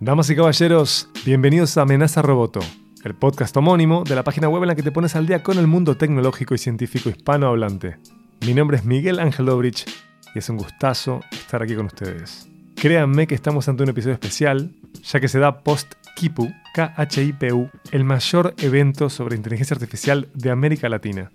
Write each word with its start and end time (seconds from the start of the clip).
Damas 0.00 0.28
y 0.30 0.34
caballeros, 0.34 1.08
bienvenidos 1.24 1.78
a 1.78 1.82
Amenaza 1.82 2.22
Roboto, 2.22 2.58
el 3.04 3.14
podcast 3.14 3.56
homónimo 3.56 4.02
de 4.02 4.16
la 4.16 4.24
página 4.24 4.48
web 4.48 4.64
en 4.64 4.68
la 4.68 4.74
que 4.74 4.82
te 4.82 4.90
pones 4.90 5.14
al 5.14 5.28
día 5.28 5.44
con 5.44 5.58
el 5.58 5.68
mundo 5.68 5.96
tecnológico 5.96 6.56
y 6.56 6.58
científico 6.58 7.08
hispanohablante. 7.08 7.98
Mi 8.44 8.52
nombre 8.52 8.78
es 8.78 8.84
Miguel 8.84 9.20
Ángel 9.20 9.46
Dobrich 9.46 9.86
y 10.34 10.40
es 10.40 10.48
un 10.48 10.56
gustazo 10.56 11.20
estar 11.30 11.62
aquí 11.62 11.76
con 11.76 11.86
ustedes. 11.86 12.50
Créanme 12.74 13.28
que 13.28 13.36
estamos 13.36 13.68
ante 13.68 13.84
un 13.84 13.90
episodio 13.90 14.14
especial, 14.14 14.72
ya 15.04 15.20
que 15.20 15.28
se 15.28 15.38
da 15.38 15.60
post 15.60 15.94
KIPU, 16.18 16.52
KHIPU, 16.74 17.70
el 17.92 18.02
mayor 18.02 18.52
evento 18.58 19.08
sobre 19.08 19.36
inteligencia 19.36 19.74
artificial 19.74 20.28
de 20.34 20.50
América 20.50 20.88
Latina. 20.88 21.30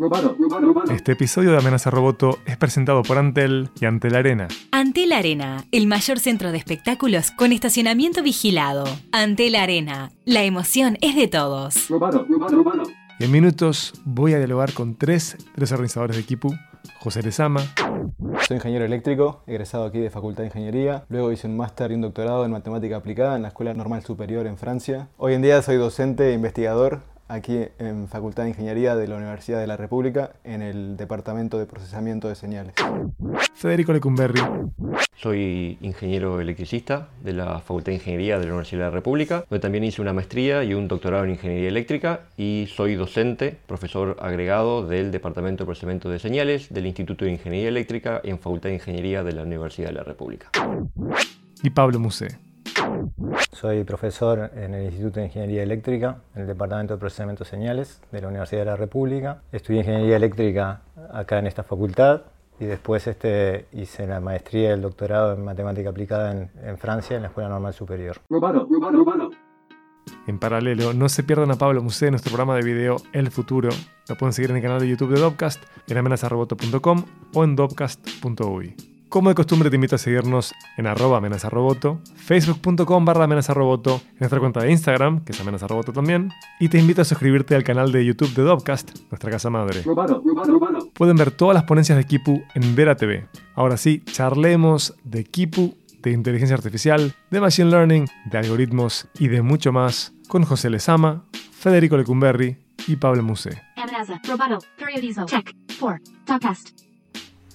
Este 0.91 1.13
episodio 1.13 1.51
de 1.51 1.57
Amenaza 1.57 1.89
Roboto 1.89 2.39
es 2.45 2.57
presentado 2.57 3.01
por 3.01 3.17
Antel 3.17 3.69
y 3.79 3.85
Antel 3.85 4.13
Arena. 4.13 4.49
Antel 4.71 5.13
Arena, 5.13 5.63
el 5.71 5.87
mayor 5.87 6.19
centro 6.19 6.51
de 6.51 6.57
espectáculos 6.57 7.31
con 7.31 7.53
estacionamiento 7.53 8.21
vigilado. 8.23 8.83
Antel 9.13 9.55
Arena, 9.55 10.11
la 10.25 10.43
emoción 10.43 10.97
es 10.99 11.15
de 11.15 11.29
todos. 11.29 11.75
Y 13.19 13.23
en 13.23 13.31
minutos 13.31 13.93
voy 14.03 14.33
a 14.33 14.37
dialogar 14.37 14.73
con 14.73 14.95
tres 14.95 15.37
de 15.37 15.61
los 15.61 15.71
organizadores 15.71 16.17
de 16.17 16.23
KIPU 16.23 16.53
José 17.03 17.21
Lezama. 17.21 17.59
Soy 18.47 18.55
ingeniero 18.55 18.85
eléctrico, 18.85 19.43
egresado 19.45 19.83
aquí 19.83 19.99
de 19.99 20.09
Facultad 20.09 20.43
de 20.43 20.47
Ingeniería. 20.47 21.03
Luego 21.09 21.33
hice 21.33 21.47
un 21.47 21.57
máster 21.57 21.91
y 21.91 21.95
un 21.95 22.01
doctorado 22.01 22.45
en 22.45 22.51
matemática 22.51 22.95
aplicada 22.95 23.35
en 23.35 23.41
la 23.41 23.49
Escuela 23.49 23.73
Normal 23.73 24.03
Superior 24.03 24.47
en 24.47 24.55
Francia. 24.55 25.09
Hoy 25.17 25.33
en 25.33 25.41
día 25.41 25.61
soy 25.61 25.75
docente 25.75 26.29
e 26.29 26.33
investigador 26.33 27.01
aquí 27.27 27.59
en 27.79 28.07
Facultad 28.07 28.43
de 28.43 28.49
Ingeniería 28.49 28.95
de 28.95 29.07
la 29.07 29.15
Universidad 29.15 29.59
de 29.59 29.67
la 29.67 29.77
República 29.77 30.31
en 30.43 30.61
el 30.61 30.97
Departamento 30.97 31.57
de 31.57 31.65
Procesamiento 31.65 32.27
de 32.27 32.35
Señales. 32.35 32.73
Federico 33.53 33.93
Lecumberri. 33.93 34.41
Soy 35.15 35.77
ingeniero 35.81 36.41
electricista 36.41 37.09
de 37.23 37.33
la 37.33 37.59
Facultad 37.59 37.91
de 37.91 37.95
Ingeniería 37.95 38.39
de 38.39 38.45
la 38.45 38.51
Universidad 38.51 38.81
de 38.81 38.85
la 38.85 38.95
República, 38.95 39.45
donde 39.49 39.61
también 39.61 39.83
hice 39.83 40.01
una 40.01 40.11
maestría 40.11 40.63
y 40.63 40.73
un 40.73 40.87
doctorado 40.87 41.23
en 41.23 41.31
Ingeniería 41.31 41.69
Eléctrica 41.69 42.21
y 42.35 42.67
soy 42.73 42.95
docente, 42.95 43.57
profesor 43.67 44.17
agregado 44.19 44.85
del 44.85 45.11
Departamento 45.11 45.63
de 45.63 45.67
Procesamiento 45.67 46.09
de 46.09 46.19
Señales 46.19 46.73
del 46.73 46.87
Instituto 46.87 47.25
de 47.25 47.31
Ingeniería 47.31 47.69
Eléctrica 47.69 48.19
en 48.23 48.39
Facultad 48.39 48.69
de 48.69 48.75
Ingeniería 48.75 49.23
de 49.23 49.31
la 49.33 49.43
Universidad 49.43 49.87
de 49.87 49.93
la 49.93 50.03
República. 50.03 50.49
Y 51.61 51.69
Pablo 51.69 51.99
Musé. 51.99 52.37
Soy 53.51 53.83
profesor 53.83 54.51
en 54.55 54.73
el 54.73 54.85
Instituto 54.85 55.19
de 55.19 55.27
Ingeniería 55.27 55.63
Eléctrica, 55.63 56.17
en 56.35 56.41
el 56.41 56.47
Departamento 56.47 56.93
de 56.93 56.99
Procesamiento 56.99 57.43
de 57.43 57.49
Señales 57.49 58.01
de 58.11 58.21
la 58.21 58.27
Universidad 58.27 58.61
de 58.61 58.65
la 58.65 58.75
República. 58.75 59.41
Estudié 59.51 59.79
Ingeniería 59.79 60.17
Eléctrica 60.17 60.81
acá 61.11 61.39
en 61.39 61.47
esta 61.47 61.63
facultad 61.63 62.23
y 62.59 62.65
después 62.65 63.07
este, 63.07 63.67
hice 63.71 64.07
la 64.07 64.19
maestría 64.19 64.69
y 64.69 64.73
el 64.73 64.81
doctorado 64.81 65.33
en 65.33 65.43
Matemática 65.43 65.89
Aplicada 65.89 66.31
en, 66.31 66.51
en 66.63 66.77
Francia, 66.77 67.15
en 67.15 67.23
la 67.23 67.29
Escuela 67.29 67.49
Normal 67.49 67.73
Superior. 67.73 68.17
En 70.27 70.39
paralelo, 70.39 70.93
no 70.93 71.09
se 71.09 71.23
pierdan 71.23 71.51
a 71.51 71.55
Pablo 71.55 71.81
Musé 71.81 72.07
en 72.07 72.11
nuestro 72.11 72.31
programa 72.31 72.55
de 72.55 72.63
video 72.63 72.97
El 73.13 73.31
Futuro. 73.31 73.69
Lo 74.09 74.17
pueden 74.17 74.33
seguir 74.33 74.51
en 74.51 74.57
el 74.57 74.63
canal 74.63 74.79
de 74.79 74.87
YouTube 74.87 75.13
de 75.13 75.19
Dopcast, 75.19 75.63
en 75.87 75.97
amenazaroboto.com 75.97 77.05
o 77.33 77.43
en 77.43 77.55
dopcast.uy. 77.55 78.92
Como 79.13 79.29
de 79.29 79.35
costumbre 79.35 79.69
te 79.69 79.75
invito 79.75 79.93
a 79.93 79.99
seguirnos 79.99 80.55
en 80.75 80.87
arroba 80.87 81.19
amenazaroboto, 81.19 82.01
facebook.com 82.15 83.05
barra 83.05 83.25
amenazaroboto, 83.25 84.01
en 84.07 84.17
nuestra 84.21 84.39
cuenta 84.39 84.61
de 84.61 84.71
Instagram, 84.71 85.23
que 85.23 85.33
es 85.33 85.39
amenazaroboto 85.39 85.93
también, 85.93 86.31
y 86.59 86.67
te 86.67 86.79
invito 86.79 87.03
a 87.03 87.05
suscribirte 87.05 87.53
al 87.53 87.63
canal 87.63 87.91
de 87.91 88.03
YouTube 88.03 88.33
de 88.33 88.41
Dopcast, 88.41 88.97
nuestra 89.11 89.29
casa 89.29 89.51
madre. 89.51 89.83
Pueden 90.95 91.15
ver 91.15 91.29
todas 91.29 91.53
las 91.53 91.65
ponencias 91.65 91.95
de 91.95 92.05
Kipu 92.05 92.41
en 92.55 92.75
Vera 92.75 92.95
TV. 92.95 93.27
Ahora 93.53 93.77
sí, 93.77 94.01
charlemos 94.03 94.95
de 95.03 95.25
Kipu, 95.25 95.75
de 96.01 96.09
inteligencia 96.09 96.55
artificial, 96.55 97.13
de 97.29 97.39
machine 97.39 97.69
learning, 97.69 98.07
de 98.31 98.37
algoritmos 98.39 99.07
y 99.19 99.27
de 99.27 99.43
mucho 99.43 99.71
más 99.71 100.15
con 100.27 100.43
José 100.43 100.71
Lezama, 100.71 101.25
Federico 101.51 101.97
Lecumberri 101.97 102.57
y 102.87 102.95
Pablo 102.95 103.21
Musé. 103.21 103.61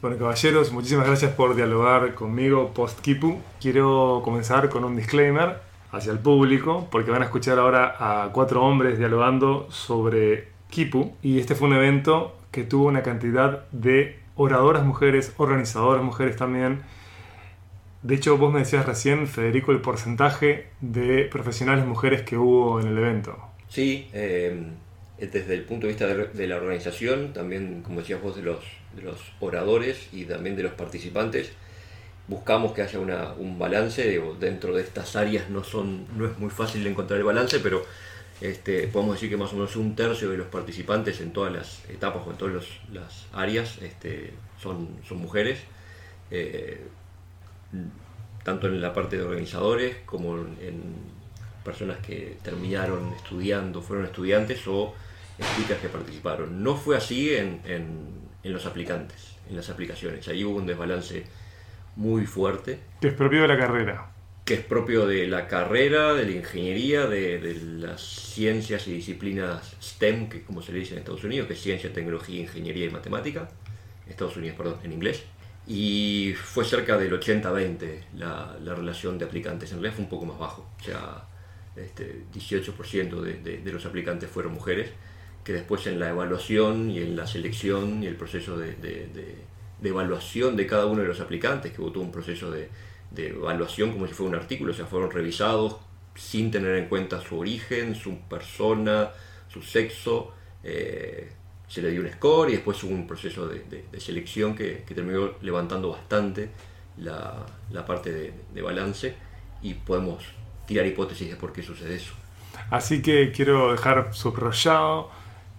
Bueno, 0.01 0.17
caballeros, 0.17 0.71
muchísimas 0.71 1.09
gracias 1.09 1.33
por 1.33 1.57
dialogar 1.57 2.15
conmigo 2.15 2.73
post-Kipu. 2.73 3.41
Quiero 3.61 4.21
comenzar 4.25 4.69
con 4.69 4.85
un 4.85 4.95
disclaimer 4.95 5.61
hacia 5.91 6.13
el 6.13 6.21
público, 6.21 6.87
porque 6.89 7.11
van 7.11 7.23
a 7.23 7.25
escuchar 7.25 7.59
ahora 7.59 7.97
a 7.99 8.31
cuatro 8.33 8.65
hombres 8.65 8.97
dialogando 8.97 9.67
sobre 9.73 10.51
Kipu. 10.71 11.17
Y 11.21 11.41
este 11.41 11.57
fue 11.57 11.67
un 11.67 11.75
evento 11.75 12.37
que 12.53 12.63
tuvo 12.63 12.87
una 12.87 13.03
cantidad 13.03 13.69
de 13.73 14.21
oradoras 14.37 14.85
mujeres, 14.85 15.35
organizadoras 15.37 16.05
mujeres 16.05 16.37
también. 16.37 16.83
De 18.03 18.15
hecho, 18.15 18.39
vos 18.39 18.53
me 18.53 18.61
decías 18.61 18.87
recién, 18.87 19.27
Federico, 19.27 19.73
el 19.73 19.81
porcentaje 19.81 20.69
de 20.81 21.25
profesionales 21.25 21.85
mujeres 21.85 22.23
que 22.23 22.39
hubo 22.39 22.81
en 22.81 22.87
el 22.87 22.99
evento. 22.99 23.37
Sí, 23.69 24.09
eh, 24.13 24.63
desde 25.19 25.55
el 25.55 25.63
punto 25.63 25.87
de 25.87 25.93
vista 25.93 26.07
de 26.07 26.47
la 26.47 26.57
organización, 26.57 27.33
también, 27.33 27.83
como 27.83 28.01
decías 28.01 28.23
vos, 28.23 28.37
de 28.37 28.43
los 28.43 29.19
oradores 29.41 30.09
y 30.13 30.25
también 30.25 30.57
de 30.57 30.63
los 30.63 30.73
participantes, 30.73 31.53
buscamos 32.29 32.73
que 32.73 32.83
haya 32.83 32.99
un 33.01 33.59
balance, 33.59 34.21
dentro 34.39 34.75
de 34.75 34.83
estas 34.83 35.17
áreas 35.17 35.49
no, 35.49 35.63
es 35.63 36.39
muy 36.39 36.51
fácil 36.51 36.87
encontrar 36.87 37.19
el 37.19 37.25
balance, 37.25 37.59
pero 37.59 37.85
este, 38.41 38.87
podemos 38.87 39.15
decir 39.15 39.31
que 39.31 39.37
más 39.37 39.53
o 39.53 39.57
menos 39.57 39.75
un 39.77 39.97
tercio 39.97 40.31
de 40.31 40.37
los 40.37 40.47
participantes 40.47 41.21
en 41.21 41.33
todas 41.33 41.53
las 41.53 41.89
etapas 41.89 42.23
o 42.27 42.31
en 42.31 42.37
todas 42.37 42.65
las 42.93 43.27
áreas 43.33 43.79
este, 43.83 44.35
son, 44.63 44.89
son 45.09 45.19
mujeres, 45.19 45.59
eh, 46.31 46.87
tanto 48.45 48.69
en 48.69 48.81
la 48.81 48.93
parte 48.93 49.17
de 49.17 49.23
organizadores 49.23 49.97
como 50.05 50.37
en, 50.37 51.19
personas 51.65 51.99
que 51.99 52.39
terminaron 52.43 53.13
estudiando, 53.13 53.83
fueron 53.83 54.07
estudiantes 54.07 54.67
o 54.69 54.95
chicas 55.57 55.79
que 55.79 55.89
participaron. 55.89 56.63
No 56.63 56.77
fue 56.77 56.97
así 56.97 57.35
en 57.35 57.61
en 58.43 58.53
los 58.53 58.67
aplicantes, 58.67 59.37
en 59.49 59.57
las 59.57 59.71
aplicaciones. 59.71 60.27
Ahí 60.29 60.45
hubo 60.45 60.57
un 60.57 60.67
desbalance 60.67 61.25
muy 61.97 62.27
fuerte. 62.27 62.81
Que 63.01 63.09
es 63.09 63.15
propio 63.15 63.43
de 63.43 63.49
la 63.49 63.59
carrera. 63.59 64.11
Que 64.45 64.55
es 64.55 64.61
propio 64.61 65.07
de 65.07 65.27
la 65.27 65.47
carrera, 65.47 66.15
de 66.15 66.25
la 66.25 66.31
ingeniería, 66.31 67.07
de, 67.07 67.61
las 67.79 68.01
ciencias 68.01 68.87
y 68.89 68.95
disciplinas 68.95 69.77
STEM, 69.83 70.29
que 70.29 70.43
como 70.43 70.63
se 70.63 70.73
le 70.73 70.79
dice 70.79 70.95
en 70.95 71.01
Estados 71.01 71.25
Unidos, 71.25 71.47
que 71.49 71.55
es 71.55 71.61
ciencia, 71.61 71.93
tecnología, 71.93 72.41
ingeniería 72.41 72.87
y 72.87 72.91
matemática. 72.91 73.49
Estados 74.09 74.37
Unidos, 74.37 74.57
perdón, 74.57 74.79
en 74.85 74.93
inglés. 74.93 75.25
Y 75.67 76.35
fue 76.43 76.65
cerca 76.65 76.97
del 76.97 77.13
80-20 77.13 78.05
la, 78.17 78.57
la, 78.63 78.75
relación 78.75 79.19
de 79.19 79.27
aplicantes. 79.27 79.71
En 79.71 79.79
realidad 79.79 79.97
fue 79.97 80.05
un 80.05 80.11
poco 80.11 80.25
más 80.25 80.39
bajo. 80.39 80.67
O 80.81 80.83
sea, 80.83 81.25
este, 81.77 82.23
18% 82.33 83.21
de, 83.21 83.59
de 83.59 83.73
los 83.73 83.85
aplicantes 83.85 84.31
fueron 84.31 84.55
mujeres 84.55 84.89
que 85.49 85.55
después 85.55 85.87
en 85.87 85.99
la 85.99 86.11
evaluación 86.11 86.91
y 86.91 86.99
en 86.99 87.17
la 87.17 87.27
selección 87.27 88.03
y 88.03 88.07
el 88.07 88.17
proceso 88.17 88.59
de, 88.59 88.77
evaluación 89.83 90.57
de 90.57 90.67
cada 90.67 90.85
uno 90.85 91.01
de 91.01 91.09
los 91.09 91.21
aplicantes, 91.21 91.73
que 91.73 91.79
todo 91.79 92.01
un 92.01 92.13
proceso 92.13 92.51
de, 92.51 92.69
evaluación 93.17 93.93
como 93.93 94.07
si 94.07 94.13
fuera 94.13 94.29
un 94.29 94.35
artículo, 94.43 94.73
o 94.73 94.75
sea, 94.75 94.85
fueron 94.85 95.11
revisados 95.11 95.79
sin 96.15 96.51
tener 96.51 96.77
en 96.77 96.87
cuenta 96.87 97.23
su 97.23 97.39
origen, 97.39 97.95
su 97.95 98.19
persona, 98.29 99.09
su 99.49 99.63
sexo, 99.63 100.35
eh, 100.63 101.33
se 101.67 101.81
le 101.81 101.93
dio 101.93 102.03
un 102.03 102.13
score 102.13 102.51
y 102.51 102.57
después 102.57 102.85
hubo 102.85 102.93
un 102.93 103.07
proceso 103.07 103.49
de, 103.49 103.87
selección 104.01 104.55
que, 104.55 104.85
terminó 104.95 105.31
levantando 105.41 105.89
bastante 105.89 106.51
la, 106.99 107.47
la 107.71 107.87
parte 107.87 108.35
de 108.53 108.61
balance 108.61 109.15
y 109.63 109.73
podemos 109.73 110.23
tirar 110.67 110.85
hipótesis 110.85 111.31
de 111.31 111.37
por 111.37 111.55
qué 111.55 111.63
sucede 111.63 111.95
eso. 111.95 112.13
Así 112.69 113.01
que 113.01 113.33
quiero 113.33 113.73
dejar 113.73 114.15
subrayado 114.15 115.17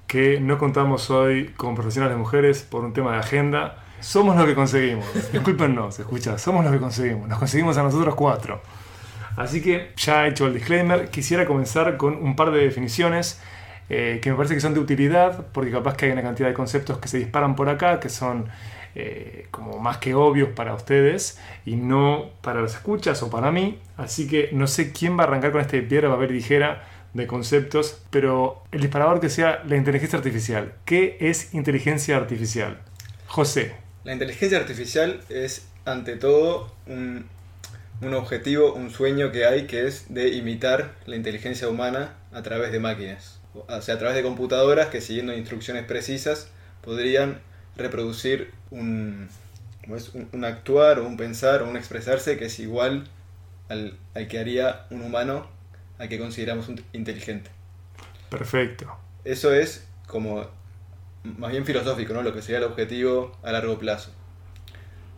que 0.10 0.40
no 0.40 0.58
contamos 0.58 1.12
hoy 1.12 1.54
con 1.56 1.76
profesionales 1.76 2.18
mujeres 2.18 2.64
por 2.64 2.84
un 2.84 2.94
tema 2.94 3.12
de 3.12 3.20
agenda. 3.20 3.78
Somos 4.00 4.36
lo 4.36 4.48
que 4.48 4.56
conseguimos. 4.56 5.06
Discúlpenos, 5.32 6.00
escucha, 6.00 6.40
somos 6.40 6.66
lo 6.66 6.72
que 6.72 6.80
conseguimos. 6.80 7.30
Nos 7.30 7.38
conseguimos 7.38 7.78
a 7.78 7.84
nosotros 7.84 8.16
cuatro. 8.16 8.60
Así 9.38 9.62
que 9.62 9.92
ya 9.96 10.26
he 10.26 10.30
hecho 10.30 10.48
el 10.48 10.56
disclaimer, 10.56 11.12
quisiera 11.12 11.46
comenzar 11.46 11.96
con 11.96 12.16
un 12.16 12.36
par 12.36 12.50
de 12.50 12.58
definiciones 12.58 13.40
eh, 13.88 14.20
que 14.20 14.32
me 14.32 14.36
parece 14.36 14.56
que 14.56 14.62
son 14.62 14.74
de 14.74 14.80
utilidad, 14.80 15.46
porque 15.54 15.70
capaz 15.70 15.96
que 15.96 16.08
hay 16.08 16.12
una 16.12 16.24
cantidad 16.24 16.48
de 16.48 16.56
conceptos 16.56 16.98
que 16.98 17.08
se 17.08 17.20
disparan 17.20 17.56
por 17.56 17.70
acá, 17.70 18.00
que 18.00 18.10
son 18.10 18.50
eh, 18.96 19.46
como 19.52 19.78
más 19.78 19.98
que 19.98 20.16
obvios 20.16 20.50
para 20.50 20.74
ustedes 20.74 21.40
y 21.68 21.76
no 21.76 22.32
para 22.42 22.64
las 22.64 22.74
escuchas 22.74 23.22
o 23.22 23.30
para 23.30 23.52
mí. 23.52 23.78
Así 23.96 24.28
que 24.28 24.50
no 24.54 24.66
sé 24.66 24.92
quién 24.92 25.16
va 25.20 25.26
a 25.26 25.28
arrancar 25.28 25.52
con 25.52 25.62
este 25.62 25.84
piedra, 25.84 26.10
papel 26.10 26.32
y 26.32 26.40
tijera 26.40 26.84
de 27.20 27.28
conceptos, 27.28 28.02
pero 28.10 28.64
el 28.72 28.82
disparador 28.82 29.20
que 29.20 29.30
sea 29.30 29.64
la 29.68 29.76
inteligencia 29.76 30.18
artificial. 30.18 30.74
¿Qué 30.86 31.18
es 31.20 31.54
inteligencia 31.54 32.18
artificial? 32.18 32.82
José. 33.28 33.76
La 34.04 34.14
inteligencia 34.14 34.58
artificial 34.58 35.22
es 35.30 35.68
ante 35.86 36.16
todo 36.16 36.74
un, 36.88 37.26
un, 38.02 38.14
objetivo, 38.14 38.74
un 38.74 38.90
sueño 38.90 39.32
que 39.32 39.46
hay 39.46 39.68
que 39.68 39.88
es 39.88 40.06
de 40.14 40.30
imitar 40.30 40.96
la 41.06 41.16
inteligencia 41.16 41.68
humana 41.68 42.16
a 42.32 42.42
través 42.42 42.72
de 42.72 42.80
máquinas. 42.80 43.40
O 43.54 43.82
sea, 43.82 43.96
a 43.96 44.00
través 44.00 44.16
de 44.16 44.24
computadoras 44.24 44.88
que 44.88 45.02
siguiendo 45.02 45.34
instrucciones 45.34 45.86
precisas 45.86 46.50
podrían 46.82 47.40
reproducir 47.76 48.52
un, 48.72 49.30
un, 50.32 50.46
actuar 50.46 51.00
o 51.00 51.08
un 51.08 51.18
pensar 51.18 51.64
o 51.64 51.70
un 51.70 51.78
expresarse 51.78 52.38
que 52.38 52.46
es 52.46 52.60
igual 52.60 53.06
al, 53.70 53.98
al 54.16 54.28
que 54.28 54.40
haría 54.40 54.86
un 54.92 55.02
humano 55.02 55.48
al 56.00 56.10
que 56.10 56.18
consideramos 56.18 56.68
inteligente. 56.94 57.52
Perfecto. 58.30 58.98
Eso 59.24 59.54
es 59.54 59.86
como 60.08 60.48
más 61.24 61.52
bien 61.52 61.66
filosófico, 61.66 62.14
¿no? 62.14 62.24
Lo 62.24 62.34
que 62.34 62.42
sería 62.42 62.58
el 62.58 62.64
objetivo 62.64 63.38
a 63.44 63.52
largo 63.52 63.78
plazo. 63.78 64.12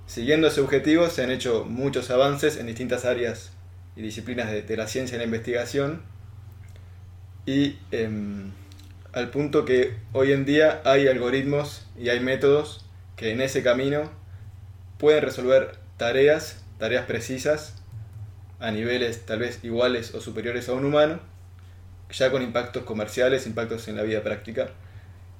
Siguiendo 0.08 0.48
ese 0.48 0.60
objetivo 0.60 1.10
se 1.10 1.24
han 1.24 1.32
hecho 1.32 1.64
muchos 1.64 2.10
avances 2.10 2.58
en 2.58 2.68
distintas 2.68 3.06
áreas 3.06 3.54
y 3.96 4.02
disciplinas 4.02 4.52
de, 4.52 4.64
de 4.64 4.78
la 4.78 4.88
ciencia 4.88 5.16
y 5.16 5.20
la 5.20 5.26
investigación 5.26 6.02
y 7.46 7.78
em, 7.92 8.52
al 9.14 9.30
punto 9.30 9.66
que 9.66 9.96
hoy 10.14 10.32
en 10.32 10.46
día 10.46 10.82
hay 10.86 11.08
algoritmos 11.08 11.88
y 11.98 12.10
hay 12.10 12.20
métodos 12.20 12.86
que 13.16 13.32
en 13.32 13.42
ese 13.42 13.64
camino 13.64 14.12
pueden 14.98 15.24
resolver 15.24 15.78
tareas, 15.98 16.64
tareas 16.78 17.06
precisas 17.06 17.81
a 18.62 18.72
niveles 18.72 19.26
tal 19.26 19.40
vez 19.40 19.60
iguales 19.64 20.14
o 20.16 20.22
superiores 20.22 20.70
a 20.70 20.74
un 20.74 20.86
humano 20.86 21.20
ya 22.12 22.32
con 22.32 22.42
impactos 22.42 22.84
comerciales, 22.84 23.48
impactos 23.48 23.88
en 23.88 23.96
la 23.96 24.04
vida 24.04 24.22
práctica. 24.22 24.70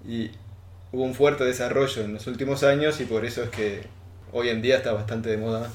Y 0.08 0.32
hubo 0.92 1.04
un 1.04 1.14
fuerte 1.14 1.44
desarrollo 1.44 2.04
en 2.04 2.14
los 2.14 2.28
últimos 2.28 2.64
años 2.64 3.00
y 3.02 3.06
por 3.06 3.26
eso 3.26 3.44
es 3.44 3.50
que 3.50 3.84
hoy 4.32 4.50
en 4.50 4.62
día 4.62 4.78
está 4.78 4.94
bastante 4.94 5.30
de 5.30 5.38
moda 5.38 5.70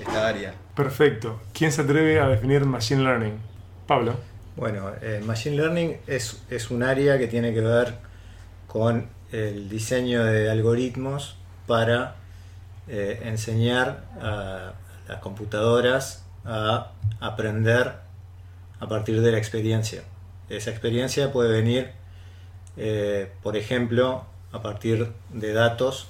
esta 0.00 0.28
área. 0.28 0.54
Perfecto. 0.74 1.40
¿Quién 1.52 1.72
se 1.72 1.82
atreve 1.82 2.20
a 2.20 2.28
definir 2.28 2.64
Machine 2.64 3.02
Learning? 3.02 3.38
Pablo. 3.86 4.16
Bueno, 4.56 4.92
eh, 5.02 5.22
Machine 5.24 5.56
Learning 5.56 5.96
es, 6.06 6.42
es 6.50 6.70
un 6.70 6.82
área 6.82 7.18
que 7.18 7.26
tiene 7.26 7.54
que 7.54 7.60
ver 7.60 7.94
con 8.66 9.06
el 9.32 9.68
diseño 9.68 10.24
de 10.24 10.50
algoritmos 10.50 11.36
para 11.66 12.16
eh, 12.88 13.20
enseñar 13.24 14.04
a 14.20 14.72
las 15.06 15.20
computadoras 15.20 16.24
a 16.44 16.92
aprender 17.20 17.94
a 18.80 18.88
partir 18.88 19.20
de 19.20 19.32
la 19.32 19.38
experiencia. 19.38 20.02
Esa 20.48 20.70
experiencia 20.70 21.32
puede 21.32 21.50
venir, 21.52 21.90
eh, 22.76 23.30
por 23.42 23.56
ejemplo, 23.56 24.24
a 24.52 24.62
partir 24.62 25.12
de 25.32 25.52
datos 25.52 26.06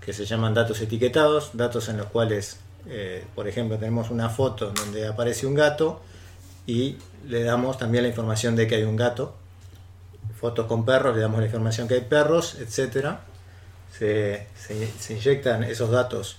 que 0.00 0.12
se 0.12 0.24
llaman 0.24 0.54
datos 0.54 0.80
etiquetados, 0.80 1.50
datos 1.54 1.88
en 1.88 1.96
los 1.96 2.06
cuales, 2.06 2.60
eh, 2.86 3.24
por 3.34 3.48
ejemplo, 3.48 3.76
tenemos 3.78 4.10
una 4.10 4.28
foto 4.30 4.70
donde 4.72 5.06
aparece 5.06 5.46
un 5.46 5.54
gato 5.54 6.00
y 6.66 6.96
le 7.26 7.42
damos 7.42 7.76
también 7.78 8.04
la 8.04 8.08
información 8.08 8.56
de 8.56 8.66
que 8.66 8.76
hay 8.76 8.84
un 8.84 8.96
gato. 8.96 9.34
Fotos 10.38 10.66
con 10.66 10.84
perros, 10.86 11.14
le 11.14 11.20
damos 11.22 11.40
la 11.40 11.46
información 11.46 11.86
que 11.86 11.94
hay 11.94 12.00
perros, 12.02 12.56
etc. 12.60 13.16
Se, 13.92 14.46
se- 14.54 14.90
se 14.98 15.14
inyectan 15.14 15.64
esos 15.64 15.90
datos. 15.90 16.36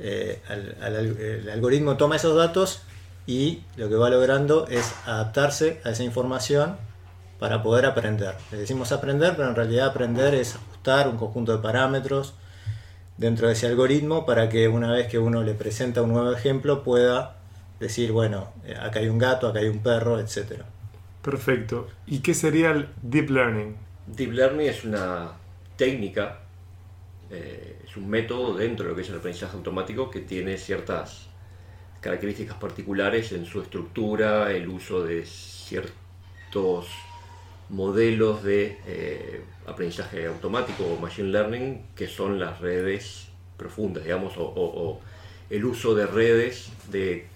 Eh, 0.00 0.40
al- 0.48 0.76
al- 0.82 0.96
el 1.20 1.50
algoritmo 1.50 1.96
toma 1.96 2.16
esos 2.16 2.36
datos 2.36 2.82
y 3.26 3.60
lo 3.76 3.88
que 3.88 3.94
va 3.96 4.10
logrando 4.10 4.66
es 4.68 4.92
adaptarse 5.06 5.80
a 5.84 5.90
esa 5.90 6.02
información 6.04 6.76
para 7.38 7.62
poder 7.62 7.86
aprender. 7.86 8.34
Le 8.50 8.58
decimos 8.58 8.92
aprender, 8.92 9.34
pero 9.36 9.48
en 9.48 9.54
realidad 9.56 9.88
aprender 9.88 10.34
es 10.34 10.56
ajustar 10.56 11.08
un 11.08 11.16
conjunto 11.16 11.52
de 11.52 11.58
parámetros 11.62 12.34
dentro 13.16 13.46
de 13.46 13.52
ese 13.54 13.66
algoritmo 13.66 14.24
para 14.26 14.48
que 14.48 14.68
una 14.68 14.90
vez 14.92 15.06
que 15.06 15.18
uno 15.18 15.42
le 15.42 15.54
presenta 15.54 16.02
un 16.02 16.12
nuevo 16.12 16.32
ejemplo 16.32 16.82
pueda 16.82 17.36
decir, 17.78 18.12
bueno, 18.12 18.48
eh, 18.64 18.74
acá 18.78 19.00
hay 19.00 19.08
un 19.08 19.18
gato, 19.18 19.46
acá 19.48 19.60
hay 19.60 19.68
un 19.68 19.78
perro, 19.80 20.18
etc. 20.18 20.62
Perfecto. 21.22 21.88
¿Y 22.06 22.20
qué 22.20 22.34
sería 22.34 22.70
el 22.70 22.88
Deep 23.02 23.30
Learning? 23.30 23.76
Deep 24.06 24.32
Learning 24.32 24.66
es 24.68 24.84
una 24.84 25.32
técnica, 25.76 26.38
eh, 27.30 27.69
es 27.90 27.96
un 27.96 28.08
método 28.08 28.54
dentro 28.54 28.84
de 28.84 28.90
lo 28.90 28.96
que 28.96 29.02
es 29.02 29.08
el 29.08 29.16
aprendizaje 29.16 29.56
automático 29.56 30.10
que 30.10 30.20
tiene 30.20 30.56
ciertas 30.58 31.26
características 32.00 32.56
particulares 32.56 33.32
en 33.32 33.44
su 33.44 33.60
estructura, 33.60 34.52
el 34.52 34.68
uso 34.68 35.02
de 35.02 35.26
ciertos 35.26 36.86
modelos 37.68 38.44
de 38.44 38.78
eh, 38.86 39.40
aprendizaje 39.66 40.26
automático 40.26 40.84
o 40.84 41.00
machine 41.00 41.30
learning 41.30 41.82
que 41.96 42.06
son 42.06 42.38
las 42.38 42.60
redes 42.60 43.26
profundas, 43.56 44.04
digamos, 44.04 44.34
o, 44.36 45.00
el 45.50 45.64
uso 45.64 45.96
de 45.96 46.06
redes 46.06 46.70
de, 46.92 47.26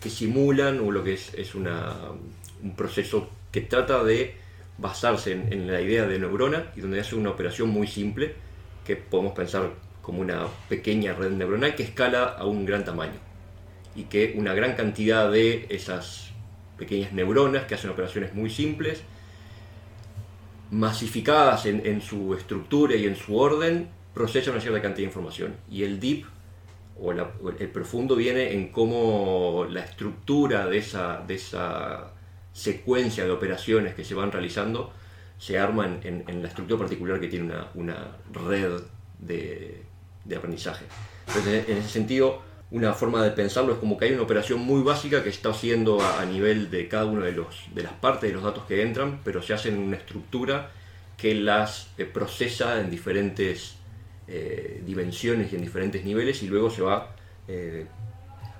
que 0.00 0.08
simulan 0.08 0.80
o 0.80 0.90
lo 0.90 1.04
que 1.04 1.14
es, 1.14 1.34
es 1.34 1.54
un 1.54 1.68
proceso 2.76 3.28
que 3.52 3.60
trata 3.60 4.02
de 4.04 4.36
basarse 4.78 5.32
en 5.32 5.70
la 5.70 5.82
idea 5.82 6.06
de 6.06 6.18
neurona 6.18 6.72
y 6.76 6.80
donde 6.80 7.00
hace 7.00 7.14
una 7.14 7.30
operación 7.30 7.68
muy 7.68 7.86
simple 7.86 8.34
que 8.86 8.96
podemos 8.96 9.34
pensar 9.34 9.70
como 10.08 10.22
una 10.22 10.46
pequeña 10.70 11.12
red 11.12 11.32
neuronal 11.32 11.74
que 11.74 11.82
escala 11.82 12.24
a 12.24 12.46
un 12.46 12.64
gran 12.64 12.82
tamaño 12.82 13.20
y 13.94 14.04
que 14.04 14.32
una 14.38 14.54
gran 14.54 14.72
cantidad 14.74 15.30
de 15.30 15.66
esas 15.68 16.30
pequeñas 16.78 17.12
neuronas 17.12 17.66
que 17.66 17.74
hacen 17.74 17.90
operaciones 17.90 18.32
muy 18.32 18.48
simples, 18.48 19.02
masificadas 20.70 21.66
en, 21.66 22.00
su 22.00 22.32
estructura 22.32 22.96
y 22.96 23.04
en 23.04 23.16
su 23.16 23.36
orden, 23.36 23.90
procesan 24.14 24.54
una 24.54 24.62
cierta 24.62 24.80
cantidad 24.80 25.04
de 25.04 25.10
información. 25.10 25.56
Y 25.70 25.82
el 25.82 26.00
deep 26.00 26.24
o, 26.98 27.12
el 27.12 27.68
profundo 27.68 28.16
viene 28.16 28.54
en 28.54 28.68
cómo 28.72 29.66
la 29.70 29.80
estructura 29.80 30.64
de 30.64 30.78
esa, 30.78 31.22
de 31.26 31.34
esa 31.34 32.12
secuencia 32.54 33.24
de 33.26 33.30
operaciones 33.30 33.94
que 33.94 34.04
se 34.04 34.14
van 34.14 34.32
realizando 34.32 34.90
se 35.36 35.58
arma 35.58 35.84
en, 35.86 36.00
en- 36.02 36.24
en 36.28 36.40
la 36.42 36.48
estructura 36.48 36.78
particular 36.80 37.20
que 37.20 37.28
tiene 37.28 37.44
una, 37.44 37.68
una 37.74 38.16
red 38.32 38.80
de, 39.18 39.82
de 40.28 40.36
aprendizaje. 40.36 40.84
Entonces, 41.26 41.68
en 41.68 41.78
ese 41.78 41.88
sentido, 41.88 42.42
una 42.70 42.92
forma 42.92 43.22
de 43.22 43.30
pensarlo 43.30 43.72
es 43.72 43.78
como 43.78 43.96
que 43.96 44.04
hay 44.04 44.12
una 44.12 44.22
operación 44.22 44.60
muy 44.60 44.82
básica 44.82 45.22
que 45.22 45.30
está 45.30 45.50
haciendo 45.50 46.00
a, 46.00 46.24
nivel 46.26 46.70
de 46.70 46.86
cada 46.86 47.06
una 47.06 47.24
de, 47.24 47.32
de 47.32 47.82
las 47.82 47.92
partes 47.94 48.28
de 48.28 48.34
los 48.34 48.44
datos 48.44 48.64
que 48.64 48.82
entran, 48.82 49.20
pero 49.24 49.42
se 49.42 49.54
hace 49.54 49.70
en 49.70 49.78
una 49.78 49.96
estructura 49.96 50.70
que 51.16 51.34
las 51.34 51.90
eh, 51.98 52.04
procesa 52.04 52.80
en 52.80 52.90
diferentes 52.90 53.76
eh, 54.28 54.82
dimensiones 54.84 55.52
y 55.52 55.56
en 55.56 55.62
diferentes 55.62 56.04
niveles 56.04 56.42
y 56.42 56.46
luego 56.46 56.70
se 56.70 56.82
va, 56.82 57.14
eh, 57.48 57.86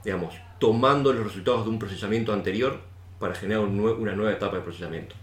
digamos, 0.04 0.34
tomando 0.58 1.12
los 1.12 1.24
resultados 1.24 1.64
de 1.64 1.70
un 1.70 1.78
procesamiento 1.78 2.32
anterior 2.32 2.80
para 3.18 3.34
generar 3.34 3.64
una 3.64 4.12
nueva 4.14 4.32
etapa 4.32 4.56
de 4.56 4.62
procesamiento. 4.62 5.14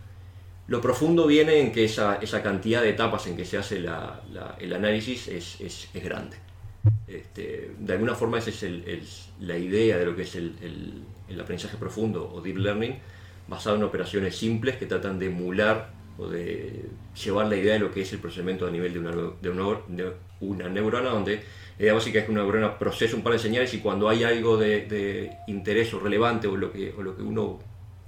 Lo 0.67 0.81
profundo 0.81 1.27
viene 1.27 1.59
en 1.59 1.71
que 1.71 1.85
esa, 1.85 2.15
esa 2.15 2.41
cantidad 2.41 2.81
de 2.81 2.89
etapas 2.89 3.27
en 3.27 3.37
que 3.37 3.45
se 3.45 3.57
hace 3.57 3.79
la- 3.79 4.21
el 4.59 4.73
análisis 4.73 5.27
es, 5.27 5.61
es- 5.61 5.89
es 5.93 6.03
grande. 6.03 6.37
Este, 7.07 7.71
de 7.79 7.93
alguna 7.93 8.15
forma 8.15 8.39
esa 8.39 8.49
es 8.49 8.63
el- 8.63 9.01
la 9.41 9.57
idea 9.57 9.97
de 9.97 10.05
lo 10.05 10.15
que 10.15 10.23
es 10.23 10.35
el, 10.35 10.55
el- 11.29 11.39
aprendizaje 11.41 11.77
profundo 11.77 12.31
o 12.33 12.41
deep 12.41 12.57
learning, 12.57 12.95
basado 13.47 13.75
en 13.75 13.83
operaciones 13.83 14.35
simples 14.35 14.77
que 14.77 14.85
tratan 14.85 15.19
de 15.19 15.27
emular 15.27 15.91
o 16.17 16.27
de 16.27 16.85
llevar 17.23 17.47
la 17.47 17.57
idea 17.57 17.73
de 17.73 17.79
lo 17.79 17.91
que 17.91 18.01
es 18.01 18.13
el 18.13 18.19
procesamiento 18.19 18.65
a 18.65 18.71
nivel 18.71 18.93
de 18.93 18.99
una, 18.99 19.11
de 19.41 19.49
una, 19.49 19.79
de 19.87 20.13
una 20.39 20.69
neurona, 20.69 21.09
donde 21.09 21.41
la 21.77 21.83
idea 21.83 21.93
básica 21.93 22.19
es 22.19 22.25
que 22.25 22.31
una 22.31 22.41
neurona 22.41 22.79
procesa 22.79 23.15
un 23.15 23.21
par 23.21 23.33
de 23.33 23.39
señales 23.39 23.73
y 23.73 23.79
cuando 23.79 24.07
hay 24.09 24.23
algo 24.23 24.55
de, 24.57 24.85
de 24.87 25.31
interés 25.47 25.93
o 25.93 25.99
relevante 25.99 26.47
o 26.47 26.55
lo, 26.55 26.71
que, 26.71 26.93
o 26.97 27.01
lo 27.03 27.15
que 27.17 27.21
uno 27.21 27.59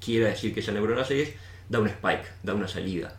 quiera 0.04 0.30
decir 0.30 0.54
que 0.54 0.62
esa 0.62 0.72
neurona 0.72 1.02
hace 1.02 1.22
es, 1.22 1.34
da 1.70 1.80
un 1.80 1.88
spike, 1.88 2.26
da 2.44 2.54
una 2.54 2.68
salida, 2.68 3.18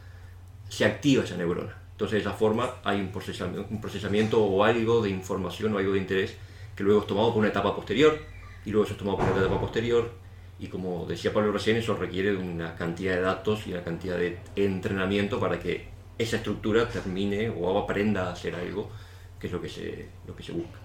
se 0.69 0.85
activa 0.85 1.25
esa 1.25 1.37
neurona. 1.37 1.77
Entonces 1.93 2.23
de 2.23 2.31
esa 2.31 2.33
forma 2.33 2.77
hay 2.85 3.01
un 3.01 3.09
procesamiento, 3.09 3.67
un 3.71 3.81
procesamiento 3.81 4.43
o 4.43 4.65
algo 4.65 5.03
de 5.03 5.11
información 5.11 5.75
o 5.75 5.79
algo 5.79 5.93
de 5.93 5.99
interés 5.99 6.37
que 6.77 6.85
luego 6.85 7.01
es 7.01 7.07
tomado 7.07 7.31
por 7.31 7.41
una 7.41 7.49
etapa 7.49 7.75
posterior 7.75 8.19
y 8.65 8.71
luego 8.71 8.85
eso 8.85 8.93
es 8.93 8.99
tomado 8.99 9.19
por 9.19 9.29
otra 9.29 9.43
etapa 9.43 9.61
posterior 9.61 10.13
y 10.61 10.67
como 10.67 11.07
decía 11.07 11.33
Pablo 11.33 11.53
recién, 11.53 11.77
eso 11.77 11.95
requiere 11.95 12.37
una 12.37 12.75
cantidad 12.75 13.15
de 13.15 13.21
datos 13.21 13.67
y 13.67 13.73
una 13.73 13.85
cantidad 13.85 14.17
de 14.17 14.39
entrenamiento 14.57 15.39
para 15.39 15.61
que 15.61 15.89
esa 16.19 16.37
estructura 16.37 16.89
termine 16.89 17.49
o 17.49 17.79
aprenda 17.79 18.29
a 18.29 18.33
hacer 18.33 18.57
algo 18.57 18.91
que 19.39 19.47
es 19.47 19.53
lo 19.53 19.61
que 19.61 19.69
se, 19.69 20.09
lo 20.27 20.35
que 20.35 20.43
se 20.43 20.53
busca. 20.53 20.79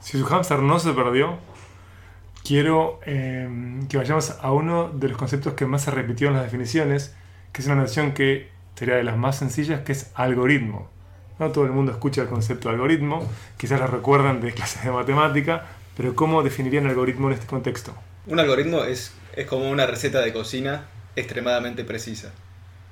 Si 0.00 0.18
su 0.18 0.24
hámster 0.24 0.60
no 0.60 0.78
se 0.78 0.92
perdió, 0.92 1.38
quiero 2.48 2.98
eh, 3.04 3.46
que 3.90 3.98
vayamos 3.98 4.36
a 4.40 4.52
uno 4.52 4.88
de 4.88 5.08
los 5.08 5.18
conceptos 5.18 5.52
que 5.52 5.66
más 5.66 5.84
se 5.84 5.90
repitió 5.90 6.28
en 6.28 6.34
las 6.34 6.44
definiciones, 6.44 7.14
que 7.52 7.60
es 7.60 7.66
una 7.66 7.76
noción 7.76 8.14
que 8.14 8.48
sería 8.74 8.94
de 8.94 9.04
las 9.04 9.18
más 9.18 9.36
sencillas, 9.36 9.82
que 9.82 9.92
es 9.92 10.10
algoritmo. 10.14 10.88
No 11.38 11.52
todo 11.52 11.66
el 11.66 11.72
mundo 11.72 11.92
escucha 11.92 12.22
el 12.22 12.28
concepto 12.28 12.68
de 12.68 12.76
algoritmo, 12.76 13.30
quizás 13.58 13.78
lo 13.78 13.86
recuerdan 13.86 14.40
de 14.40 14.54
clases 14.54 14.82
de 14.82 14.90
matemática, 14.90 15.66
pero 15.94 16.14
¿cómo 16.14 16.42
definirían 16.42 16.86
algoritmo 16.86 17.28
en 17.28 17.34
este 17.34 17.46
contexto? 17.46 17.94
Un 18.26 18.40
algoritmo 18.40 18.82
es, 18.82 19.12
es 19.36 19.46
como 19.46 19.68
una 19.68 19.84
receta 19.84 20.22
de 20.22 20.32
cocina 20.32 20.86
extremadamente 21.16 21.84
precisa, 21.84 22.32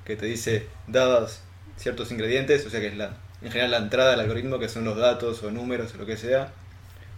que 0.05 0.15
te 0.15 0.27
dice, 0.27 0.67
dadas 0.85 1.41
ciertos 1.77 2.11
ingredientes, 2.11 2.63
o 2.67 2.69
sea 2.69 2.79
que 2.79 2.89
es 2.89 2.95
la, 2.95 3.17
en 3.41 3.49
general 3.49 3.71
la 3.71 3.77
entrada 3.77 4.11
del 4.11 4.19
algoritmo, 4.19 4.59
que 4.59 4.69
son 4.69 4.85
los 4.85 4.97
datos 4.97 5.41
o 5.41 5.49
números 5.49 5.95
o 5.95 5.97
lo 5.97 6.05
que 6.05 6.15
sea, 6.15 6.53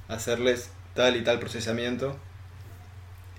hacerles 0.07 0.69
tal 0.93 1.17
y 1.17 1.23
tal 1.25 1.39
procesamiento 1.39 2.15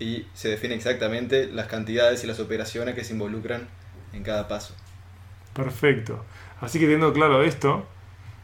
y 0.00 0.26
se 0.34 0.48
define 0.48 0.74
exactamente 0.74 1.46
las 1.46 1.66
cantidades 1.66 2.24
y 2.24 2.26
las 2.26 2.40
operaciones 2.40 2.94
que 2.94 3.04
se 3.04 3.12
involucran 3.12 3.68
en 4.12 4.22
cada 4.24 4.48
paso. 4.48 4.74
Perfecto. 5.54 6.24
Así 6.60 6.78
que 6.78 6.86
teniendo 6.86 7.12
claro 7.12 7.42
esto, 7.42 7.86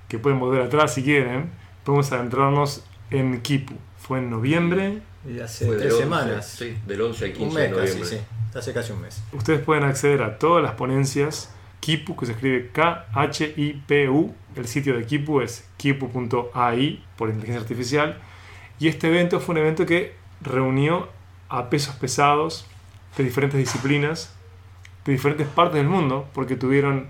que 0.09 0.19
pueden 0.19 0.39
volver 0.39 0.63
atrás 0.63 0.95
si 0.95 1.03
quieren, 1.03 1.51
podemos 1.85 2.13
adentrarnos 2.13 2.85
en 3.11 3.41
Kipu. 3.41 3.75
Fue 3.99 4.19
en 4.19 4.31
noviembre 4.31 5.01
Y 5.29 5.41
hace 5.41 5.67
tres 5.67 5.93
11, 5.93 5.99
semanas. 5.99 6.47
Sí, 6.47 6.77
del 6.87 7.01
11 7.01 7.25
al 7.25 7.33
15 7.33 7.49
un 7.49 7.55
de 7.55 7.61
mes 7.61 7.71
noviembre. 7.71 8.01
casi, 8.03 8.17
sí. 8.17 8.23
Hace 8.55 8.73
casi 8.73 8.93
un 8.93 9.03
mes. 9.03 9.23
Ustedes 9.33 9.61
pueden 9.61 9.85
acceder 9.85 10.23
a 10.23 10.39
todas 10.39 10.63
las 10.63 10.73
ponencias 10.75 11.51
Kipu, 11.81 12.17
que 12.17 12.27
se 12.27 12.33
escribe 12.33 12.71
K-H-I-P-U. 12.73 14.35
El 14.57 14.67
sitio 14.67 14.97
de 14.97 15.05
Kipu 15.05 15.41
es 15.41 15.69
kipu.ai 15.77 17.05
por 17.17 17.29
inteligencia 17.29 17.61
artificial. 17.61 18.19
Y 18.79 18.89
este 18.89 19.09
evento 19.09 19.41
fue 19.41 19.55
un 19.55 19.61
evento 19.61 19.87
que 19.87 20.15
reunió 20.41 21.09
a 21.49 21.71
pesos 21.71 21.95
pesados 21.97 22.67
de 23.17 23.25
diferentes 23.25 23.59
disciplinas, 23.59 24.35
de 25.05 25.12
diferentes 25.12 25.47
partes 25.47 25.76
del 25.76 25.88
mundo, 25.88 26.29
porque 26.33 26.57
tuvieron 26.57 27.09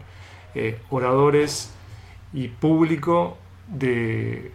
eh, 0.54 0.78
oradores 0.90 1.72
y 2.32 2.48
público 2.48 3.38
de 3.66 4.52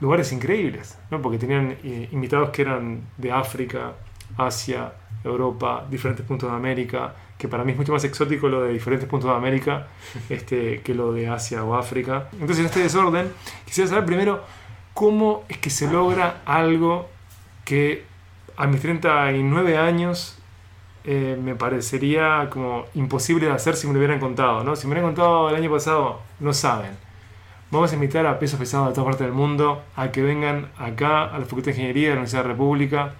lugares 0.00 0.32
increíbles, 0.32 0.98
¿no? 1.10 1.20
porque 1.20 1.38
tenían 1.38 1.76
eh, 1.82 2.08
invitados 2.12 2.50
que 2.50 2.62
eran 2.62 3.02
de 3.16 3.32
África, 3.32 3.92
Asia, 4.36 4.92
Europa, 5.22 5.86
diferentes 5.90 6.24
puntos 6.26 6.50
de 6.50 6.56
América, 6.56 7.14
que 7.38 7.48
para 7.48 7.64
mí 7.64 7.72
es 7.72 7.78
mucho 7.78 7.92
más 7.92 8.04
exótico 8.04 8.48
lo 8.48 8.62
de 8.62 8.72
diferentes 8.72 9.08
puntos 9.08 9.30
de 9.30 9.36
América 9.36 9.88
este, 10.28 10.80
que 10.82 10.94
lo 10.94 11.12
de 11.12 11.28
Asia 11.28 11.64
o 11.64 11.74
África. 11.74 12.28
Entonces, 12.32 12.60
en 12.60 12.66
este 12.66 12.80
desorden, 12.80 13.32
quisiera 13.64 13.88
saber 13.88 14.04
primero 14.04 14.44
cómo 14.92 15.44
es 15.48 15.58
que 15.58 15.70
se 15.70 15.90
logra 15.90 16.42
algo 16.44 17.08
que 17.64 18.04
a 18.56 18.66
mis 18.66 18.80
39 18.80 19.76
años 19.76 20.38
eh, 21.04 21.38
me 21.42 21.54
parecería 21.54 22.48
como 22.50 22.86
imposible 22.94 23.46
de 23.46 23.52
hacer 23.52 23.76
si 23.76 23.86
me 23.86 23.92
lo 23.92 23.98
hubieran 23.98 24.20
contado, 24.20 24.64
¿no? 24.64 24.74
Si 24.74 24.86
me 24.86 24.92
hubieran 24.92 25.10
contado 25.10 25.50
el 25.50 25.56
año 25.56 25.70
pasado, 25.70 26.20
no 26.40 26.52
saben. 26.54 26.92
Vamos 27.70 27.92
a 27.92 27.94
invitar 27.94 28.26
a 28.26 28.38
pesos 28.38 28.58
pesados 28.58 28.88
de 28.88 28.94
toda 28.94 29.06
parte 29.06 29.24
del 29.24 29.32
mundo 29.32 29.82
a 29.96 30.10
que 30.10 30.22
vengan 30.22 30.70
acá 30.78 31.24
a 31.24 31.38
la 31.38 31.44
Facultad 31.44 31.66
de 31.66 31.70
Ingeniería 31.72 32.08
de 32.08 32.14
la 32.14 32.20
Universidad 32.20 32.42
de 32.42 32.48
la 32.48 32.52
República, 32.54 33.14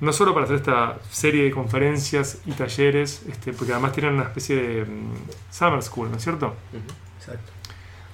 no 0.00 0.12
solo 0.12 0.34
para 0.34 0.44
hacer 0.44 0.56
esta 0.56 0.98
serie 1.10 1.44
de 1.44 1.50
conferencias 1.50 2.42
y 2.44 2.52
talleres, 2.52 3.24
este, 3.28 3.52
porque 3.52 3.72
además 3.72 3.92
tienen 3.92 4.14
una 4.14 4.24
especie 4.24 4.56
de 4.56 4.84
mm, 4.84 5.14
summer 5.50 5.82
school, 5.82 6.10
¿no 6.10 6.18
es 6.18 6.22
cierto? 6.22 6.54
Exacto. 7.18 7.52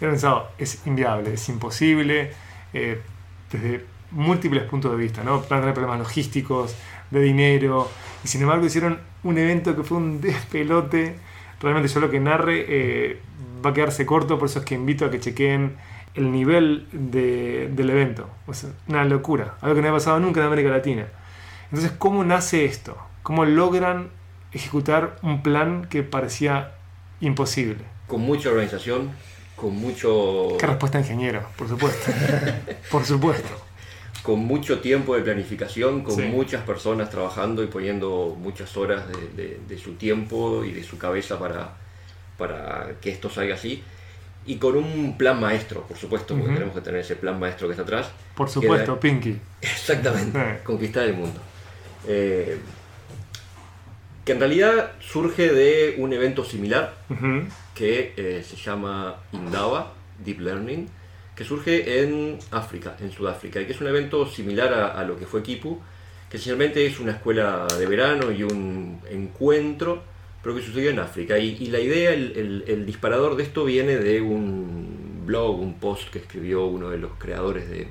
He 0.01 0.07
pensado, 0.07 0.51
es 0.59 0.87
inviable, 0.87 1.35
es 1.35 1.49
imposible, 1.49 2.33
eh, 2.73 3.03
desde 3.51 3.85
múltiples 4.13 4.63
puntos 4.65 4.91
de 4.93 4.97
vista, 4.97 5.23
¿no? 5.25 5.35
A 5.37 5.43
tener 5.43 5.75
problemas 5.75 5.99
logísticos, 5.99 6.75
de 7.11 7.21
dinero, 7.21 7.91
y 8.25 8.29
sin 8.29 8.41
embargo 8.43 8.65
hicieron 8.65 8.99
un 9.25 9.37
evento 9.39 9.77
que 9.77 9.83
fue 9.83 9.99
un 9.99 10.21
despelote. 10.23 11.17
Realmente 11.61 11.89
yo 11.89 12.01
lo 12.01 12.11
que 12.11 12.21
narre 12.21 12.65
eh, 12.69 13.21
va 13.65 13.71
a 13.71 13.73
quedarse 13.75 14.05
corto, 14.07 14.39
por 14.39 14.49
eso 14.49 14.61
es 14.61 14.65
que 14.65 14.75
invito 14.75 15.05
a 15.05 15.11
que 15.11 15.21
chequeen 15.21 15.77
el 16.15 16.31
nivel 16.33 16.87
de- 16.93 17.69
del 17.73 17.91
evento. 17.91 18.29
O 18.47 18.55
sea, 18.55 18.71
una 18.89 19.05
locura, 19.05 19.55
algo 19.61 19.75
que 19.75 19.81
no 19.83 19.89
había 19.89 19.99
pasado 19.99 20.19
nunca 20.21 20.41
en 20.41 20.47
América 20.47 20.71
Latina. 20.71 21.07
Entonces, 21.71 21.93
¿cómo 21.99 22.25
nace 22.25 22.65
esto? 22.65 22.97
¿Cómo 23.23 23.45
logran 23.45 24.09
ejecutar 24.53 25.17
un 25.23 25.43
plan 25.43 25.87
que 25.89 26.03
parecía 26.03 26.73
imposible? 27.21 27.85
Con 28.09 28.21
mucha 28.23 28.51
organización, 28.51 29.11
con 29.57 29.75
mucho, 29.77 30.49
Qué 30.59 30.67
respuesta 30.67 30.99
de 30.99 31.05
ingeniero, 31.05 31.43
por 31.57 31.69
supuesto. 31.69 32.13
por 32.91 33.05
supuesto. 33.05 33.49
Con 34.23 34.39
mucho 34.41 34.79
tiempo 34.81 35.17
de 35.17 35.23
planificación, 35.23 36.03
con 36.03 36.15
Sí. 36.17 36.23
muchas 36.23 36.63
personas 36.65 37.11
trabajando 37.11 37.63
y 37.63 37.67
poniendo 37.67 38.37
muchas 38.39 38.77
horas 38.77 39.03
de, 39.09 39.43
de- 39.43 39.61
de 39.69 39.79
su 39.79 39.95
tiempo 39.95 40.65
y 40.65 40.73
de 40.73 40.85
su 40.85 40.97
cabeza 40.97 41.39
para, 41.39 41.73
para 42.39 42.93
que 43.01 43.11
esto 43.11 43.29
salga 43.29 43.55
así. 43.57 43.83
Y 44.47 44.57
con 44.57 44.77
un 44.77 45.17
plan 45.19 45.41
maestro, 45.41 45.83
por 45.83 45.97
supuesto, 45.97 46.37
porque 46.37 46.55
tenemos 46.55 46.75
que 46.75 46.81
tener 46.81 47.01
ese 47.01 47.15
plan 47.17 47.39
maestro 47.39 47.69
que 47.69 47.73
está 47.73 47.83
atrás. 47.83 48.11
Por 48.35 48.49
supuesto, 48.49 48.99
Pinky. 48.99 49.37
Exactamente, 49.61 50.39
Sí. 50.39 50.65
conquistar 50.65 51.05
el 51.05 51.15
mundo. 51.15 51.41
Eh, 52.09 52.59
que 54.25 54.33
en 54.33 54.39
realidad 54.39 54.93
surge 55.01 55.53
de 55.53 55.97
un 55.99 56.13
evento 56.13 56.45
similar 56.45 56.95
que 57.75 58.15
eh, 58.17 58.45
se 58.49 58.55
llama 58.57 59.17
Indaba, 59.33 59.93
Deep 60.25 60.41
Learning, 60.41 60.89
que 61.37 61.45
surge 61.45 62.03
en 62.03 62.39
África, 62.51 62.97
en 63.01 63.11
Sudáfrica, 63.13 63.61
y 63.61 63.67
que 63.67 63.73
es 63.73 63.81
un 63.81 63.87
evento 63.89 64.27
similar 64.27 64.73
a, 64.75 64.99
a 65.01 65.05
lo 65.05 65.19
que 65.19 65.27
fue 65.27 65.43
Kipu, 65.43 65.81
que 66.31 66.37
esencialmente 66.37 66.87
es 66.87 66.99
una 67.01 67.13
escuela 67.13 67.67
de 67.79 67.87
verano 67.87 68.31
y 68.33 68.43
un 68.43 69.01
encuentro, 69.11 70.03
pero 70.43 70.55
que 70.55 70.63
sucedió 70.63 70.91
en 70.91 70.99
África. 70.99 71.39
Y, 71.39 71.57
y 71.61 71.67
la 71.67 71.81
idea, 71.81 72.13
el, 72.13 72.33
el- 72.37 72.65
el 72.67 72.87
disparador 72.87 73.37
de 73.37 73.45
esto 73.45 73.65
viene 73.65 73.97
de 73.97 74.21
un 74.21 75.23
blog, 75.27 75.61
un 75.61 75.75
post 75.79 76.11
que 76.11 76.19
escribió 76.19 76.67
uno 76.67 76.91
de 76.91 76.99
los 76.99 77.13
creadores 77.19 77.69
de, 77.71 77.89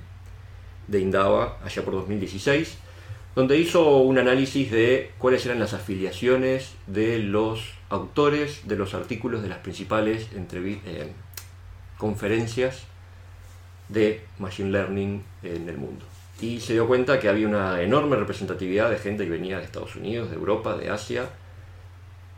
de 0.87 0.99
Indaba 0.99 1.57
allá 1.63 1.83
por 1.83 1.93
2016, 1.93 2.77
donde 3.35 3.57
hizo 3.57 3.97
un 3.97 4.17
análisis 4.17 4.71
de 4.71 5.11
cuáles 5.17 5.45
eran 5.45 5.59
las 5.59 5.73
afiliaciones 5.73 6.73
de 6.87 7.19
los 7.19 7.73
autores 7.89 8.67
de 8.67 8.75
los 8.75 8.93
artículos 8.93 9.41
de 9.41 9.49
las 9.49 9.59
principales 9.59 10.27
eh, 10.35 11.11
conferencias 11.97 12.83
de 13.91 14.21
Machine 14.39 14.71
Learning 14.71 15.23
en 15.43 15.69
el 15.69 15.77
mundo. 15.77 16.05
Y 16.39 16.59
se 16.59 16.73
dio 16.73 16.87
cuenta 16.87 17.19
que 17.19 17.29
había 17.29 17.47
una 17.47 17.81
enorme 17.81 18.15
representatividad 18.15 18.89
de 18.89 18.97
gente 18.97 19.25
que 19.25 19.29
venía 19.29 19.59
de 19.59 19.65
Estados 19.65 19.95
Unidos, 19.95 20.29
de 20.29 20.37
Europa, 20.37 20.75
de 20.75 20.89
Asia, 20.89 21.29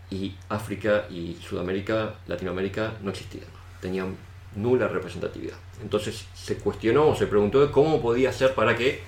y 0.10 0.36
África 0.50 1.06
y 1.10 1.38
Sudamérica, 1.42 2.16
Latinoamérica 2.28 2.94
no 3.02 3.10
existían, 3.10 3.46
tenían 3.82 4.16
nula 4.56 4.88
representatividad. 4.88 5.58
Entonces 5.82 6.26
se 6.36 6.56
cuestionó 6.58 7.08
o 7.08 7.16
se 7.16 7.28
preguntó 7.28 7.66
de 7.66 7.72
cómo 7.72 8.02
podía 8.02 8.32
ser 8.32 8.54
para 8.54 8.76
que 8.76 9.02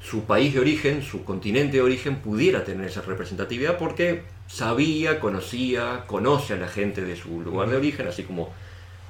su 0.00 0.24
país 0.24 0.54
de 0.54 0.60
origen, 0.60 1.02
su 1.02 1.24
continente 1.24 1.78
de 1.78 1.82
origen 1.82 2.16
pudiera 2.16 2.64
tener 2.64 2.86
esa 2.86 3.02
representatividad 3.02 3.76
porque 3.76 4.22
sabía, 4.46 5.18
conocía, 5.18 6.04
conoce 6.06 6.54
a 6.54 6.56
la 6.56 6.68
gente 6.68 7.02
de 7.02 7.16
su 7.16 7.40
lugar 7.40 7.68
de 7.68 7.76
origen, 7.76 8.06
así 8.06 8.22
como 8.22 8.52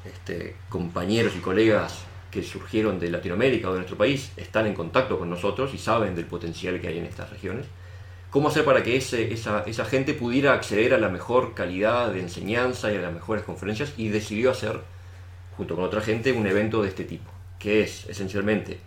este, 0.06 0.56
compañeros 0.70 1.35
y 1.37 1.40
colegas 1.40 2.04
surgieron 2.42 2.99
de 2.99 3.11
Latinoamérica 3.11 3.68
o 3.68 3.73
de 3.73 3.78
nuestro 3.78 3.97
país 3.97 4.33
están 4.37 4.66
en 4.66 4.75
contacto 4.75 5.18
con 5.18 5.30
nosotros 5.30 5.73
y 5.75 5.78
saben 5.78 6.14
del 6.14 6.26
potencial 6.26 6.80
que 6.80 6.88
hay 6.88 6.99
en 6.99 7.07
estas 7.07 7.30
regiones. 7.30 7.66
¿Cómo 8.30 8.49
hacer 8.49 8.64
para 8.64 8.83
que 8.83 8.97
ese- 8.97 9.33
esa, 9.33 9.62
esa 9.66 9.85
gente 9.85 10.12
pudiera 10.14 10.52
acceder 10.52 10.92
a 10.92 10.99
la 10.99 11.09
mejor 11.09 11.54
calidad 11.54 12.12
de 12.12 12.21
enseñanza 12.21 12.92
y 12.92 12.97
a 12.97 13.00
las 13.00 13.12
mejores 13.12 13.42
conferencias? 13.45 13.95
Y 13.97 14.09
decidió 14.09 14.50
hacer, 14.50 14.80
junto 15.57 15.75
con 15.75 15.85
otra 15.85 16.00
gente, 16.02 16.33
un 16.33 16.47
evento 16.47 16.83
de 16.83 16.88
este 16.88 17.04
tipo, 17.04 17.30
que 17.59 17.83
es 17.83 18.07
esencialmente 18.09 18.78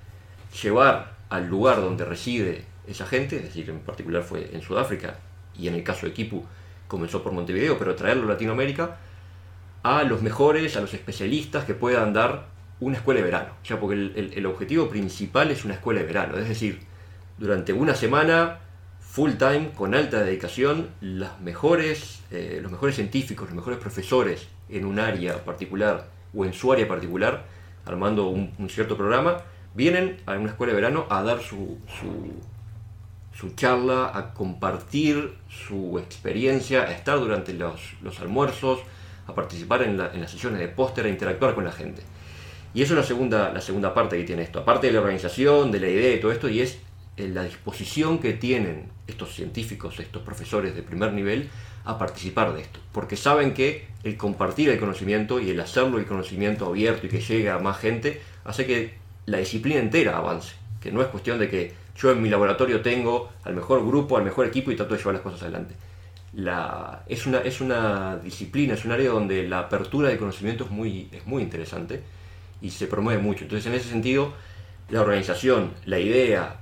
llevar 0.62 1.18
al 1.30 1.48
lugar 1.48 1.82
donde 1.82 2.06
reside 2.06 2.66
esa 2.88 3.06
gente, 3.06 3.38
es 3.38 3.44
decir, 3.44 3.70
en 3.70 3.80
particular 3.80 4.22
fue 4.24 4.50
en 4.54 4.62
Sudáfrica 4.62 5.16
y 5.58 5.68
en 5.68 5.76
el 5.76 5.84
caso 5.84 6.06
de 6.06 6.14
Kipu 6.14 6.46
comenzó 6.88 7.24
por 7.24 7.32
Montevideo, 7.32 7.78
pero 7.80 7.96
traerlo 7.96 8.26
a 8.26 8.34
Latinoamérica 8.34 8.98
a 9.84 10.04
los 10.04 10.22
mejores, 10.22 10.76
a 10.78 10.82
los 10.82 10.94
especialistas 10.94 11.66
que 11.66 11.74
puedan 11.74 12.14
dar 12.14 12.46
una 12.82 12.98
escuela 12.98 13.20
de 13.20 13.26
verano, 13.26 13.54
ya 13.64 13.80
porque 13.80 13.96
el, 13.96 14.46
objetivo 14.46 14.90
principal 14.90 15.52
es 15.52 15.64
una 15.64 15.76
escuela 15.76 16.02
de 16.02 16.08
verano, 16.08 16.38
es 16.38 16.50
decir, 16.50 16.80
durante 17.38 17.72
una 17.74 17.96
semana 17.96 18.58
full 19.00 19.32
time, 19.34 19.72
con 19.76 19.94
alta 19.96 20.22
dedicación, 20.24 20.90
las 21.00 21.40
mejores, 21.42 22.22
eh, 22.32 22.60
los 22.62 22.72
mejores 22.72 22.96
científicos, 22.96 23.48
los 23.48 23.56
mejores 23.56 23.80
profesores 23.80 24.48
en 24.70 24.86
un 24.86 25.00
área 25.00 25.44
particular 25.46 26.08
o 26.34 26.44
en 26.46 26.54
su 26.54 26.72
área 26.74 26.88
particular, 26.88 27.46
armando 27.86 28.28
un, 28.30 28.52
un 28.58 28.70
cierto 28.70 28.98
programa, 28.98 29.38
vienen 29.76 30.18
a 30.26 30.34
una 30.34 30.50
escuela 30.50 30.74
de 30.74 30.82
verano 30.82 31.06
a 31.10 31.22
dar 31.24 31.42
su, 31.42 31.78
su, 32.00 32.34
su 33.38 33.54
charla, 33.56 34.12
a 34.14 34.34
compartir 34.34 35.36
su 35.50 36.00
experiencia, 36.00 36.84
a 36.84 36.92
estar 36.92 37.20
durante 37.20 37.54
los, 37.54 37.94
los 38.02 38.20
almuerzos, 38.22 38.80
a 39.28 39.36
participar 39.36 39.84
en, 39.84 39.98
la- 39.98 40.12
en 40.14 40.22
las 40.22 40.32
sesiones 40.32 40.60
de 40.60 40.68
póster, 40.68 41.06
a 41.06 41.10
interactuar 41.10 41.54
con 41.54 41.64
la 41.66 41.72
gente. 41.72 42.02
Y 42.74 42.82
eso 42.82 42.94
es 42.94 43.00
la 43.00 43.06
segunda, 43.06 43.52
la 43.52 43.62
segunda 43.62 43.94
parte 43.94 44.18
que 44.18 44.24
tiene 44.24 44.44
esto, 44.44 44.60
aparte 44.60 44.88
de 44.88 44.94
la 44.94 45.00
organización, 45.00 45.72
de 45.72 45.80
la 45.80 45.90
idea 45.90 46.16
y 46.16 46.20
todo 46.20 46.32
esto, 46.32 46.48
y 46.48 46.62
es 46.62 46.80
eh, 47.18 47.28
la 47.28 47.44
disposición 47.44 48.20
que 48.20 48.34
tienen 48.34 48.90
estos 49.08 49.34
científicos, 49.34 50.00
estos 50.00 50.22
profesores 50.22 50.74
de 50.76 50.82
primer 50.82 51.12
nivel, 51.12 51.50
a 51.84 51.98
participar 51.98 52.54
de 52.54 52.62
esto. 52.62 52.80
Porque 52.94 53.18
saben 53.18 53.54
que 53.54 53.88
el 54.04 54.16
compartir 54.16 54.70
el 54.70 54.80
conocimiento 54.80 55.40
y 55.40 55.50
el 55.50 55.60
hacerlo 55.60 55.98
el 55.98 56.06
conocimiento 56.06 56.68
abierto 56.68 57.08
y 57.08 57.10
que 57.10 57.20
llegue 57.20 57.50
a 57.50 57.60
más 57.60 57.78
gente, 57.80 58.22
hace 58.46 58.66
que 58.66 58.94
la 59.26 59.40
disciplina 59.40 59.80
entera 59.80 60.18
avance. 60.18 60.54
Que 60.80 60.92
no 60.92 61.02
es 61.02 61.08
cuestión 61.08 61.40
de 61.40 61.50
que 61.50 61.74
yo 61.98 62.12
en 62.12 62.22
mi 62.22 62.30
laboratorio 62.30 62.82
tengo 62.82 63.30
al 63.44 63.54
mejor 63.54 63.86
grupo, 63.86 64.18
al 64.18 64.24
mejor 64.24 64.48
equipo 64.48 64.72
y 64.72 64.76
trato 64.76 64.94
de 64.94 65.00
llevar 65.00 65.16
las 65.16 65.24
cosas 65.24 65.44
adelante. 65.44 65.76
La, 66.34 67.04
es, 67.08 67.26
una, 67.26 67.40
es 67.40 67.60
una 67.60 68.18
disciplina, 68.18 68.76
es 68.76 68.86
un 68.86 68.94
área 68.94 69.10
donde 69.10 69.48
la 69.48 69.60
apertura 69.60 70.08
del 70.08 70.18
conocimiento 70.18 70.64
es 70.64 70.72
muy, 70.72 71.10
es 71.12 71.28
muy 71.28 71.44
interesante 71.44 72.02
y 72.62 72.70
se 72.70 72.88
promueve 72.88 73.22
mucho. 73.22 73.44
Entonces, 73.44 73.66
en 73.68 73.74
ese 73.74 73.90
sentido, 73.90 74.34
la 74.90 75.02
organización, 75.02 75.72
la 75.86 76.00
idea, 76.00 76.60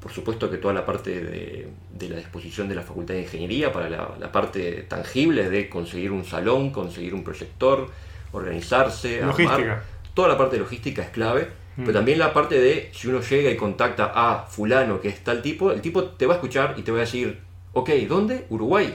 por 0.00 0.12
supuesto 0.12 0.50
que 0.50 0.56
toda 0.58 0.74
la 0.74 0.84
parte 0.86 1.22
de, 1.22 1.68
de 1.92 2.08
la 2.08 2.16
disposición 2.16 2.68
de 2.68 2.74
la 2.74 2.82
Facultad 2.82 3.14
de 3.14 3.22
Ingeniería 3.22 3.72
para 3.72 3.88
la, 3.88 4.14
la 4.18 4.32
parte 4.32 4.82
tangible 4.88 5.50
de 5.50 5.68
conseguir 5.68 6.10
un 6.12 6.24
salón, 6.24 6.70
conseguir 6.70 7.14
un 7.14 7.22
proyector, 7.24 7.88
organizarse, 8.32 9.22
armar. 9.22 9.28
Logística. 9.28 9.82
Toda 10.14 10.28
la 10.28 10.38
parte 10.38 10.56
de 10.56 10.62
logística 10.62 11.02
es 11.02 11.10
clave 11.10 11.48
Pero 11.76 11.92
también 11.92 12.18
la 12.18 12.32
parte 12.32 12.60
de 12.60 12.90
si 12.92 13.08
uno 13.08 13.20
llega 13.20 13.50
y 13.50 13.56
contacta 13.56 14.12
a 14.14 14.44
fulano 14.46 15.00
que 15.00 15.08
es 15.08 15.22
tal 15.24 15.40
tipo, 15.40 15.70
el 15.70 15.80
tipo 15.80 16.04
te 16.04 16.26
va 16.26 16.34
a 16.34 16.36
escuchar 16.36 16.74
y 16.76 16.82
te 16.82 16.90
va 16.92 16.98
a 16.98 17.00
decir, 17.02 17.40
ok, 17.72 17.90
¿dónde? 18.08 18.46
Uruguay. 18.50 18.94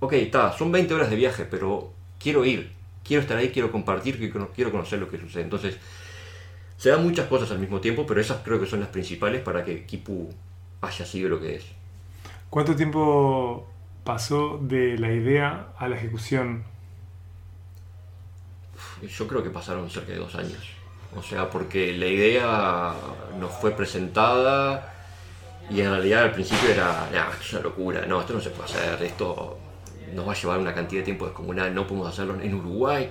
Ok, 0.00 0.12
está, 0.14 0.52
son 0.52 0.70
20 0.70 0.94
horas 0.94 1.10
de 1.10 1.16
viaje, 1.16 1.46
pero 1.50 1.92
quiero 2.18 2.44
ir, 2.44 2.72
quiero 3.04 3.22
estar 3.22 3.36
ahí, 3.36 3.50
quiero 3.50 3.70
compartir, 3.70 4.18
quiero 4.54 4.70
conocer 4.70 4.98
lo 4.98 5.08
que 5.10 5.18
sucede. 5.18 5.42
Entonces, 5.42 5.78
se 6.76 6.90
dan 6.90 7.02
muchas 7.02 7.26
cosas 7.28 7.50
al 7.50 7.58
mismo 7.58 7.80
tiempo, 7.80 8.06
pero 8.06 8.20
esas 8.20 8.42
creo 8.42 8.60
que 8.60 8.66
son 8.66 8.80
las 8.80 8.88
principales 8.88 9.40
para 9.40 9.64
que 9.64 9.84
Kipu 9.84 10.30
haya 10.80 11.06
sido 11.06 11.28
lo 11.28 11.40
que 11.40 11.56
es. 11.56 11.64
¿Cuánto 12.50 12.74
tiempo 12.74 13.68
pasó 14.04 14.58
de 14.60 14.98
la 14.98 15.12
idea 15.12 15.68
a 15.78 15.88
la 15.88 15.96
ejecución? 15.96 16.64
Yo 19.00 19.26
creo 19.26 19.42
que 19.42 19.50
pasaron 19.50 19.88
cerca 19.90 20.12
de 20.12 20.18
dos 20.18 20.34
años. 20.34 20.70
O 21.16 21.22
sea, 21.22 21.50
porque 21.50 21.96
la 21.96 22.06
idea 22.06 22.94
nos 23.38 23.52
fue 23.52 23.72
presentada 23.72 24.94
y 25.70 25.80
en 25.80 25.90
realidad 25.90 26.24
al 26.24 26.32
principio 26.32 26.68
era, 26.70 27.08
es 27.40 27.52
una 27.52 27.62
locura, 27.62 28.04
no, 28.06 28.20
esto 28.20 28.32
no 28.32 28.40
se 28.40 28.50
puede 28.50 28.70
hacer, 28.70 29.02
esto 29.02 29.58
nos 30.14 30.26
va 30.26 30.32
a 30.32 30.34
llevar 30.34 30.58
una 30.58 30.74
cantidad 30.74 31.00
de 31.00 31.04
tiempo 31.04 31.26
descomunal, 31.26 31.74
no 31.74 31.86
podemos 31.86 32.08
hacerlo 32.08 32.40
en 32.40 32.54
Uruguay. 32.54 33.10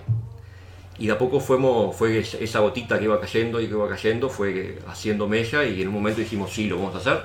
Y 1.00 1.08
de 1.08 1.13
a 1.13 1.17
poco 1.17 1.39
fuimos, 1.39 1.96
fue 1.96 2.20
esa 2.20 2.60
gotita 2.60 3.00
que 3.00 3.05
iba 3.05 3.20
cayendo 3.20 3.60
y 3.60 3.67
que 3.67 3.74
iba 3.74 3.89
cayendo, 3.89 4.29
fue 4.29 4.79
haciendo 4.88 5.27
mella 5.27 5.63
y 5.63 5.81
en 5.81 5.88
un 5.88 5.96
momento 5.96 6.20
dijimos, 6.20 6.51
sí, 6.51 6.67
lo 6.67 6.77
vamos 6.77 6.96
a 6.96 6.98
hacer. 7.00 7.24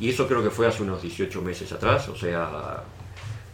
Y 0.00 0.08
eso 0.08 0.26
creo 0.26 0.42
que 0.42 0.50
fue 0.50 0.66
hace 0.66 0.82
unos 0.82 1.02
18 1.02 1.42
meses 1.42 1.70
atrás, 1.72 2.08
o 2.08 2.16
sea, 2.16 2.82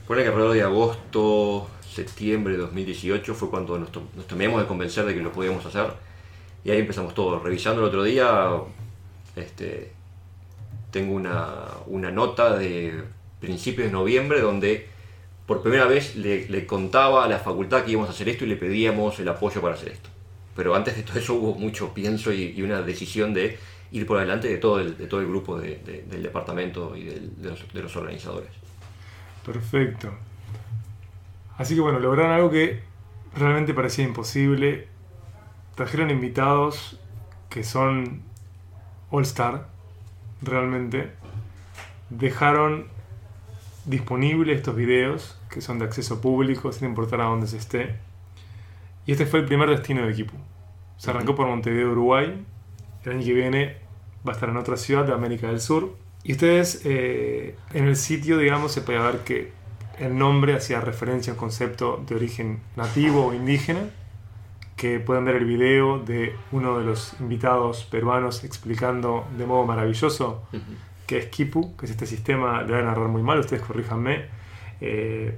fue 0.07 0.17
que 0.17 0.29
alrededor 0.29 0.55
de 0.55 0.63
agosto, 0.63 1.69
septiembre 1.89 2.55
de 2.55 2.61
2018 2.61 3.35
fue 3.35 3.51
cuando 3.51 3.79
nos, 3.79 3.91
terminamos 4.27 4.61
de 4.61 4.67
convencer 4.67 5.05
de 5.05 5.15
que 5.15 5.21
lo 5.21 5.33
podíamos 5.33 5.65
hacer 5.67 5.93
y 6.65 6.71
ahí 6.71 6.79
empezamos 6.79 7.15
todo. 7.15 7.39
Revisando 7.41 7.81
el 7.81 7.89
otro 7.89 8.03
día, 8.05 8.51
este, 9.37 9.93
tengo 10.91 11.15
una, 11.15 12.11
nota 12.11 12.57
de 12.57 13.03
principios 13.41 13.87
de 13.87 13.93
noviembre 13.93 14.41
donde 14.41 14.89
por 15.51 15.63
primera 15.63 15.87
vez 15.87 16.15
le, 16.15 16.65
contaba 16.65 17.25
a 17.25 17.29
la 17.29 17.41
facultad 17.41 17.83
que 17.83 17.91
íbamos 17.91 18.09
a 18.09 18.13
hacer 18.13 18.29
esto 18.29 18.45
y 18.45 18.47
le 18.47 18.55
pedíamos 18.55 19.19
el 19.19 19.29
apoyo 19.29 19.61
para 19.61 19.75
hacer 19.75 19.89
esto. 19.89 20.09
Pero 20.55 20.77
antes 20.77 20.95
de 20.95 21.03
todo 21.03 21.19
eso 21.19 21.35
hubo 21.35 21.57
mucho 21.57 21.93
pienso 21.93 22.33
y, 22.33 22.63
una 22.63 22.83
decisión 22.83 23.35
de 23.35 23.59
ir 23.91 24.07
por 24.07 24.19
adelante 24.19 24.47
de 24.47 24.59
todo 24.59 24.79
el, 24.79 24.97
de 24.97 25.09
todo 25.09 25.19
el 25.19 25.27
grupo 25.27 25.59
del 25.59 26.23
departamento 26.23 26.97
y 26.97 27.03
de 27.03 27.83
los 27.83 27.97
organizadores. 27.97 28.51
Perfecto. 29.45 30.13
Así 31.59 31.75
que 31.75 31.81
bueno, 31.81 31.99
lograron 31.99 32.31
algo 32.31 32.49
que 32.49 32.83
realmente 33.35 33.75
parecía 33.75 34.05
imposible 34.05 34.87
trajeron 35.75 36.11
invitados 36.11 36.97
que 37.49 37.65
son 37.65 38.23
All 39.11 39.25
Star, 39.25 39.67
realmente. 40.43 41.11
Dejaron 42.09 43.00
disponibles 43.91 44.57
estos 44.57 44.77
videos, 44.77 45.39
que 45.51 45.61
son 45.61 45.79
de 45.79 45.85
acceso 45.85 46.21
público, 46.21 46.73
sin 46.73 46.89
importar 46.89 47.21
a 47.21 47.25
dónde 47.25 47.47
se 47.47 47.59
esté. 47.59 47.97
Y 49.05 49.13
este 49.13 49.27
fue 49.27 49.41
el 49.41 49.47
primer 49.47 49.69
destino 49.69 50.03
del 50.03 50.13
equipo. 50.13 50.35
Se 50.97 51.11
arrancó 51.11 51.35
por 51.35 51.47
Montevideo, 51.47 51.91
Uruguay. 51.91 52.45
El 53.05 53.13
año 53.13 53.25
que 53.25 53.33
viene 53.33 53.77
va 54.27 54.33
a 54.33 54.35
estar 54.35 54.49
en 54.49 54.57
otra 54.57 54.77
ciudad 54.77 55.05
de 55.05 55.13
América 55.13 55.49
del 55.49 55.61
Sur. 55.61 55.97
Y 56.23 56.33
ustedes 56.33 56.83
eh, 56.85 57.57
en 57.73 57.87
el 57.87 57.97
sitio, 57.97 58.39
digamos, 58.39 58.73
se 58.73 58.83
puede 58.83 59.01
ver 59.01 59.19
que 59.25 59.53
el 59.99 60.17
nombre 60.17 60.55
hacía 60.55 60.81
referencia 60.81 61.33
a 61.33 61.35
un 61.35 61.41
concepto 61.41 62.03
de 62.07 62.15
origen 62.15 62.61
nativo 62.77 63.27
o 63.27 63.35
indígena 63.35 63.91
que 64.77 64.99
pueden 64.99 65.27
ver 65.27 65.37
el 65.37 65.45
video 65.45 65.99
de 65.99 66.35
uno 66.53 66.79
de 66.79 66.85
los 66.85 67.15
invitados 67.21 67.85
peruanos 67.85 68.45
explicando 68.45 69.27
de 69.37 69.45
modo 69.45 69.67
maravilloso 69.67 70.43
qué 71.11 71.19
es 71.19 71.27
Kipu, 71.27 71.77
que 71.77 71.87
es 71.87 71.91
este 71.91 72.07
sistema, 72.07 72.63
le 72.63 72.69
voy 72.73 72.83
a 72.83 72.85
narrar 72.85 73.09
muy 73.09 73.21
mal, 73.21 73.41
ustedes 73.41 73.63
corríjanme, 73.63 74.27
eh, 74.81 75.37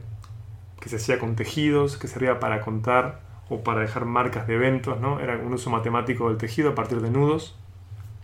que 0.78 0.88
se 0.90 0.96
hacía 0.96 1.18
con 1.18 1.34
tejidos, 1.34 1.96
que 1.96 2.08
servía 2.08 2.38
para 2.38 2.60
contar 2.60 3.20
o 3.48 3.64
para 3.64 3.80
dejar 3.80 4.04
marcas 4.04 4.46
de 4.46 4.56
eventos, 4.56 5.00
¿no? 5.00 5.18
Era 5.18 5.38
un 5.38 5.50
uso 5.54 5.70
matemático 5.70 6.28
del 6.28 6.36
tejido 6.36 6.72
a 6.72 6.74
partir 6.74 7.00
de 7.00 7.10
nudos. 7.10 7.56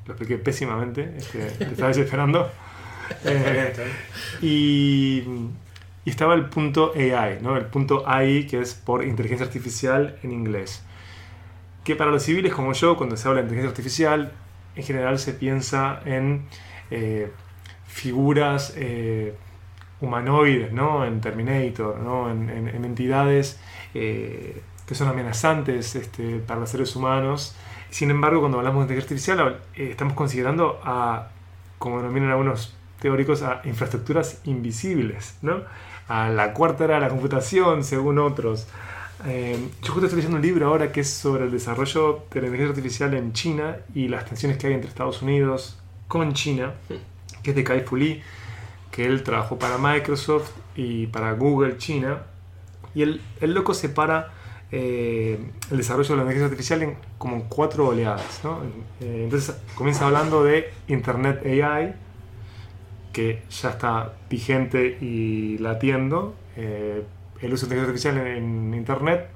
Lo 0.05 0.13
expliqué 0.13 0.37
pésimamente, 0.37 1.15
este, 1.17 1.39
te 1.59 1.65
estaba 1.65 1.89
desesperando. 1.89 2.51
Eh, 3.25 3.73
y, 4.43 5.25
y, 6.05 6.11
estaba 6.11 6.35
el 6.35 6.51
punto 6.51 6.93
AI, 6.95 7.39
¿no? 7.41 7.57
El 7.57 7.65
punto 7.65 8.07
AI, 8.07 8.47
que 8.47 8.61
es 8.61 8.75
por 8.75 9.03
inteligencia 9.07 9.47
artificial 9.47 10.19
en 10.23 10.33
inglés 10.33 10.85
que 11.83 11.97
para 11.97 12.11
los 12.11 12.23
civiles 12.23 12.53
como 12.53 12.75
yo, 12.75 12.99
cuando 12.99 13.17
se 13.17 13.27
habla 13.27 13.41
de 13.41 13.45
inteligencia 13.45 13.71
artificial, 13.71 14.33
en 14.77 14.83
general 14.83 15.19
se 15.19 15.33
piensa 15.33 16.03
en 16.05 16.43
eh, 16.91 17.31
figuras 17.87 18.73
eh, 18.77 19.35
humanoides, 20.01 20.73
¿no? 20.73 21.05
en 21.05 21.21
Terminator, 21.21 21.99
¿no? 21.99 22.31
en, 22.31 22.49
entidades 22.85 23.59
eh, 23.95 24.63
que 24.87 24.95
son 24.95 25.09
amenazantes 25.09 25.97
este, 25.97 26.39
para 26.39 26.61
los 26.61 26.71
seres 26.71 26.95
humanos. 26.97 27.57
Sin 27.91 28.11
embargo, 28.11 28.41
cuando 28.41 28.59
hablamos 28.59 28.87
de 28.87 28.95
inteligencia 28.95 29.35
artificial, 29.35 29.91
estamos 29.91 30.15
considerando 30.15 30.81
a, 30.85 31.29
como 31.79 31.99
denominan 31.99 32.31
algunos 32.31 32.75
teóricos, 33.01 33.43
a 33.43 33.63
infraestructuras 33.65 34.41
invisibles, 34.45 35.39
¿no? 35.43 35.63
a 36.09 36.29
la 36.29 36.53
cuarta 36.53 36.85
era 36.85 37.01
la 37.01 37.09
computación, 37.09 37.85
según 37.85 38.19
otros, 38.19 38.67
yo 39.27 39.93
justo 39.93 40.07
estoy 40.07 40.19
leyendo 40.19 40.37
un 40.37 40.43
libro 40.43 40.69
ahora 40.69 40.93
que 40.93 41.01
es 41.01 41.11
sobre 41.11 41.45
el 41.45 41.51
desarrollo 41.51 42.25
de 42.31 42.41
la 42.41 42.47
inteligencia 42.47 42.69
artificial 42.69 43.15
en 43.15 43.33
China 43.33 43.77
y 43.93 44.09
las 44.09 44.25
tensiones 44.25 44.59
que 44.59 44.69
hay 44.69 44.75
entre 44.75 44.89
Estados 44.89 45.23
Unidos 45.23 45.77
con 46.09 46.33
China, 46.33 46.75
que 47.43 47.51
es 47.51 47.57
de 47.57 47.65
Kai 47.65 47.83
Fu 47.83 47.97
Lee, 47.97 48.23
que 48.91 49.07
él 49.07 49.23
trabajó 49.23 49.59
para 49.59 49.79
Microsoft 49.79 50.51
y 50.75 51.07
para 51.07 51.33
Google 51.33 51.77
China. 51.77 52.23
Y 52.95 53.03
el, 53.03 53.21
el 53.41 53.55
loco 53.55 53.75
separa 53.75 54.33
eh, 54.73 55.39
el 55.71 55.77
desarrollo 55.77 56.09
de 56.11 56.17
la 56.17 56.23
inteligencia 56.23 56.47
artificial 56.47 56.83
en 56.83 56.97
como 57.19 57.45
cuatro 57.45 57.89
oleadas. 57.89 58.41
¿no? 58.43 58.63
Eh, 59.01 59.23
entonces 59.25 59.57
comienza 59.75 60.07
hablando 60.07 60.43
de 60.43 60.73
Internet 60.89 61.45
AI, 61.45 61.95
que 63.13 63.43
ya 63.51 63.71
está 63.71 64.15
vigente 64.29 64.99
y 65.01 65.59
latiendo 65.59 66.35
el 67.41 67.53
uso 67.53 67.67
de 67.67 67.77
inteligencia 67.77 68.11
artificial 68.11 68.19
en, 68.19 68.75
Internet 68.75 69.29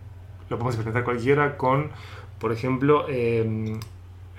lo 0.49 0.59
podemos 0.59 0.75
experimentar 0.75 1.05
cualquiera 1.05 1.57
con, 1.57 1.91
por 2.39 2.53
ejemplo, 2.53 3.09
em, 3.09 3.79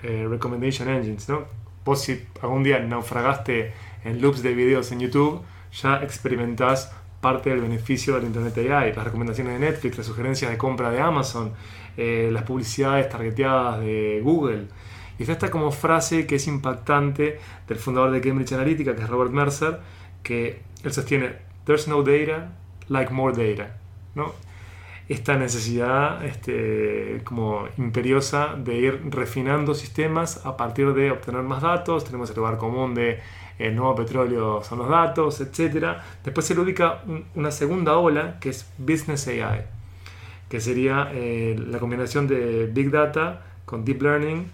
eh, 0.02 0.26
recommendation 0.28 0.88
engines. 0.88 1.28
¿no? 1.28 1.44
Vos 1.84 2.02
si 2.02 2.26
algún 2.40 2.62
día 2.62 2.78
naufragaste 2.80 3.72
en 4.04 4.20
loops 4.20 4.42
de 4.42 4.54
videos 4.54 4.90
en 4.92 5.00
YouTube, 5.00 5.42
ya 5.72 6.02
experimentás 6.02 6.92
parte 7.20 7.50
del 7.50 7.60
beneficio 7.60 8.14
del 8.14 8.24
Internet 8.24 8.56
AI, 8.58 8.92
las 8.92 9.04
recomendaciones 9.04 9.54
de 9.54 9.66
Netflix, 9.66 9.96
las 9.96 10.06
sugerencias 10.06 10.50
de 10.50 10.58
compra 10.58 10.90
de 10.90 11.00
Amazon, 11.00 11.52
eh, 11.96 12.28
las 12.32 12.42
publicidades 12.42 13.08
targeteadas 13.08 13.80
de 13.80 14.20
Google. 14.22 14.66
Y 15.18 15.22
está 15.22 15.32
esta 15.32 15.50
como 15.50 15.70
frase 15.70 16.26
que 16.26 16.36
es 16.36 16.46
impactante 16.46 17.38
del 17.66 17.78
fundador 17.78 18.10
de 18.10 18.20
Cambridge 18.20 18.52
Analytica, 18.52 18.94
que 18.94 19.02
es 19.02 19.08
Robert 19.08 19.30
Mercer, 19.30 19.80
que 20.22 20.60
él 20.82 20.92
sostiene, 20.92 21.36
There's 21.64 21.88
no 21.88 22.02
data, 22.02 22.52
like 22.88 23.12
more 23.12 23.32
data, 23.32 23.76
¿no? 24.14 24.34
Esta 25.08 25.36
necesidad 25.36 26.24
este, 26.24 27.20
como 27.24 27.68
imperiosa 27.76 28.54
de 28.56 28.76
ir 28.76 29.02
refinando 29.10 29.74
sistemas 29.74 30.44
a 30.46 30.56
partir 30.56 30.94
de 30.94 31.10
obtener 31.10 31.42
más 31.42 31.62
datos, 31.62 32.04
tenemos 32.04 32.30
el 32.30 32.36
lugar 32.36 32.56
común 32.56 32.94
de 32.94 33.20
el 33.58 33.76
nuevo 33.76 33.94
petróleo 33.94 34.62
son 34.64 34.78
los 34.78 34.88
datos, 34.88 35.40
etc. 35.40 35.98
Después 36.24 36.46
se 36.46 36.54
le 36.54 36.62
ubica 36.62 37.02
una 37.34 37.50
segunda 37.50 37.98
ola 37.98 38.38
que 38.40 38.48
es 38.48 38.72
Business 38.78 39.28
AI, 39.28 39.62
que 40.48 40.60
sería 40.60 41.10
eh, 41.12 41.54
la 41.68 41.78
combinación 41.78 42.26
de 42.26 42.66
Big 42.66 42.90
Data 42.90 43.44
con 43.64 43.84
Deep 43.84 44.02
Learning 44.02 44.50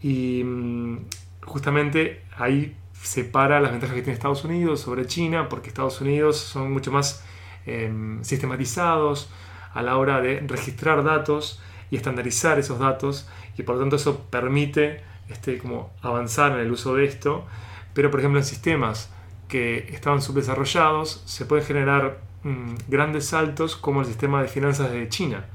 y 0.00 0.42
mm, 0.44 0.98
justamente 1.44 2.22
ahí 2.36 2.76
separa 2.92 3.60
las 3.60 3.72
ventajas 3.72 3.96
que 3.96 4.02
tiene 4.02 4.14
Estados 4.14 4.44
Unidos 4.44 4.80
sobre 4.80 5.06
China, 5.06 5.48
porque 5.48 5.68
Estados 5.68 6.00
Unidos 6.00 6.38
son 6.38 6.72
mucho 6.72 6.92
más 6.92 7.24
Em, 7.68 8.24
sistematizados 8.24 9.28
a 9.72 9.82
la 9.82 9.96
hora 9.96 10.20
de 10.20 10.40
registrar 10.46 11.04
datos 11.04 11.60
y 11.90 11.96
estandarizar 11.96 12.58
esos 12.58 12.78
datos 12.78 13.28
y 13.56 13.62
por 13.62 13.76
lo 13.76 13.82
tanto 13.82 13.96
eso 13.96 14.26
permite 14.30 15.02
este, 15.28 15.58
como 15.58 15.92
avanzar 16.02 16.52
en 16.52 16.58
el 16.58 16.70
uso 16.70 16.94
de 16.94 17.04
esto 17.04 17.46
pero 17.94 18.10
por 18.10 18.20
ejemplo 18.20 18.38
en 18.38 18.44
sistemas 18.44 19.10
que 19.48 19.88
estaban 19.90 20.20
subdesarrollados 20.20 21.22
se 21.24 21.46
pueden 21.46 21.64
generar 21.64 22.18
mm, 22.42 22.74
grandes 22.88 23.26
saltos 23.26 23.76
como 23.76 24.00
el 24.00 24.06
sistema 24.06 24.42
de 24.42 24.48
finanzas 24.48 24.90
de 24.90 25.08
China 25.08 25.46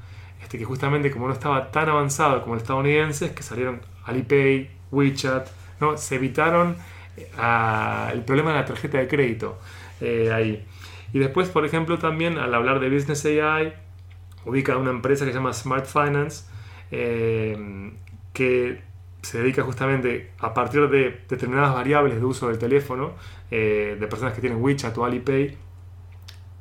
este, 0.42 0.58
que 0.58 0.64
justamente 0.64 1.10
como 1.10 1.28
no 1.28 1.32
estaba 1.32 1.70
tan 1.70 1.88
avanzado 1.88 2.42
como 2.42 2.54
el 2.54 2.60
estadounidense 2.60 3.26
es 3.26 3.32
que 3.32 3.42
salieron 3.42 3.80
Alipay, 4.04 4.70
WeChat 4.90 5.48
¿no? 5.80 5.96
se 5.96 6.16
evitaron 6.16 6.76
eh, 7.16 7.30
el 8.12 8.22
problema 8.24 8.50
de 8.50 8.56
la 8.56 8.64
tarjeta 8.64 8.98
de 8.98 9.08
crédito 9.08 9.58
eh, 10.00 10.32
ahí 10.32 10.66
y 11.14 11.20
después, 11.20 11.48
por 11.48 11.64
ejemplo, 11.64 11.96
también 11.98 12.38
al 12.38 12.52
hablar 12.52 12.80
de 12.80 12.90
Business 12.90 13.24
AI, 13.24 13.72
ubica 14.44 14.76
una 14.76 14.90
empresa 14.90 15.24
que 15.24 15.32
se 15.32 15.38
llama 15.38 15.52
Smart 15.52 15.86
Finance, 15.86 16.44
eh, 16.90 17.92
que 18.32 18.82
se 19.22 19.38
dedica 19.38 19.62
justamente 19.62 20.32
a 20.38 20.54
partir 20.54 20.88
de 20.88 21.24
determinadas 21.28 21.74
variables 21.74 22.16
de 22.16 22.24
uso 22.24 22.48
del 22.48 22.58
teléfono, 22.58 23.12
eh, 23.50 23.96
de 23.98 24.06
personas 24.06 24.34
que 24.34 24.40
tienen 24.40 24.62
WeChat 24.62 24.96
o 24.98 25.04
Alipay, 25.04 25.56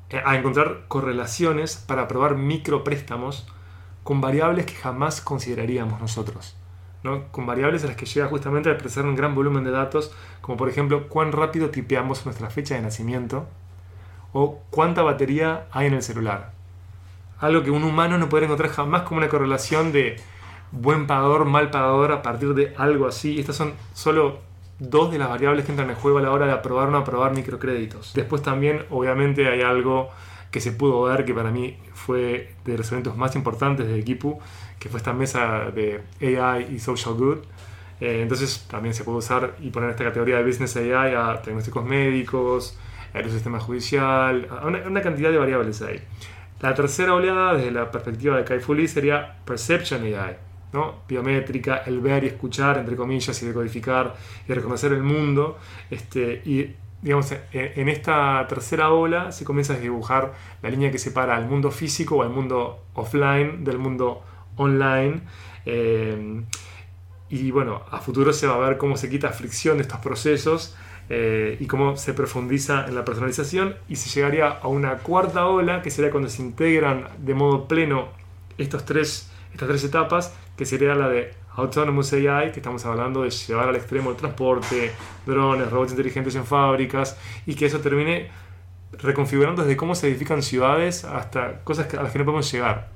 eh, 0.10 0.22
a 0.26 0.38
encontrar 0.38 0.86
correlaciones 0.88 1.76
para 1.76 2.08
probar 2.08 2.36
micropréstamos 2.36 3.48
con 4.04 4.22
variables 4.22 4.66
que 4.66 4.74
jamás 4.74 5.22
consideraríamos 5.22 6.00
nosotros. 6.00 6.58
¿no? 7.04 7.30
Con 7.32 7.46
variables 7.46 7.84
a 7.84 7.88
las 7.88 7.98
que 7.98 8.06
llega 8.06 8.28
justamente 8.28 8.70
a 8.70 8.74
expresar 8.74 9.06
un 9.06 9.16
gran 9.16 9.36
volumen 9.36 9.64
de 9.66 9.72
datos, 9.72 10.16
como 10.42 10.58
por 10.58 10.70
ejemplo 10.70 11.10
cuán 11.10 11.32
rápido 11.32 11.70
tipeamos 11.70 12.26
nuestra 12.26 12.50
fecha 12.50 12.76
de 12.76 12.82
nacimiento 12.82 13.46
o 14.32 14.62
cuánta 14.70 15.04
batería 15.04 15.68
hay 15.72 15.88
en 15.88 15.96
el 15.96 16.02
celular. 16.02 16.53
Algo 17.44 17.62
que 17.62 17.72
un 17.72 17.84
humano 17.84 18.18
no 18.18 18.30
podría 18.30 18.46
encontrar 18.46 18.72
jamás 18.72 19.02
como 19.02 19.18
una 19.18 19.28
correlación 19.28 19.92
de 19.92 20.16
buen 20.72 21.08
pagador, 21.08 21.44
mal 21.44 21.72
pagador 21.72 22.14
a 22.14 22.22
partir 22.22 22.54
de 22.54 22.74
algo 22.78 23.06
así. 23.06 23.38
Estas 23.38 23.58
son 23.58 23.74
solo 23.94 24.40
dos 24.80 25.12
de 25.12 25.18
las 25.18 25.28
variables 25.28 25.66
que 25.66 25.74
entran 25.74 25.90
en 25.90 25.98
juego 25.98 26.20
a 26.20 26.22
la 26.22 26.32
hora 26.32 26.46
de 26.46 26.54
aprobar 26.54 26.88
o 26.88 26.92
no 26.92 27.00
aprobar 27.00 27.36
microcréditos. 27.36 28.14
Después 28.14 28.42
también, 28.42 28.86
obviamente, 28.90 29.50
hay 29.50 29.62
algo 29.62 30.10
que 30.52 30.62
se 30.62 30.72
pudo 30.72 31.02
ver 31.02 31.26
que 31.26 31.34
para 31.34 31.52
mí 31.52 31.78
fue 31.94 32.54
de 32.64 32.78
los 32.78 32.90
eventos 32.94 33.18
más 33.18 33.36
importantes 33.36 33.88
de 33.88 34.00
equipo, 34.00 34.40
que 34.80 34.88
fue 34.88 35.00
esta 35.00 35.12
mesa 35.12 35.70
de 35.70 36.02
AI 36.22 36.68
y 36.74 36.80
Social 36.80 37.16
Good. 37.16 37.40
Eh, 38.00 38.22
entonces 38.22 38.66
también 38.70 38.94
se 38.94 39.04
puede 39.04 39.18
usar 39.18 39.58
y 39.60 39.70
poner 39.70 39.90
esta 39.90 40.06
categoría 40.06 40.38
de 40.38 40.46
Business 40.46 40.78
AI 40.78 41.14
a 41.14 41.42
diagnósticos 41.44 41.84
médicos, 41.84 42.80
el 43.14 43.30
sistema 43.30 43.60
judicial, 43.60 44.48
a 44.50 44.66
una, 44.66 44.80
una, 44.88 45.02
cantidad 45.02 45.30
de 45.30 45.38
variables 45.38 45.82
ahí. 45.82 46.02
La 46.64 46.74
tercera 46.74 47.14
oleada, 47.14 47.56
desde 47.56 47.72
la 47.72 47.92
perspectiva 47.92 48.38
de 48.38 48.46
Kai 48.46 48.62
Fu 48.62 48.74
Lee, 48.74 48.88
sería 48.88 49.36
Perception 49.44 50.02
AI 50.02 50.38
¿no? 50.72 51.02
biométrica, 51.10 51.84
el 51.86 52.00
ver 52.00 52.24
y 52.24 52.28
escuchar, 52.28 52.78
entre 52.78 52.96
comillas, 52.96 53.44
y 53.44 53.46
decodificar 53.46 54.16
y 54.48 54.54
reconocer 54.54 54.94
el 54.94 55.04
mundo. 55.04 55.58
Este, 55.92 56.42
y 56.46 56.74
digamos, 57.02 57.34
en 57.52 57.90
esta 57.90 58.48
tercera 58.48 58.92
ola 58.92 59.34
se 59.34 59.44
comienza 59.44 59.74
a 59.74 59.78
dibujar 59.78 60.36
la 60.62 60.70
línea 60.70 60.90
que 60.90 61.00
separa 61.00 61.36
al 61.36 61.50
mundo 61.50 61.70
físico 61.70 62.16
o 62.16 62.24
al 62.24 62.30
mundo 62.30 62.86
offline 62.94 63.66
del 63.66 63.78
mundo 63.78 64.24
online. 64.56 65.20
Eh, 65.66 66.46
y 67.28 67.52
bueno, 67.52 67.82
a 67.92 68.00
futuro 68.00 68.32
se 68.32 68.48
va 68.48 68.56
a 68.56 68.70
ver 68.70 68.78
cómo 68.78 68.96
se 68.96 69.10
quita 69.10 69.28
fricción 69.32 69.80
de 69.80 69.82
estos 69.82 70.00
procesos 70.00 70.78
eh, 71.10 71.58
y 71.60 71.68
cómo 71.68 71.98
se 71.98 72.14
profundiza 72.14 72.86
en 72.88 72.96
la 72.96 73.04
personalización 73.06 73.76
y 73.90 73.98
se 73.98 74.10
llegaría 74.10 74.50
a 74.50 74.68
una 74.68 75.00
cuarta 75.00 75.48
ola 75.48 75.82
que 75.82 75.92
sería 75.92 76.12
cuando 76.12 76.30
se 76.30 76.42
integran 76.42 77.08
de 77.18 77.34
modo 77.34 77.68
pleno 77.68 78.10
estos 78.58 78.86
tres, 78.86 79.30
estas 79.52 79.68
tres 79.68 79.84
etapas 79.84 80.34
que 80.56 80.66
sería 80.66 80.96
la 80.96 81.10
de 81.10 81.34
Autonomous 81.56 82.14
AI, 82.14 82.52
que 82.52 82.60
estamos 82.60 82.84
hablando 82.86 83.24
de 83.24 83.30
llevar 83.30 83.70
al 83.70 83.76
extremo 83.76 84.10
el 84.10 84.16
transporte, 84.16 84.92
drones, 85.26 85.70
robots 85.70 85.92
inteligentes 85.92 86.36
en 86.36 86.46
fábricas, 86.46 87.18
y 87.46 87.54
que 87.54 87.68
eso 87.68 87.80
termine 87.80 88.32
reconfigurando 88.94 89.64
desde 89.64 89.78
cómo 89.78 89.94
se 89.96 90.08
edifican 90.08 90.42
ciudades 90.42 91.04
hasta 91.06 91.64
cosas 91.64 91.94
a 91.94 92.04
las 92.04 92.12
que 92.12 92.20
no 92.20 92.26
podemos 92.26 92.52
llegar. 92.52 92.90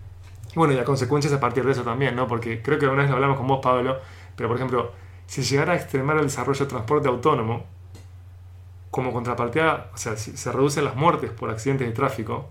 Bueno, 0.55 0.73
y 0.73 0.77
a 0.79 0.85
consecuencias 0.85 1.33
a 1.33 1.39
partir 1.39 1.65
de 1.65 1.71
eso 1.71 1.83
también, 1.83 2.15
¿no? 2.15 2.27
Porque 2.27 2.61
creo 2.61 2.79
que 2.79 2.87
una 2.87 3.03
vez 3.03 3.09
lo 3.09 3.15
hablamos 3.15 3.37
con 3.37 3.47
vos, 3.47 3.59
Pablo, 3.61 3.97
pero 4.35 4.49
por 4.49 4.57
ejemplo, 4.57 4.91
si 5.27 5.43
llegara 5.43 5.73
a 5.73 5.75
extremar 5.75 6.17
el 6.17 6.23
desarrollo 6.23 6.65
de 6.65 6.69
transporte 6.69 7.07
autónomo, 7.07 7.65
como 8.97 9.13
contrapartida, 9.13 9.91
o 9.93 9.97
sea, 9.97 10.17
si 10.17 10.35
se 10.35 10.51
reducen 10.51 10.83
las 10.83 10.95
muertes 10.95 11.31
por 11.31 11.49
accidentes 11.49 11.87
de 11.87 11.93
tráfico, 11.93 12.49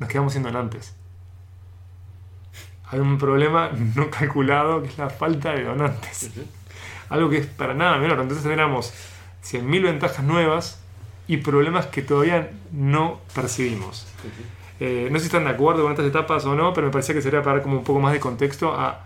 nos 0.00 0.08
quedamos 0.08 0.32
siendo 0.32 0.48
en 0.48 0.56
antes 0.56 0.96
hay 2.90 3.00
un 3.00 3.18
problema 3.18 3.70
no 3.94 4.10
calculado 4.10 4.82
que 4.82 4.88
es 4.88 4.98
la 4.98 5.10
falta 5.10 5.52
de 5.52 5.64
donantes. 5.64 6.30
Algo 7.08 7.30
que 7.30 7.38
es 7.38 7.46
para 7.46 7.74
nada 7.74 7.98
menor. 7.98 8.20
Entonces 8.20 8.42
tendríamos 8.42 8.92
100.000 9.44 9.82
ventajas 9.82 10.24
nuevas 10.24 10.80
y 11.28 11.38
problemas 11.38 11.86
que 11.86 12.02
todavía 12.02 12.50
no 12.72 13.20
percibimos. 13.34 14.06
Eh, 14.78 15.08
no 15.10 15.18
sé 15.18 15.24
si 15.24 15.26
están 15.26 15.44
de 15.44 15.50
acuerdo 15.50 15.82
con 15.82 15.92
estas 15.92 16.06
etapas 16.06 16.44
o 16.44 16.54
no, 16.54 16.72
pero 16.72 16.86
me 16.86 16.92
parecía 16.92 17.14
que 17.14 17.22
sería 17.22 17.42
para 17.42 17.56
dar 17.56 17.62
como 17.62 17.78
un 17.78 17.84
poco 17.84 18.00
más 18.00 18.12
de 18.12 18.20
contexto 18.20 18.72
a 18.74 19.04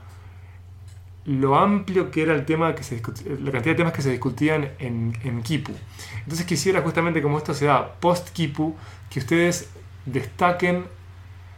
lo 1.24 1.56
amplio 1.56 2.10
que 2.10 2.22
era 2.22 2.34
el 2.34 2.44
tema 2.44 2.74
que 2.74 2.82
se 2.82 2.96
la 2.96 3.52
cantidad 3.52 3.74
de 3.74 3.74
temas 3.74 3.92
que 3.92 4.02
se 4.02 4.10
discutían 4.10 4.70
en, 4.78 5.16
en 5.22 5.42
Kipu. 5.42 5.72
Entonces 6.18 6.46
quisiera 6.46 6.80
justamente 6.80 7.20
como 7.22 7.38
esto 7.38 7.54
se 7.54 7.66
da 7.66 7.94
post 8.00 8.30
Kipu, 8.30 8.74
que 9.10 9.18
ustedes 9.18 9.70
destaquen 10.06 10.84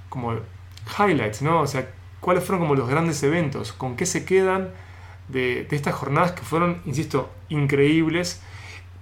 como 0.09 0.35
highlights, 0.99 1.43
¿no? 1.43 1.61
O 1.61 1.67
sea, 1.67 1.89
cuáles 2.21 2.45
fueron 2.45 2.61
como 2.61 2.75
los 2.75 2.89
grandes 2.89 3.23
eventos, 3.23 3.73
con 3.73 3.97
qué 3.97 4.07
se 4.07 4.25
quedan 4.25 4.71
de, 5.29 5.67
estas 5.71 5.95
jornadas 5.95 6.33
que 6.33 6.43
fueron, 6.43 6.81
insisto, 6.85 7.31
increíbles, 7.49 8.41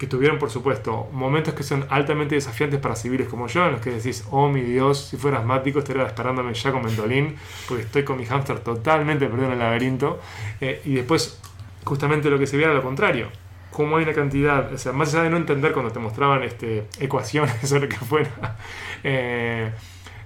que 0.01 0.07
tuvieron 0.07 0.39
por 0.39 0.49
supuesto 0.51 1.11
momentos 1.13 1.53
que 1.53 1.63
son 1.63 1.85
altamente 1.91 2.35
desafiantes 2.35 2.81
para 2.81 2.97
civiles 2.97 3.29
como 3.29 3.49
yo, 3.49 3.67
en 3.67 3.73
los 3.73 3.81
que 3.83 3.91
decís, 3.91 4.25
oh 4.31 4.49
mi 4.49 4.63
Dios, 4.63 5.09
si 5.11 5.19
fuera 5.19 5.41
asmático 5.41 5.81
estaría 5.81 6.05
esperándome 6.05 6.55
ya 6.55 6.73
con 6.73 6.83
mentolín, 6.83 7.37
porque 7.69 7.83
estoy 7.83 8.03
con 8.03 8.17
mi 8.17 8.25
hámster 8.25 8.61
totalmente 8.61 9.27
perdido 9.27 9.49
en 9.49 9.53
el 9.53 9.59
laberinto, 9.59 10.19
eh, 10.63 10.81
y 10.87 10.95
después 10.95 11.39
justamente 11.85 12.31
lo 12.31 12.39
que 12.39 12.47
se 12.47 12.57
veía 12.57 12.69
era 12.69 12.77
lo 12.77 12.83
contrario, 12.83 13.29
como 13.71 13.99
hay 13.99 14.05
una 14.05 14.15
cantidad, 14.15 14.73
o 14.73 14.79
sea, 14.79 14.93
más 14.93 15.13
allá 15.13 15.25
de 15.25 15.31
no 15.31 15.37
entender 15.37 15.73
cuando 15.73 15.93
te 15.93 15.99
mostraban 15.99 16.43
este, 16.45 16.87
ecuaciones 16.99 17.71
o 17.73 17.79
lo 17.79 17.87
que 17.87 17.97
fuera, 17.97 18.57
eh, 19.05 19.71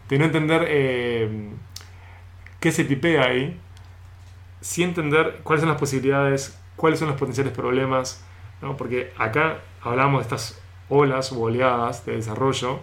de 0.08 0.18
no 0.18 0.24
entender... 0.24 0.66
Eh, 0.68 1.50
qué 2.64 2.72
se 2.72 2.84
tipea 2.84 3.24
ahí, 3.24 3.60
sin 4.62 4.88
entender 4.88 5.40
cuáles 5.42 5.60
son 5.60 5.68
las 5.68 5.78
posibilidades, 5.78 6.58
cuáles 6.76 6.98
son 6.98 7.08
los 7.08 7.18
potenciales 7.18 7.52
problemas, 7.52 8.24
porque 8.76 9.12
acá 9.18 9.58
hablamos 9.82 10.20
de 10.20 10.22
estas 10.22 10.60
olas 10.88 11.32
o 11.32 11.40
oleadas 11.40 12.04
de 12.04 12.16
desarrollo 12.16 12.80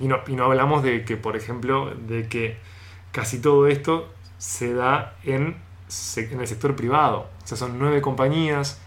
y 0.00 0.08
no, 0.08 0.20
y 0.26 0.34
no 0.34 0.44
hablamos 0.44 0.82
de 0.82 1.04
que, 1.04 1.16
por 1.16 1.36
ejemplo, 1.36 1.94
de 1.94 2.28
que 2.28 2.56
casi 3.12 3.40
todo 3.40 3.66
esto 3.66 4.12
se 4.38 4.74
da 4.74 5.16
en, 5.24 5.56
en 6.16 6.40
el 6.40 6.46
sector 6.46 6.74
privado. 6.74 7.28
O 7.42 7.46
sea, 7.46 7.56
son 7.56 7.78
nueve 7.78 8.02
compañías, 8.02 8.80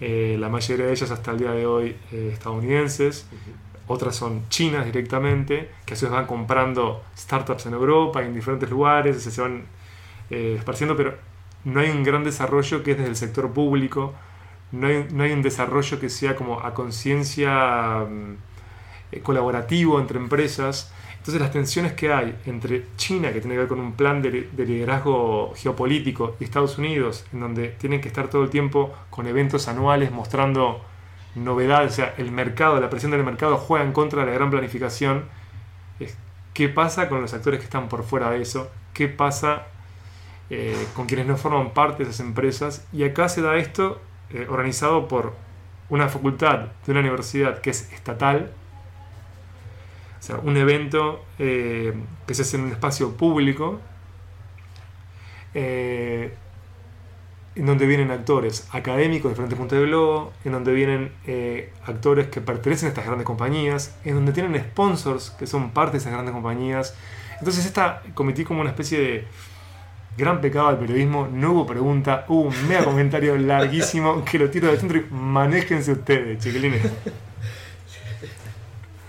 eh, 0.00 0.36
la 0.38 0.48
mayoría 0.48 0.86
de 0.86 0.92
ellas 0.92 1.10
hasta 1.10 1.30
el 1.30 1.38
día 1.38 1.52
de 1.52 1.64
hoy 1.64 1.96
eh, 2.12 2.30
estadounidenses, 2.32 3.26
otras 3.88 4.16
son 4.16 4.48
chinas 4.48 4.84
directamente, 4.84 5.70
que 5.86 5.94
a 5.94 5.96
su 5.96 6.06
vez 6.06 6.12
van 6.12 6.26
comprando 6.26 7.02
startups 7.16 7.66
en 7.66 7.74
Europa 7.74 8.22
y 8.22 8.26
en 8.26 8.34
diferentes 8.34 8.68
lugares, 8.68 9.22
se 9.22 9.40
van 9.40 9.64
eh, 10.28 10.56
esparciendo, 10.58 10.96
pero 10.96 11.14
no 11.64 11.80
hay 11.80 11.90
un 11.90 12.02
gran 12.02 12.24
desarrollo 12.24 12.82
que 12.82 12.92
es 12.92 12.96
desde 12.98 13.10
el 13.10 13.16
sector 13.16 13.52
público, 13.52 14.14
no 14.72 14.86
hay, 14.86 15.06
no 15.10 15.24
hay 15.24 15.32
un 15.32 15.42
desarrollo 15.42 16.00
que 16.00 16.08
sea 16.08 16.36
como 16.36 16.60
a 16.60 16.74
conciencia 16.74 18.06
mm, 18.08 18.34
eh, 19.12 19.20
colaborativo 19.20 20.00
entre 20.00 20.18
empresas. 20.18 20.92
Entonces 21.18 21.40
las 21.40 21.50
tensiones 21.50 21.92
que 21.94 22.12
hay 22.12 22.36
entre 22.46 22.86
China, 22.96 23.32
que 23.32 23.40
tiene 23.40 23.54
que 23.54 23.60
ver 23.60 23.68
con 23.68 23.80
un 23.80 23.92
plan 23.92 24.22
de, 24.22 24.48
de, 24.52 24.66
liderazgo 24.66 25.52
geopolítico, 25.56 26.36
y 26.38 26.44
Estados 26.44 26.78
Unidos, 26.78 27.24
en 27.32 27.40
donde 27.40 27.68
tienen 27.68 28.00
que 28.00 28.08
estar 28.08 28.28
todo 28.28 28.44
el 28.44 28.50
tiempo 28.50 28.94
con 29.10 29.26
eventos 29.26 29.66
anuales 29.66 30.12
mostrando 30.12 30.80
novedad, 31.34 31.84
o 31.84 31.90
sea, 31.90 32.14
el 32.16 32.30
mercado, 32.30 32.80
la 32.80 32.90
presión 32.90 33.12
del 33.12 33.24
mercado 33.24 33.56
juega 33.56 33.84
en 33.84 33.92
contra 33.92 34.20
de 34.20 34.26
la 34.26 34.32
gran 34.32 34.50
planificación. 34.50 35.24
¿Qué 36.54 36.70
pasa 36.70 37.10
con 37.10 37.20
los 37.20 37.34
actores 37.34 37.60
que 37.60 37.64
están 37.64 37.88
por 37.88 38.02
fuera 38.02 38.30
de 38.30 38.40
eso? 38.40 38.70
¿Qué 38.94 39.08
pasa 39.08 39.66
eh, 40.48 40.86
con 40.94 41.04
quienes 41.06 41.26
no 41.26 41.36
forman 41.36 41.74
parte 41.74 42.02
de 42.02 42.10
esas 42.10 42.20
empresas? 42.20 42.86
Y 42.94 43.04
acá 43.04 43.28
se 43.28 43.42
da 43.42 43.56
esto 43.56 44.00
eh, 44.30 44.46
organizado 44.48 45.08
por 45.08 45.34
una 45.88 46.08
facultad 46.08 46.66
de 46.84 46.92
una 46.92 47.00
universidad 47.00 47.60
que 47.60 47.70
es 47.70 47.92
estatal, 47.92 48.52
o 50.18 50.22
sea, 50.22 50.36
un 50.38 50.56
evento 50.56 51.24
eh, 51.38 51.94
que 52.26 52.34
se 52.34 52.42
hace 52.42 52.56
en 52.56 52.64
un 52.64 52.72
espacio 52.72 53.12
público 53.16 53.80
en 57.56 57.64
donde 57.64 57.86
vienen 57.86 58.10
actores 58.10 58.68
académicos 58.72 59.30
de 59.30 59.30
diferentes 59.30 59.58
puntos 59.58 59.78
del 59.78 59.88
globo, 59.88 60.32
en 60.44 60.52
donde 60.52 60.74
vienen 60.74 61.12
eh, 61.26 61.72
actores 61.86 62.28
que 62.28 62.42
pertenecen 62.42 62.86
a 62.86 62.88
estas 62.90 63.06
grandes 63.06 63.24
compañías, 63.24 63.96
en 64.04 64.14
donde 64.14 64.32
tienen 64.32 64.60
sponsors 64.60 65.30
que 65.30 65.46
son 65.46 65.70
parte 65.70 65.92
de 65.92 65.98
esas 65.98 66.12
grandes 66.12 66.34
compañías. 66.34 66.94
Entonces 67.38 67.64
esta 67.64 68.02
cometí 68.12 68.44
como 68.44 68.60
una 68.60 68.70
especie 68.70 69.00
de 69.00 69.28
gran 70.16 70.40
pecado 70.40 70.68
al 70.68 70.78
periodismo, 70.78 71.28
no 71.30 71.52
hubo 71.52 71.66
pregunta, 71.66 72.24
hubo 72.28 72.42
un 72.42 72.68
mega 72.68 72.84
comentario 72.84 73.36
larguísimo 73.36 74.24
que 74.24 74.38
lo 74.38 74.50
tiro 74.50 74.70
de 74.70 74.78
centro 74.78 74.98
y 74.98 75.06
manéjense 75.10 75.92
ustedes, 75.92 76.42
chiquilines. 76.42 76.82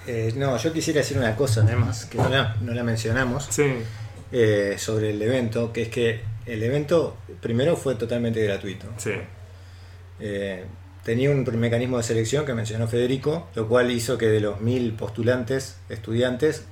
Eh, 0.09 0.33
no, 0.37 0.55
yo 0.55 0.71
quisiera 0.71 1.01
decir 1.01 1.17
una 1.17 1.35
cosa 1.35 1.63
además, 1.63 2.05
que 2.05 2.17
no 2.17 2.29
la, 2.29 2.55
no 2.61 2.73
la 2.73 2.81
mencionamos, 2.81 3.49
eh, 4.31 4.75
sobre 4.77 5.09
el 5.09 5.21
evento, 5.21 5.73
que 5.73 5.81
es 5.81 5.89
que 5.89 6.21
el 6.45 6.63
evento 6.63 7.17
primero 7.41 7.75
fue 7.75 7.95
totalmente 7.95 8.41
gratuito. 8.41 8.87
Sí. 8.95 9.11
Eh, 10.21 10.63
tenía 11.03 11.29
un 11.29 11.43
mecanismo 11.59 11.97
de 11.97 12.03
selección 12.03 12.45
que 12.45 12.53
mencionó 12.53 12.87
Federico, 12.87 13.49
lo 13.53 13.67
cual 13.67 13.91
hizo 13.91 14.17
que 14.17 14.27
de 14.27 14.39
los 14.39 14.61
mil 14.61 14.93
postulantes, 14.93 15.77
estudiantes, 15.89 16.65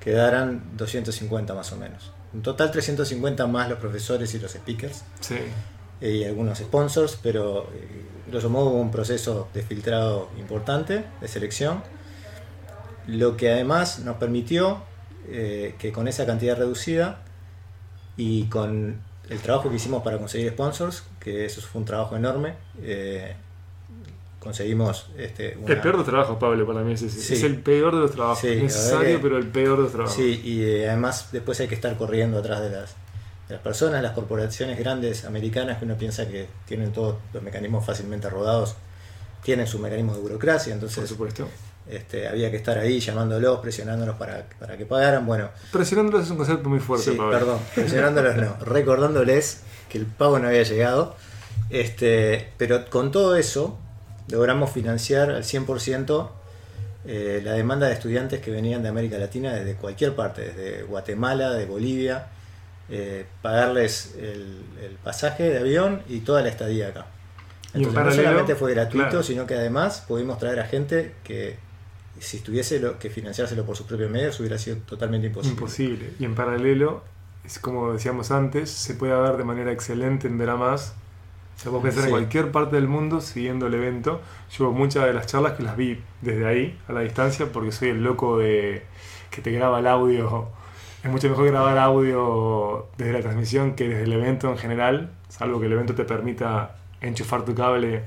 quedaran 0.00 0.62
250 0.76 1.54
más 1.54 1.70
o 1.72 1.76
menos. 1.76 2.12
En 2.34 2.42
total 2.42 2.70
350 2.70 3.46
más 3.46 3.68
los 3.68 3.78
profesores 3.78 4.34
y 4.34 4.40
los 4.40 4.52
speakers. 4.52 5.04
Sí. 5.20 5.36
y 6.00 6.24
algunos 6.24 6.58
sponsors, 6.58 7.18
pero 7.22 7.70
eh, 7.72 8.04
grosso 8.28 8.50
modo 8.50 8.70
hubo 8.70 8.80
un 8.80 8.90
proceso 8.90 9.48
de 9.54 9.62
filtrado 9.62 10.28
importante, 10.38 11.04
de 11.20 11.28
selección, 11.28 11.82
lo 13.06 13.36
que 13.36 13.52
además 13.52 14.00
nos 14.00 14.16
permitió 14.16 14.82
eh, 15.28 15.76
que 15.78 15.92
con 15.92 16.08
esa 16.08 16.26
cantidad 16.26 16.56
reducida 16.56 17.22
y 18.16 18.44
con 18.46 19.00
el 19.30 19.38
trabajo 19.40 19.70
que 19.70 19.76
hicimos 19.76 20.02
para 20.02 20.18
conseguir 20.18 20.50
sponsors, 20.50 21.04
que 21.20 21.46
eso 21.46 21.60
fue 21.62 21.80
un 21.80 21.86
trabajo 21.86 22.16
enorme, 22.16 22.54
eh, 22.82 23.36
conseguimos 24.44 25.10
este, 25.18 25.54
El 25.54 25.80
peor 25.80 25.92
de 25.94 25.98
los 25.98 26.04
trabajos, 26.06 26.36
Pablo, 26.38 26.64
para 26.66 26.82
mí 26.82 26.92
es 26.92 27.02
ese. 27.02 27.20
Sí. 27.20 27.34
Es 27.34 27.42
el 27.42 27.56
peor 27.60 27.94
de 27.94 28.00
los 28.02 28.12
trabajos. 28.12 28.38
Sí, 28.40 28.54
Necesario, 28.62 29.16
que- 29.16 29.22
pero 29.22 29.38
el 29.38 29.48
peor 29.48 29.78
de 29.78 29.82
los 29.84 29.92
trabajos. 29.92 30.14
Sí, 30.14 30.40
y 30.44 30.62
eh, 30.62 30.88
además 30.88 31.30
después 31.32 31.58
hay 31.60 31.66
que 31.68 31.74
estar 31.74 31.96
corriendo 31.96 32.38
atrás 32.38 32.60
de 32.60 32.70
las, 32.70 32.94
de 33.48 33.54
las 33.54 33.62
personas, 33.62 34.02
las 34.02 34.12
corporaciones 34.12 34.78
grandes 34.78 35.24
americanas 35.24 35.78
que 35.78 35.84
uno 35.86 35.96
piensa 35.96 36.28
que 36.28 36.46
tienen 36.66 36.92
todos 36.92 37.16
los 37.32 37.42
mecanismos 37.42 37.84
fácilmente 37.84 38.30
rodados, 38.30 38.76
tienen 39.42 39.66
sus 39.66 39.80
mecanismos 39.80 40.16
de 40.16 40.22
burocracia, 40.22 40.72
Por 40.74 40.84
entonces 40.84 41.08
supuesto. 41.08 41.48
este, 41.88 42.28
había 42.28 42.50
que 42.50 42.56
estar 42.56 42.78
ahí 42.78 43.00
llamándolos, 43.00 43.58
presionándolos 43.60 44.16
para, 44.16 44.46
para 44.58 44.76
que 44.78 44.86
pagaran. 44.86 45.26
Bueno, 45.26 45.50
Presionándolos 45.72 46.24
es 46.24 46.30
un 46.30 46.36
concepto 46.38 46.68
muy 46.68 46.80
fuerte, 46.80 47.10
sí, 47.10 47.16
Pablo. 47.16 47.32
perdón, 47.38 47.58
presionándolos 47.74 48.36
no, 48.36 48.56
recordándoles 48.64 49.60
que 49.90 49.98
el 49.98 50.06
pago 50.06 50.38
no 50.38 50.48
había 50.48 50.62
llegado. 50.62 51.14
Este, 51.70 52.50
pero 52.58 52.84
con 52.90 53.10
todo 53.10 53.36
eso 53.36 53.78
logramos 54.28 54.70
financiar 54.70 55.30
al 55.30 55.42
100% 55.42 56.30
eh, 57.06 57.42
la 57.44 57.52
demanda 57.52 57.86
de 57.86 57.92
estudiantes 57.92 58.40
que 58.40 58.50
venían 58.50 58.82
de 58.82 58.88
América 58.88 59.18
Latina 59.18 59.52
desde 59.52 59.74
cualquier 59.74 60.14
parte, 60.14 60.52
desde 60.52 60.82
Guatemala, 60.84 61.52
de 61.52 61.66
Bolivia, 61.66 62.28
eh, 62.88 63.26
pagarles 63.42 64.14
el, 64.18 64.62
el 64.82 64.96
pasaje 65.02 65.44
de 65.44 65.58
avión 65.58 66.02
y 66.08 66.20
toda 66.20 66.42
la 66.42 66.48
estadía 66.48 66.88
acá. 66.88 67.06
En 67.74 67.82
Entonces, 67.82 68.04
no 68.04 68.12
solamente 68.12 68.54
fue 68.54 68.72
gratuito, 68.72 69.08
claro. 69.08 69.22
sino 69.22 69.46
que 69.46 69.54
además 69.54 70.04
pudimos 70.06 70.38
traer 70.38 70.60
a 70.60 70.64
gente 70.64 71.14
que 71.24 71.56
si 72.20 72.36
estuviese 72.36 72.78
lo, 72.78 72.98
que 72.98 73.10
financiárselo 73.10 73.66
por 73.66 73.76
sus 73.76 73.86
propios 73.86 74.10
medios 74.10 74.38
hubiera 74.38 74.58
sido 74.58 74.76
totalmente 74.78 75.26
imposible. 75.26 75.54
Imposible. 75.54 76.12
Y 76.18 76.24
en 76.24 76.34
paralelo, 76.34 77.02
es 77.44 77.58
como 77.58 77.92
decíamos 77.92 78.30
antes, 78.30 78.70
se 78.70 78.94
puede 78.94 79.14
ver 79.20 79.36
de 79.36 79.44
manera 79.44 79.72
excelente 79.72 80.28
en 80.28 80.38
Veramás. 80.38 80.94
Vos 81.66 81.82
pensás 81.82 82.02
Sí. 82.02 82.08
en 82.08 82.10
cualquier 82.10 82.50
parte 82.52 82.76
del 82.76 82.88
mundo 82.88 83.20
siguiendo 83.20 83.66
el 83.68 83.74
evento. 83.74 84.20
Yo 84.58 84.70
muchas 84.72 85.04
de 85.06 85.12
las 85.14 85.26
charlas 85.26 85.52
que 85.52 85.62
las 85.62 85.76
vi 85.76 85.98
desde 86.20 86.46
ahí, 86.46 86.78
a 86.88 86.92
la 86.92 87.00
distancia, 87.00 87.46
porque 87.52 87.72
soy 87.72 87.88
el 87.90 88.02
loco 88.04 88.38
de 88.38 88.82
que 89.30 89.40
te 89.40 89.50
graba 89.52 89.78
el 89.78 89.86
audio. 89.86 90.48
Es 91.02 91.10
mucho 91.10 91.28
mejor 91.28 91.46
grabar 91.46 91.76
audio 91.78 92.88
desde 92.98 93.12
la 93.12 93.20
transmisión 93.20 93.74
que 93.74 93.88
desde 93.88 94.02
el 94.04 94.12
evento 94.12 94.50
en 94.50 94.58
general, 94.58 95.10
salvo 95.28 95.58
que 95.60 95.66
el 95.66 95.72
evento 95.72 95.94
te 95.94 96.04
permita 96.04 96.76
enchufar 97.00 97.44
tu 97.44 97.54
cable 97.54 98.02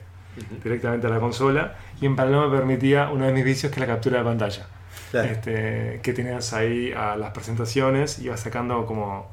directamente 0.64 1.08
a 1.08 1.10
la 1.10 1.20
consola. 1.20 1.76
Y 2.02 2.06
en 2.06 2.16
paralelo 2.16 2.50
me 2.50 2.58
permitía 2.58 3.10
uno 3.12 3.26
de 3.26 3.34
mis 3.34 3.44
vicios 3.44 3.72
que 3.72 3.80
es 3.82 3.88
la 3.88 3.94
captura 3.94 4.20
de 4.20 4.24
pantalla 4.24 4.68
Claro. 5.12 5.30
este, 5.30 6.00
que 6.04 6.14
tenías 6.14 6.54
ahí 6.54 6.92
a 6.92 7.16
las 7.16 7.32
presentaciones, 7.32 8.20
ibas 8.20 8.40
sacando 8.42 8.86
como 8.86 9.28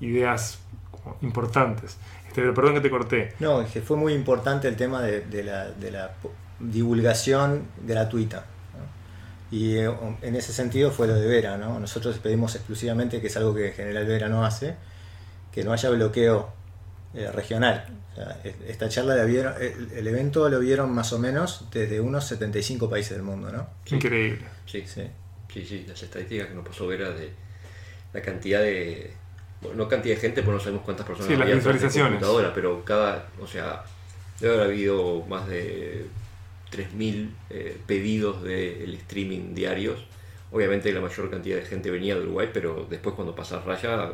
ideas 0.00 0.60
como 0.90 1.16
importantes. 1.22 1.96
Este, 2.28 2.42
perdón 2.52 2.74
que 2.74 2.80
te 2.80 2.90
corté. 2.90 3.32
No, 3.40 3.60
es 3.62 3.70
que 3.72 3.80
fue 3.80 3.96
muy 3.96 4.12
importante 4.12 4.68
el 4.68 4.76
tema 4.76 5.02
de, 5.02 5.20
de 5.22 5.42
la, 5.42 5.70
de 5.70 5.90
la 5.90 6.12
po- 6.12 6.32
divulgación 6.60 7.64
gratuita. 7.86 8.44
¿no? 8.74 9.56
Y 9.56 9.76
eh, 9.76 9.90
en 10.22 10.36
ese 10.36 10.52
sentido 10.52 10.90
fue 10.90 11.06
lo 11.06 11.14
de 11.14 11.26
Vera. 11.26 11.56
¿no? 11.56 11.78
Nosotros 11.80 12.18
pedimos 12.18 12.54
exclusivamente, 12.54 13.20
que 13.20 13.26
es 13.28 13.36
algo 13.36 13.54
que 13.54 13.68
en 13.68 13.74
general 13.74 14.06
Vera 14.06 14.28
no 14.28 14.44
hace, 14.44 14.76
que 15.52 15.64
no 15.64 15.72
haya 15.72 15.90
bloqueo 15.90 16.50
eh, 17.14 17.30
regional. 17.32 17.84
O 18.12 18.14
sea, 18.16 18.40
esta 18.66 18.88
charla 18.88 19.14
la 19.14 19.24
vieron, 19.24 19.54
el, 19.60 19.90
el 19.96 20.06
evento 20.06 20.48
lo 20.48 20.58
vieron 20.60 20.92
más 20.92 21.12
o 21.12 21.18
menos 21.18 21.66
desde 21.72 22.00
unos 22.00 22.24
75 22.26 22.88
países 22.90 23.12
del 23.12 23.22
mundo. 23.22 23.50
¿no? 23.50 23.66
Sí. 23.84 23.94
Increíble. 23.96 24.44
Sí, 24.66 24.84
Sí. 24.86 25.02
sí, 25.52 25.64
sí, 25.64 25.84
las 25.88 26.02
estadísticas 26.02 26.48
que 26.48 26.54
nos 26.54 26.66
pasó 26.66 26.86
Vera 26.86 27.10
de 27.10 27.30
la 28.12 28.20
cantidad 28.22 28.60
de. 28.60 29.12
Bueno, 29.60 29.76
no 29.76 29.88
cantidad 29.88 30.14
de 30.14 30.20
gente, 30.20 30.42
porque 30.42 30.56
no 30.58 30.60
sabemos 30.60 30.84
cuántas 30.84 31.06
personas 31.06 31.26
Sí, 31.28 31.32
las 31.34 31.42
había 31.42 31.54
de 31.54 31.58
visualizaciones. 31.60 32.12
computadora, 32.12 32.54
pero 32.54 32.84
cada. 32.84 33.28
O 33.40 33.46
sea, 33.46 33.84
debe 34.40 34.54
haber 34.54 34.66
habido 34.68 35.24
más 35.28 35.48
de 35.48 36.06
3.000 36.70 37.30
eh, 37.50 37.76
pedidos 37.86 38.42
del 38.42 38.94
streaming 38.94 39.54
diarios. 39.54 40.04
Obviamente 40.52 40.92
la 40.92 41.00
mayor 41.00 41.30
cantidad 41.30 41.56
de 41.56 41.62
gente 41.64 41.90
venía 41.90 42.14
de 42.14 42.22
Uruguay, 42.22 42.50
pero 42.52 42.86
después 42.88 43.14
cuando 43.14 43.34
pasas 43.34 43.64
raya 43.64 44.12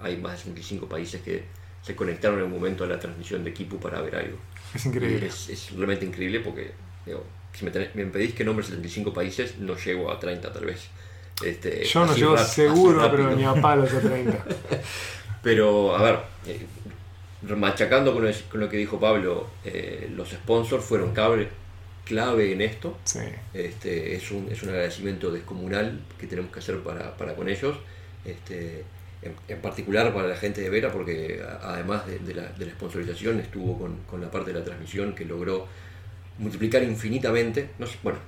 hay 0.00 0.16
más 0.16 0.32
de 0.32 0.38
55 0.38 0.86
países 0.88 1.20
que 1.22 1.44
se 1.82 1.94
conectaron 1.94 2.38
en 2.38 2.46
un 2.46 2.52
momento 2.52 2.84
a 2.84 2.86
la 2.86 2.98
transmisión 2.98 3.44
de 3.44 3.52
Kipu 3.52 3.78
para 3.78 4.00
ver 4.00 4.16
algo. 4.16 4.38
Es 4.74 4.86
increíble. 4.86 5.26
Es, 5.26 5.48
es 5.50 5.70
realmente 5.72 6.04
increíble 6.06 6.40
porque, 6.40 6.72
digo, 7.04 7.22
si 7.52 7.64
me, 7.64 7.72
tenés- 7.72 7.94
me 7.94 8.06
pedís 8.06 8.34
que 8.34 8.44
nombre 8.44 8.64
75 8.64 9.12
países, 9.12 9.58
no 9.58 9.76
llego 9.76 10.10
a 10.10 10.18
30 10.18 10.52
tal 10.52 10.64
vez. 10.64 10.88
Este, 11.42 11.84
Yo 11.84 12.06
no 12.06 12.34
así 12.34 12.54
seguro, 12.54 13.10
pero 13.10 13.34
ni 13.34 13.44
a 13.44 13.54
palos 13.54 13.92
a 13.92 14.00
30. 14.00 14.44
Pero, 15.42 15.96
a 15.96 16.02
ver, 16.02 16.18
eh, 16.46 16.64
machacando 17.56 18.12
con, 18.14 18.26
el- 18.26 18.42
con 18.50 18.60
lo 18.60 18.68
que 18.68 18.76
dijo 18.76 18.98
Pablo, 19.00 19.48
eh, 19.64 20.10
los 20.14 20.30
sponsors 20.30 20.84
fueron 20.84 21.12
clave, 21.12 21.48
clave 22.04 22.52
en 22.52 22.60
esto. 22.62 22.96
Sí. 23.04 23.20
Este, 23.52 24.14
es, 24.14 24.30
un, 24.30 24.48
es 24.50 24.62
un 24.62 24.70
agradecimiento 24.70 25.30
descomunal 25.30 26.00
que 26.18 26.26
tenemos 26.26 26.50
que 26.52 26.60
hacer 26.60 26.78
para, 26.80 27.16
para 27.16 27.34
con 27.34 27.48
ellos. 27.48 27.76
Este, 28.24 28.84
en, 29.22 29.34
en 29.48 29.60
particular 29.60 30.12
para 30.14 30.28
la 30.28 30.36
gente 30.36 30.60
de 30.60 30.70
Vera, 30.70 30.92
porque 30.92 31.42
además 31.62 32.06
de, 32.06 32.18
de 32.20 32.34
la, 32.34 32.42
de 32.52 32.66
la 32.66 32.72
sponsorización 32.72 33.40
estuvo 33.40 33.78
con, 33.78 33.96
con 34.08 34.20
la 34.20 34.30
parte 34.30 34.52
de 34.52 34.58
la 34.60 34.64
transmisión 34.64 35.14
que 35.14 35.24
logró 35.24 35.66
multiplicar 36.38 36.82
infinitamente, 36.82 37.70
no 37.78 37.86
sé, 37.86 37.96
bueno, 38.02 38.18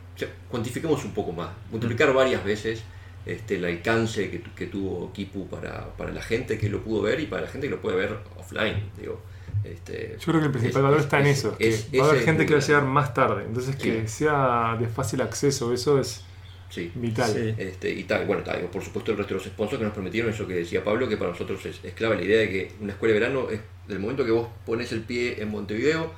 cuantifiquemos 0.48 1.04
un 1.04 1.12
poco 1.12 1.32
más, 1.32 1.48
multiplicar 1.70 2.12
varias 2.14 2.42
veces 2.44 2.82
este, 3.26 3.56
el 3.56 3.64
alcance 3.64 4.30
que, 4.30 4.38
tu- 4.38 4.54
que 4.54 4.66
tuvo 4.66 5.12
Kipu 5.12 5.48
para, 5.48 5.94
para 5.96 6.12
la 6.12 6.22
gente 6.22 6.58
que 6.58 6.68
lo 6.68 6.82
pudo 6.82 7.02
ver 7.02 7.20
y 7.20 7.26
para 7.26 7.42
la 7.42 7.48
gente 7.48 7.66
que 7.66 7.72
lo 7.74 7.80
puede 7.82 7.96
ver 7.96 8.16
offline. 8.38 8.90
Digo, 8.98 9.20
este, 9.64 10.16
Yo 10.18 10.24
creo 10.26 10.40
que 10.40 10.46
el 10.46 10.52
principal 10.52 10.80
es- 10.80 10.82
valor 10.84 10.98
es- 10.98 11.04
está 11.04 11.20
en 11.20 11.26
es- 11.26 11.38
eso, 11.38 11.58
que 11.58 11.68
es- 11.68 11.88
va 12.00 12.06
a 12.06 12.10
haber 12.10 12.22
gente 12.22 12.42
es 12.44 12.48
que 12.48 12.54
va 12.54 12.60
a 12.60 12.66
llegar 12.66 12.84
más 12.84 13.12
tarde. 13.14 13.44
Entonces 13.46 13.76
que 13.76 14.02
Sí. 14.02 14.18
sea 14.18 14.76
de 14.78 14.86
fácil 14.86 15.20
acceso, 15.22 15.72
eso 15.72 15.98
es 16.00 16.22
Sí. 16.70 16.90
vital. 16.94 17.30
Sí. 17.32 17.54
Este, 17.58 17.90
y 17.92 18.04
tal, 18.04 18.26
bueno, 18.26 18.42
tal, 18.42 18.60
por 18.66 18.82
supuesto 18.82 19.10
el 19.12 19.18
resto 19.18 19.34
de 19.34 19.38
los 19.40 19.46
sponsors 19.48 19.78
que 19.78 19.84
nos 19.84 19.94
permitieron 19.94 20.32
eso 20.32 20.46
que 20.46 20.54
decía 20.54 20.82
Pablo, 20.84 21.08
que 21.08 21.16
para 21.16 21.30
nosotros 21.30 21.64
es, 21.66 21.80
es 21.82 21.92
clave 21.94 22.16
la 22.16 22.22
idea 22.22 22.38
de 22.40 22.48
que 22.50 22.72
una 22.80 22.92
escuela 22.92 23.14
de 23.14 23.20
verano 23.20 23.48
es 23.50 23.60
del 23.88 23.98
momento 24.00 24.24
que 24.24 24.30
vos 24.32 24.48
pones 24.64 24.90
el 24.92 25.00
pie 25.02 25.40
en 25.42 25.48
Montevideo, 25.50 26.12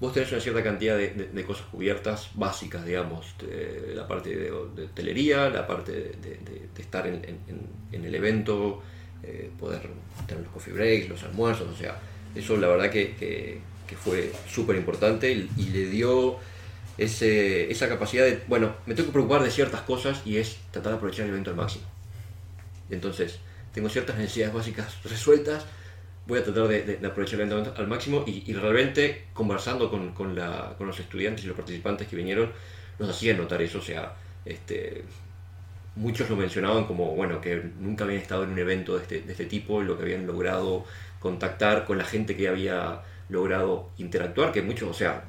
vos 0.00 0.12
tenés 0.14 0.32
una 0.32 0.40
cierta 0.40 0.62
cantidad 0.62 0.96
de, 0.96 1.10
de- 1.10 1.44
cosas 1.44 1.66
cubiertas 1.66 2.30
básicas, 2.34 2.84
digamos, 2.84 3.34
la 3.94 4.08
parte 4.08 4.34
de, 4.34 4.50
hotelería, 4.50 5.50
la 5.50 5.66
parte 5.66 5.92
de, 5.92 6.38
estar 6.78 7.06
en, 7.06 7.22
en- 7.92 8.04
el 8.04 8.14
evento, 8.14 8.82
eh, 9.22 9.50
poder 9.58 9.82
tener 10.26 10.42
los 10.44 10.52
coffee 10.52 10.72
breaks, 10.72 11.08
los 11.08 11.22
almuerzos, 11.24 11.68
o 11.68 11.76
sea, 11.76 11.98
eso 12.34 12.56
la 12.56 12.68
verdad 12.68 12.90
que, 12.90 13.14
que- 13.16 13.60
que 13.86 13.96
fue 13.96 14.32
súper 14.48 14.76
importante 14.76 15.30
y, 15.32 15.50
y 15.56 15.64
le 15.70 15.86
dio 15.86 16.38
ese, 16.96 17.70
esa 17.70 17.88
capacidad 17.88 18.24
de, 18.24 18.40
bueno, 18.48 18.74
me 18.86 18.94
tengo 18.94 19.08
que 19.08 19.12
preocupar 19.12 19.42
de 19.42 19.50
ciertas 19.50 19.82
cosas 19.82 20.22
y 20.24 20.36
es 20.38 20.58
tratar 20.70 20.92
de 20.92 20.96
aprovechar 20.96 21.24
el 21.26 21.32
evento 21.32 21.50
al 21.50 21.56
máximo. 21.56 21.84
Entonces, 22.90 23.38
tengo 23.74 23.88
ciertas 23.88 24.16
necesidades 24.16 24.54
básicas 24.54 25.02
resueltas, 25.04 25.66
voy 26.26 26.38
a 26.40 26.44
tratar 26.44 26.68
de, 26.68 27.00
aprovechar 27.06 27.40
el 27.40 27.50
evento 27.50 27.74
al 27.76 27.88
máximo 27.88 28.24
y, 28.26 28.52
realmente 28.54 29.26
conversando 29.32 29.90
con, 29.90 30.12
con 30.12 30.34
la- 30.34 30.74
con 30.78 30.86
los 30.86 30.98
estudiantes 31.00 31.44
y 31.44 31.48
los 31.48 31.56
participantes 31.56 32.06
que 32.08 32.16
vinieron, 32.16 32.50
nos 32.98 33.10
hacían 33.10 33.38
notar 33.38 33.60
eso, 33.62 33.78
o 33.78 33.82
sea, 33.82 34.14
este, 34.44 35.04
muchos 35.96 36.30
lo 36.30 36.36
mencionaban 36.36 36.84
como, 36.84 37.14
bueno, 37.14 37.40
que 37.40 37.62
nunca 37.80 38.04
habían 38.04 38.20
estado 38.22 38.44
en 38.44 38.50
un 38.50 38.58
evento 38.58 38.96
de 38.96 39.02
este, 39.02 39.20
de 39.22 39.32
este 39.32 39.46
tipo, 39.46 39.82
lo 39.82 39.96
que 39.96 40.04
habían 40.04 40.26
logrado 40.26 40.84
contactar 41.18 41.84
con 41.84 41.98
la 41.98 42.04
gente 42.04 42.36
que 42.36 42.48
había 42.48 43.02
logrado 43.28 43.90
interactuar, 43.98 44.52
que 44.52 44.62
muchos, 44.62 44.88
o 44.90 44.94
sea, 44.94 45.24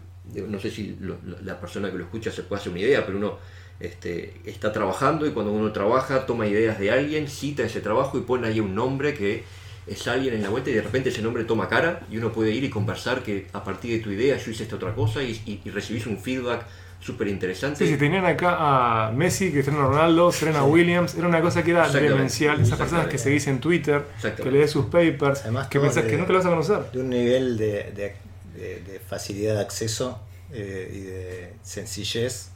no 0.47 0.59
sé 0.59 0.69
si 0.71 0.95
lo- 0.99 1.17
la 1.43 1.59
persona 1.59 1.91
que 1.91 1.97
lo 1.97 2.03
escucha 2.05 2.31
se 2.31 2.43
puede 2.43 2.61
hacer 2.61 2.71
una 2.71 2.81
idea, 2.81 3.05
pero 3.05 3.17
uno 3.17 3.37
este, 3.79 4.35
está 4.45 4.71
trabajando 4.71 5.25
y 5.25 5.31
cuando 5.31 5.51
uno 5.51 5.71
trabaja 5.71 6.25
toma 6.27 6.47
ideas 6.47 6.77
de 6.79 6.91
alguien, 6.91 7.27
cita 7.27 7.63
ese 7.63 7.81
trabajo 7.81 8.17
y 8.17 8.21
pone 8.21 8.47
ahí 8.47 8.59
un 8.59 8.75
nombre 8.75 9.13
que 9.15 9.43
es 9.87 10.07
alguien 10.07 10.33
en 10.35 10.41
la 10.43 10.49
vuelta 10.49 10.69
y 10.69 10.73
de 10.73 10.81
repente 10.81 11.09
ese 11.09 11.21
nombre 11.21 11.43
toma 11.43 11.67
cara 11.67 12.01
y 12.11 12.17
uno 12.17 12.31
puede 12.31 12.51
ir 12.51 12.63
y 12.63 12.69
conversar 12.69 13.23
que 13.23 13.47
a 13.53 13.63
partir 13.63 13.97
de 13.97 14.03
tu 14.03 14.11
idea 14.11 14.37
yo 14.37 14.51
hice 14.51 14.63
esta 14.63 14.75
otra 14.75 14.93
cosa 14.93 15.23
y, 15.23 15.31
y- 15.45 15.61
y 15.65 15.69
recibís 15.71 16.05
un 16.07 16.17
feedback 16.19 16.65
súper 16.99 17.27
interesante. 17.29 17.83
Sí, 17.83 17.93
sí, 17.93 17.97
tenían 17.97 18.25
acá 18.25 19.07
a 19.07 19.11
Messi, 19.11 19.51
Cristiano 19.51 19.87
Ronaldo, 19.87 20.31
Serena 20.31 20.63
Williams, 20.63 21.15
era 21.15 21.27
una 21.27 21.41
cosa 21.41 21.63
que 21.63 21.71
era 21.71 21.89
demencial. 21.89 22.61
Esas 22.61 22.77
personas 22.77 23.07
que 23.07 23.17
seguís 23.17 23.47
en 23.47 23.59
Twitter, 23.59 24.03
que 24.43 24.51
lees 24.51 24.69
sus 24.69 24.85
papers, 24.85 25.41
Además, 25.41 25.67
que 25.67 25.79
pensás 25.79 26.03
de- 26.03 26.11
que 26.11 26.17
nunca 26.17 26.31
lo 26.33 26.37
vas 26.37 26.45
a 26.45 26.49
conocer. 26.49 26.91
de 26.91 26.99
un 26.99 27.09
nivel 27.09 27.57
de, 27.57 27.91
de- 27.91 28.15
de- 28.55 28.81
de 28.81 28.99
facilidad 28.99 29.55
de 29.55 29.61
acceso 29.61 30.21
eh, 30.53 30.91
y 30.93 30.99
de 30.99 31.53
sencillez 31.63 32.49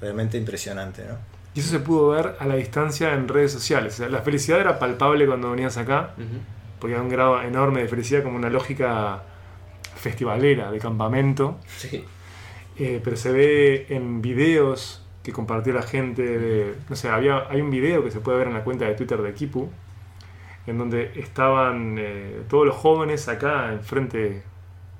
realmente 0.00 0.36
impresionante, 0.38 1.04
¿no? 1.06 1.16
Y 1.54 1.60
eso 1.60 1.70
se 1.70 1.78
pudo 1.78 2.08
ver 2.08 2.34
a 2.40 2.46
la 2.46 2.56
distancia 2.56 3.14
en 3.14 3.28
redes 3.28 3.52
sociales. 3.52 3.94
O 3.94 3.96
sea, 3.98 4.08
la 4.08 4.22
felicidad 4.22 4.58
era 4.60 4.80
palpable 4.80 5.24
cuando 5.24 5.52
venías 5.52 5.76
acá. 5.76 6.14
Porque 6.84 6.96
había 6.96 7.02
un 7.02 7.08
grado 7.08 7.40
enorme 7.40 7.80
de 7.80 7.88
felicidad, 7.88 8.22
como 8.22 8.36
una 8.36 8.50
lógica 8.50 9.22
festivalera, 9.96 10.70
de 10.70 10.78
campamento. 10.78 11.56
Sí. 11.66 12.04
Eh, 12.76 13.00
pero 13.02 13.16
se 13.16 13.32
ve 13.32 13.86
en 13.88 14.20
videos 14.20 15.02
que 15.22 15.32
compartió 15.32 15.72
la 15.72 15.80
gente. 15.80 16.22
De, 16.22 16.74
no 16.90 16.94
sé, 16.94 17.08
había, 17.08 17.48
hay 17.48 17.62
un 17.62 17.70
video 17.70 18.04
que 18.04 18.10
se 18.10 18.20
puede 18.20 18.36
ver 18.36 18.48
en 18.48 18.52
la 18.52 18.64
cuenta 18.64 18.84
de 18.84 18.92
Twitter 18.92 19.22
de 19.22 19.32
Kipu, 19.32 19.70
en 20.66 20.76
donde 20.76 21.10
estaban 21.14 21.96
eh, 21.98 22.42
todos 22.50 22.66
los 22.66 22.76
jóvenes 22.76 23.28
acá 23.28 23.72
enfrente 23.72 24.42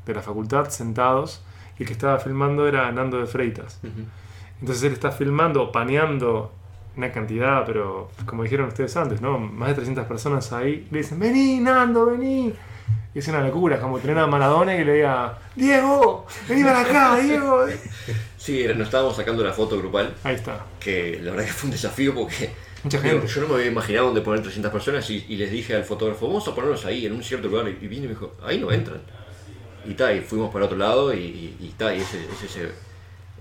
de 0.07 0.15
la 0.15 0.23
facultad 0.23 0.71
sentados 0.71 1.45
y 1.79 1.83
el 1.83 1.87
que 1.87 1.93
estaba 1.93 2.19
filmando 2.19 2.67
era 2.67 2.91
Nando 2.93 3.19
de 3.19 3.27
Freitas. 3.27 3.79
Ujú. 3.83 4.07
Entonces 4.59 4.85
él 4.85 4.95
está 4.95 5.13
filmando, 5.13 5.71
paneando 5.71 6.51
una 6.97 7.11
cantidad, 7.13 7.65
pero 7.67 8.11
como 8.27 8.43
dijeron 8.45 8.69
ustedes 8.69 8.97
antes, 8.97 9.21
¿no? 9.21 9.39
Más 9.39 9.69
de 9.71 9.75
300 9.75 10.07
personas 10.07 10.53
ahí. 10.53 10.87
Le 10.91 10.99
dicen, 10.99 11.19
vení, 11.19 11.59
Nando, 11.61 12.07
vení. 12.07 12.53
Y 13.15 13.19
es 13.21 13.29
una 13.29 13.41
locura, 13.47 13.77
es 13.77 13.81
como 13.81 13.99
tener 14.01 14.19
a 14.19 14.27
Maradona 14.27 14.75
y 14.75 14.79
que 14.79 14.85
le 14.85 14.95
diga, 14.95 15.39
Diego, 15.55 16.27
vení 16.49 16.65
para 16.65 16.81
acá, 16.81 17.17
Diego. 17.23 17.65
Sí, 18.37 18.65
nos 18.77 18.87
estábamos 18.89 19.17
sacando 19.17 19.45
la 19.45 19.53
foto 19.53 19.79
grupal, 19.79 20.15
Ahí 20.25 20.35
está. 20.35 20.67
que 20.81 21.21
la 21.23 21.31
verdad 21.31 21.47
que 21.47 21.53
fue 21.53 21.69
un 21.69 21.73
desafío 21.73 22.13
porque 22.15 22.51
Mucha 22.83 22.99
digo, 23.01 23.21
gente. 23.21 23.33
yo 23.33 23.41
no 23.43 23.49
me 23.49 23.55
había 23.55 23.67
imaginado 23.67 24.07
dónde 24.07 24.21
poner 24.21 24.43
300 24.43 24.71
personas 24.73 25.09
y, 25.11 25.25
y 25.29 25.37
les 25.37 25.51
dije 25.51 25.75
al 25.77 25.85
fotógrafo, 25.85 26.27
vamos 26.27 26.47
a 26.49 26.55
ponernos 26.55 26.85
ahí, 26.87 27.07
en 27.07 27.13
un 27.13 27.23
cierto 27.23 27.49
lugar. 27.49 27.69
Y 27.69 27.87
vino 27.87 28.05
y 28.05 28.09
me 28.09 28.15
dijo, 28.15 28.35
ahí 28.45 28.59
no 28.59 28.71
entran. 28.73 29.01
Y 29.87 29.95
ta, 29.95 30.13
y 30.13 30.21
fuimos 30.21 30.53
para 30.53 30.65
otro 30.67 30.77
lado 30.77 31.15
y, 31.15 31.19
y, 31.19 31.57
y 31.61 31.69
ta, 31.79 31.95
y 31.95 32.01
ese, 32.01 32.19
ese- 32.33 32.47
ese- 32.47 32.73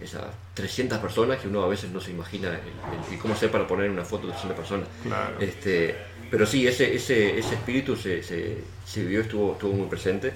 esas 0.04 0.24
300 0.54 1.00
personas 1.00 1.40
que 1.40 1.48
uno 1.48 1.64
a 1.64 1.68
veces 1.68 1.90
no 1.92 2.00
se 2.02 2.12
imagina 2.12 2.50
el, 2.50 2.56
el- 2.56 3.14
el 3.14 3.20
cómo 3.20 3.34
hacer 3.34 3.50
para 3.52 3.66
poner 3.68 3.90
una 3.90 4.04
foto 4.06 4.28
de 4.28 4.34
300 4.34 4.58
personas. 4.58 4.88
Claro. 5.04 5.36
Este, 5.40 5.96
pero 6.30 6.46
sí, 6.46 6.68
ese, 6.68 6.96
ese, 6.96 7.38
ese 7.40 7.56
espíritu 7.56 7.96
se, 7.96 8.22
se, 8.24 8.58
se 8.86 9.02
vivió, 9.02 9.22
estuvo, 9.22 9.54
estuvo 9.54 9.74
muy 9.74 9.88
presente 9.88 10.34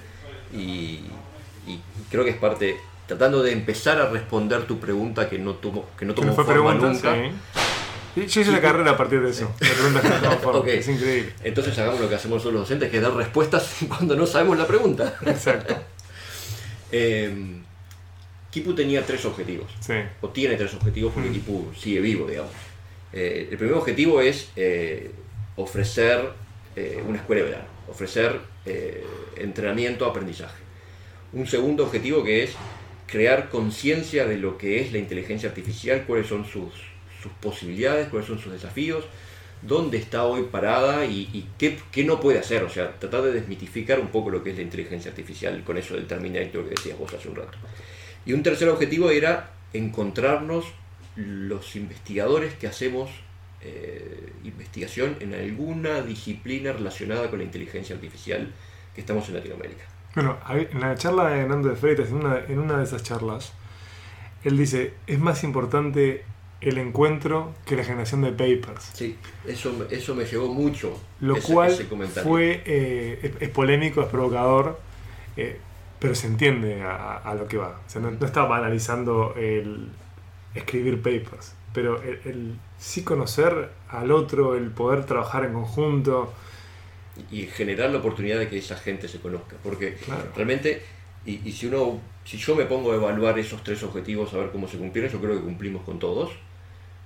y, 0.53 1.01
y 1.67 1.79
creo 2.09 2.23
que 2.23 2.31
es 2.31 2.37
parte, 2.37 2.77
tratando 3.07 3.41
de 3.43 3.51
empezar 3.51 3.99
a 3.99 4.09
responder 4.09 4.63
tu 4.65 4.79
pregunta 4.79 5.29
que 5.29 5.37
no 5.39 5.55
tuvo, 5.55 5.89
que 5.97 6.05
no 6.05 6.13
tomó 6.13 6.27
no 6.27 6.33
fue 6.35 6.45
forma 6.45 6.71
pregunta, 6.77 7.15
nunca. 7.15 7.29
sí. 7.29 7.35
Yo 8.15 8.23
hice 8.41 8.51
la 8.51 8.61
carrera 8.61 8.91
a 8.91 8.97
partir 8.97 9.21
de 9.21 9.29
eso. 9.29 9.51
La 9.59 9.69
pregunta 9.69 10.01
que 10.01 10.09
no 10.09 10.15
toma 10.21 10.35
forma. 10.41 10.59
Ok. 10.61 10.67
Es 10.69 10.87
increíble. 10.87 11.33
Entonces 11.43 11.77
hagamos 11.77 11.99
lo 11.99 12.09
que 12.09 12.15
hacemos 12.15 12.37
nosotros 12.37 12.53
los 12.55 12.61
docentes, 12.63 12.89
que 12.89 12.97
es 12.97 13.03
dar 13.03 13.13
respuestas 13.13 13.75
cuando 13.87 14.15
no 14.15 14.25
sabemos 14.25 14.57
la 14.57 14.65
pregunta. 14.65 15.15
Exacto. 15.25 15.75
Eh, 16.91 17.59
Kipu 18.57 18.73
tenía 18.73 19.05
tres 19.05 19.23
objetivos, 19.25 19.67
Sí. 19.79 19.93
o 20.21 20.29
tiene 20.29 20.55
tres 20.55 20.73
objetivos 20.73 21.11
Mm. 21.11 21.13
porque 21.15 21.31
Kipu 21.31 21.71
sigue 21.77 21.99
vivo, 21.99 22.27
digamos. 22.27 22.51
Eh, 23.13 23.47
el 23.51 23.57
primer 23.57 23.75
objetivo 23.75 24.21
es 24.21 24.49
eh, 24.55 25.11
ofrecer 25.55 26.29
eh, 26.75 27.01
una 27.07 27.17
escuela 27.17 27.41
de 27.43 27.49
verano, 27.49 27.67
ofrecer 27.87 28.39
eh, 28.65 29.03
entrenamiento, 29.37 30.05
aprendizaje. 30.05 30.55
Un 31.33 31.47
segundo 31.47 31.83
objetivo 31.85 32.23
que 32.23 32.43
es 32.43 32.51
crear 33.07 33.49
conciencia 33.49 34.25
de 34.27 34.37
lo 34.37 34.57
que 34.57 34.81
es 34.81 34.91
la 34.91 34.97
inteligencia 34.99 35.49
artificial, 35.49 36.03
cuáles 36.05 36.27
son 36.27 36.43
sus, 36.45 36.73
sus 37.21 37.31
posibilidades, 37.41 38.09
cuáles 38.09 38.27
son 38.27 38.37
sus 38.39 38.51
desafíos, 38.51 39.05
dónde 39.61 39.97
está 39.97 40.25
hoy 40.25 40.43
parada 40.51 41.05
y, 41.05 41.21
y 41.33 41.47
qué, 41.57 41.79
qué 41.91 42.03
no 42.03 42.19
puede 42.19 42.37
hacer. 42.39 42.63
O 42.63 42.69
sea, 42.69 42.91
tratar 42.99 43.23
de 43.23 43.31
desmitificar 43.31 43.99
un 43.99 44.09
poco 44.09 44.29
lo 44.29 44.43
que 44.43 44.51
es 44.51 44.57
la 44.57 44.61
inteligencia 44.63 45.09
artificial 45.11 45.63
con 45.63 45.77
eso 45.77 45.95
del 45.95 46.05
Terminator 46.05 46.63
que 46.65 46.69
decías 46.75 46.97
vos 46.99 47.11
hace 47.13 47.27
un 47.29 47.35
rato. 47.37 47.57
Y 48.27 48.33
un 48.33 48.43
tercer 48.43 48.69
objetivo 48.69 49.09
era 49.09 49.51
encontrarnos 49.73 50.65
los 51.15 51.75
investigadores 51.75 52.53
que 52.55 52.67
hacemos 52.67 53.09
eh, 53.61 54.31
investigación 54.43 55.15
en 55.19 55.33
alguna 55.33 56.01
disciplina 56.01 56.73
relacionada 56.73 57.29
con 57.29 57.39
la 57.39 57.45
inteligencia 57.45 57.95
artificial 57.95 58.51
que 58.93 59.01
estamos 59.01 59.27
en 59.29 59.35
Latinoamérica. 59.35 59.83
Bueno, 60.13 60.37
en 60.49 60.79
la 60.79 60.95
charla 60.95 61.29
de 61.29 61.47
Nando 61.47 61.69
de 61.69 61.75
Freitas, 61.75 62.09
en 62.09 62.15
una, 62.15 62.39
en 62.47 62.59
una 62.59 62.77
de 62.77 62.83
esas 62.83 63.01
charlas, 63.03 63.53
él 64.43 64.57
dice, 64.57 64.93
es 65.07 65.19
más 65.19 65.43
importante 65.43 66.23
el 66.61 66.77
encuentro 66.79 67.53
que 67.65 67.75
la 67.75 67.83
generación 67.83 68.21
de 68.21 68.31
papers. 68.31 68.91
Sí, 68.93 69.15
eso, 69.45 69.73
me- 69.73 69.95
eso 69.95 70.15
me 70.15 70.25
llevó 70.25 70.53
mucho. 70.53 70.99
Lo 71.19 71.37
ese- 71.37 71.53
cual 71.53 71.71
ese 71.71 71.85
fue, 72.23 72.61
eh, 72.65 73.19
es, 73.23 73.31
es 73.41 73.49
polémico, 73.49 74.01
es 74.01 74.07
provocador, 74.07 74.79
eh, 75.35 75.59
pero 75.99 76.15
se 76.15 76.27
entiende 76.27 76.81
a, 76.83 77.17
a 77.17 77.35
lo 77.35 77.47
que 77.47 77.57
va. 77.57 77.81
O 77.85 77.89
sea, 77.89 78.01
no, 78.01 78.11
no 78.11 78.25
está 78.25 78.43
banalizando 78.45 79.33
el 79.37 79.89
escribir 80.55 81.01
papers, 81.01 81.55
pero 81.73 82.01
el, 82.03 82.21
el 82.25 82.59
sí 82.77 83.03
conocer 83.03 83.71
al 83.89 84.11
otro, 84.11 84.55
el 84.55 84.71
poder 84.71 85.05
trabajar 85.05 85.45
en 85.45 85.53
conjunto. 85.53 86.33
y 87.31 87.47
generar 87.47 87.89
la 87.89 87.97
oportunidad 87.99 88.39
de 88.39 88.47
que 88.49 88.57
esa 88.57 88.77
gente 88.77 89.07
se 89.07 89.19
conozca. 89.19 89.57
Porque 89.63 89.97
Claro. 90.05 90.31
realmente, 90.35 90.83
y, 91.25 91.47
y 91.47 91.51
si 91.51 91.65
uno, 91.67 91.99
si 92.23 92.37
yo 92.37 92.55
me 92.55 92.65
pongo 92.65 92.91
a 92.91 92.95
evaluar 92.95 93.37
esos 93.39 93.63
tres 93.63 93.81
objetivos, 93.83 94.33
a 94.33 94.37
ver 94.37 94.51
cómo 94.51 94.67
se 94.67 94.77
cumplieron, 94.77 95.11
yo 95.11 95.19
creo 95.19 95.35
que 95.37 95.43
cumplimos 95.43 95.83
con 95.83 95.99
todos. 95.99 96.31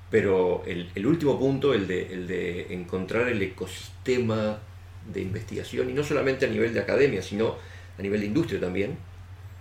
Pero 0.10 0.64
el, 0.66 0.92
el 0.96 1.08
último 1.08 1.40
punto, 1.40 1.74
el 1.74 1.88
de, 1.88 2.14
el 2.14 2.28
de 2.28 2.74
encontrar 2.74 3.28
el 3.30 3.42
ecosistema 3.42 4.60
de 5.06 5.22
investigación, 5.22 5.90
y 5.90 5.94
no 5.94 6.04
solamente 6.04 6.46
a 6.46 6.50
nivel 6.50 6.74
de 6.74 6.82
academia, 6.82 7.22
sino 7.22 7.56
a 8.02 8.04
nivel 8.04 8.20
de 8.20 8.26
industria 8.26 8.60
también, 8.60 8.98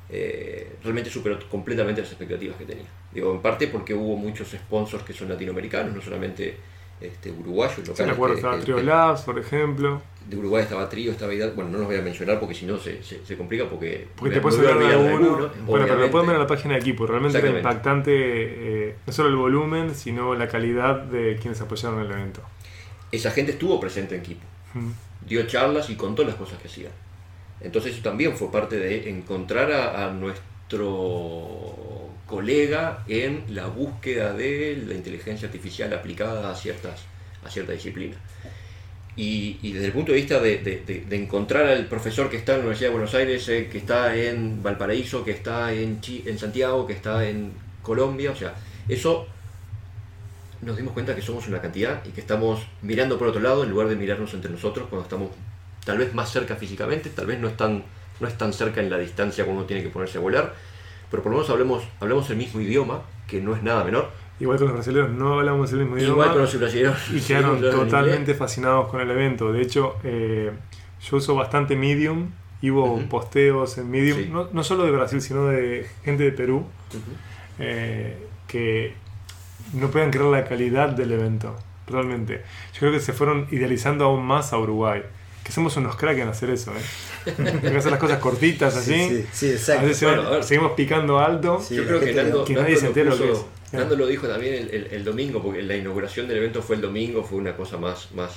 eh, 0.09 0.73
realmente 0.83 1.11
superó 1.11 1.39
completamente 1.49 2.01
las 2.01 2.11
expectativas 2.11 2.57
que 2.57 2.65
tenía. 2.65 2.87
Digo, 3.13 3.33
en 3.33 3.41
parte 3.41 3.69
porque 3.69 3.95
hubo 3.95 4.17
muchos 4.17 4.49
sponsors 4.49 5.05
que 5.05 5.13
son 5.13 5.29
latinoamericanos, 5.29 5.95
no 5.95 6.01
solamente 6.03 6.57
este, 7.01 7.31
uruguayos, 7.31 7.77
Sí, 7.77 7.83
locales. 7.83 8.07
me 8.07 8.13
acuerdo, 8.13 8.35
que- 8.35 8.39
estaba 8.41 8.57
que- 8.59 8.63
Trio 8.65 8.83
Labs, 8.83 9.23
por 9.23 9.39
ejemplo. 9.39 10.03
de 10.29 10.37
Uruguay 10.37 10.63
estaba 10.63 10.89
Trío, 10.89 11.13
estaba 11.13 11.33
Vidal, 11.33 11.53
bueno, 11.55 11.71
no 11.71 11.79
los 11.79 11.87
voy 11.87 11.97
a 11.97 12.03
mencionar 12.03 12.39
porque 12.39 12.55
si 12.55 12.67
no 12.67 12.77
se, 12.79 13.03
se, 13.03 13.25
se 13.25 13.37
complica 13.37 13.69
porque... 13.69 14.07
Porque 14.17 14.35
te 14.35 14.41
puedes 14.41 14.59
olvidar 14.59 14.79
de 14.79 14.87
alguno. 14.87 15.15
alguno, 15.35 15.51
Bueno, 15.67 15.87
pero 15.87 15.99
lo 16.01 16.11
pueden 16.11 16.27
ver 16.27 16.37
en 16.37 16.43
la 16.43 16.47
página 16.47 16.75
de 16.75 16.81
equipo. 16.81 17.07
Realmente 17.07 17.39
era 17.39 17.49
impactante 17.51 18.13
eh, 18.15 18.95
no 19.07 19.13
solo 19.13 19.29
el 19.31 19.37
volumen, 19.37 19.95
sino 19.95 20.35
la 20.35 20.47
calidad 20.49 21.03
de 21.05 21.37
quienes 21.41 21.61
apoyaron 21.61 22.01
el 22.01 22.11
evento. 22.11 22.43
Esa 23.13 23.31
gente 23.31 23.53
estuvo 23.53 23.79
presente 23.81 24.15
en 24.15 24.21
equipo, 24.21 24.43
Mm. 24.75 24.91
dio 25.27 25.47
charlas 25.47 25.89
y 25.91 25.95
contó 25.97 26.23
las 26.25 26.35
cosas 26.37 26.59
que 26.61 26.69
hacían. 26.69 26.93
Entonces 27.61 27.95
eso 27.95 28.03
también 28.03 28.37
fue 28.37 28.51
parte 28.51 28.77
de 28.77 29.11
encontrar 29.11 29.71
a, 29.73 30.11
nuestro 30.13 32.09
colega 32.27 33.05
en 33.09 33.45
la 33.49 33.67
búsqueda 33.67 34.33
de 34.33 34.83
la 34.87 34.95
inteligencia 34.95 35.49
artificial 35.49 35.93
aplicada 35.93 36.51
a 36.51 36.55
ciertas, 36.55 37.03
a 37.45 37.51
cierta 37.51 37.73
disciplina. 37.73 38.17
Y, 39.17 39.73
desde 39.73 39.87
el 39.87 39.93
punto 39.93 40.13
de 40.13 40.19
vista 40.19 40.41
de, 40.41 41.05
encontrar 41.11 41.67
al 41.67 41.87
profesor 41.87 42.31
que 42.31 42.37
está 42.39 42.53
en 42.53 42.59
la 42.59 42.65
Universidad 42.65 42.89
de 42.89 42.95
Buenos 42.95 43.15
Aires, 43.15 43.49
eh, 43.49 43.69
que 43.71 43.79
está 43.79 44.17
en 44.17 44.63
Valparaíso, 44.63 45.25
que 45.25 45.33
está 45.33 45.73
en, 45.73 46.01
Chi- 46.01 46.23
en 46.25 46.39
Santiago, 46.39 46.87
que 46.87 46.95
está 46.95 47.29
en 47.29 47.53
Colombia, 47.83 48.31
o 48.31 48.37
sea, 48.37 48.55
eso 48.89 49.27
nos 50.63 50.77
dimos 50.77 50.93
cuenta 50.93 51.15
que 51.15 51.23
somos 51.23 51.49
una 51.49 51.61
cantidad 51.61 52.03
y 52.05 52.11
que 52.11 52.21
estamos 52.21 52.67
mirando 52.83 53.19
por 53.19 53.29
otro 53.29 53.41
lado 53.41 53.65
en 53.65 53.71
lugar 53.71 53.89
de 53.89 53.97
mirarnos 53.97 54.33
entre 54.35 54.51
nosotros 54.51 54.87
cuando 54.89 55.05
estamos 55.05 55.31
tal 55.85 55.99
vez 55.99 56.15
más 56.15 56.31
cerca 56.31 56.57
físicamente, 56.57 57.11
tal 57.11 57.27
vez 57.27 57.39
no 57.41 57.49
es 57.49 57.57
tan, 57.57 57.83
no 58.21 58.27
es 58.29 58.37
tan 58.37 58.53
cerca 58.53 58.81
en 58.81 58.91
la 58.91 58.99
distancia 58.99 59.45
como 59.45 59.59
uno 59.59 59.67
tiene 59.67 59.83
que 59.83 59.89
ponerse 59.89 60.19
a 60.19 60.21
volar, 60.21 60.55
pero 61.11 61.23
por 61.23 61.33
lo 61.33 61.39
menos 61.39 61.51
hablemos, 61.51 61.83
hablemos 62.01 62.29
el 62.31 62.37
mismo 62.37 62.61
idioma, 62.61 63.03
que 63.27 63.41
no 63.41 63.55
es 63.55 63.63
nada 63.63 63.85
menor. 63.85 64.11
Igual 64.41 64.57
con 64.59 64.69
los 64.69 64.77
brasileños 64.77 65.11
no 65.11 65.39
hablamos 65.39 65.71
el 65.73 65.81
mismo 65.81 65.99
Igual 65.99 66.07
idioma. 66.09 66.33
con 66.33 66.43
los 66.43 66.59
brasileños. 66.59 67.11
y 67.13 67.21
quedaron 67.27 67.61
totalmente 67.61 68.35
fascinados 68.35 68.89
con 68.89 69.01
el 69.01 69.11
evento. 69.11 69.53
De 69.53 69.61
hecho, 69.63 69.97
eh, 70.03 70.51
yo 71.09 71.17
uso 71.17 71.35
bastante 71.35 71.77
Medium 71.77 72.31
y 72.63 72.71
hubo 72.71 72.95
Ujú. 72.95 73.09
posteos 73.09 73.77
en 73.79 73.91
Medium, 73.91 74.19
Sí. 74.19 74.29
no, 74.33 74.49
no 74.53 74.65
solo 74.65 74.85
de 74.85 74.91
Brasil, 74.93 75.21
sino 75.21 75.47
de 75.47 75.87
gente 76.05 76.25
de 76.25 76.33
Perú, 76.33 76.59
Ujú. 76.59 77.01
eh, 77.59 78.17
que 78.47 78.95
no 79.75 79.89
pueden 79.91 80.11
creer 80.11 80.27
la 80.27 80.45
calidad 80.45 80.89
del 80.91 81.13
evento. 81.13 81.57
Realmente. 81.87 82.43
Yo 82.75 82.81
creo 82.81 82.93
que 82.93 83.01
se 83.01 83.13
fueron 83.13 83.47
idealizando 83.51 84.05
aún 84.05 84.25
más 84.25 84.53
a 84.53 84.59
Uruguay. 84.59 85.03
Que 85.51 85.55
somos 85.55 85.77
unos 85.79 85.97
cracks 85.97 86.21
en 86.21 86.29
hacer 86.29 86.49
eso, 86.51 86.71
¿eh? 86.77 87.35
En 87.65 87.77
hacer 87.77 87.91
las 87.91 87.99
cosas 87.99 88.21
cortitas 88.21 88.77
así. 88.77 88.95
Sí, 89.09 89.27
sí, 89.33 89.47
A 89.49 89.51
exacto. 89.55 89.83
veces 89.83 89.99
se 89.99 90.07
Bueno, 90.07 90.23
van- 90.23 90.33
a 90.33 90.35
ver. 90.37 90.45
seguimos 90.45 90.73
picando 90.77 91.19
alto. 91.19 91.61
Sí, 91.61 91.75
Yo 91.75 91.85
creo 91.89 91.99
que 91.99 92.13
Nando, 92.15 92.45
que 92.45 92.53
Nando 92.55 92.63
nadie 92.63 92.77
se 92.77 92.83
lo 92.83 92.89
entera 92.89 93.11
lo 93.11 93.19
que 93.19 93.33
es. 93.33 93.39
Nando 93.73 93.97
lo 93.97 94.07
dijo 94.07 94.29
también 94.29 94.55
el, 94.55 94.71
el- 94.71 94.87
el 94.93 95.05
domingo, 95.05 95.43
porque 95.43 95.61
la 95.63 95.75
inauguración 95.75 96.29
del 96.29 96.37
evento 96.37 96.63
fue 96.63 96.77
el 96.77 96.83
domingo, 96.83 97.25
fue 97.25 97.39
una 97.39 97.57
cosa 97.57 97.79
más, 97.79 98.13
más 98.15 98.31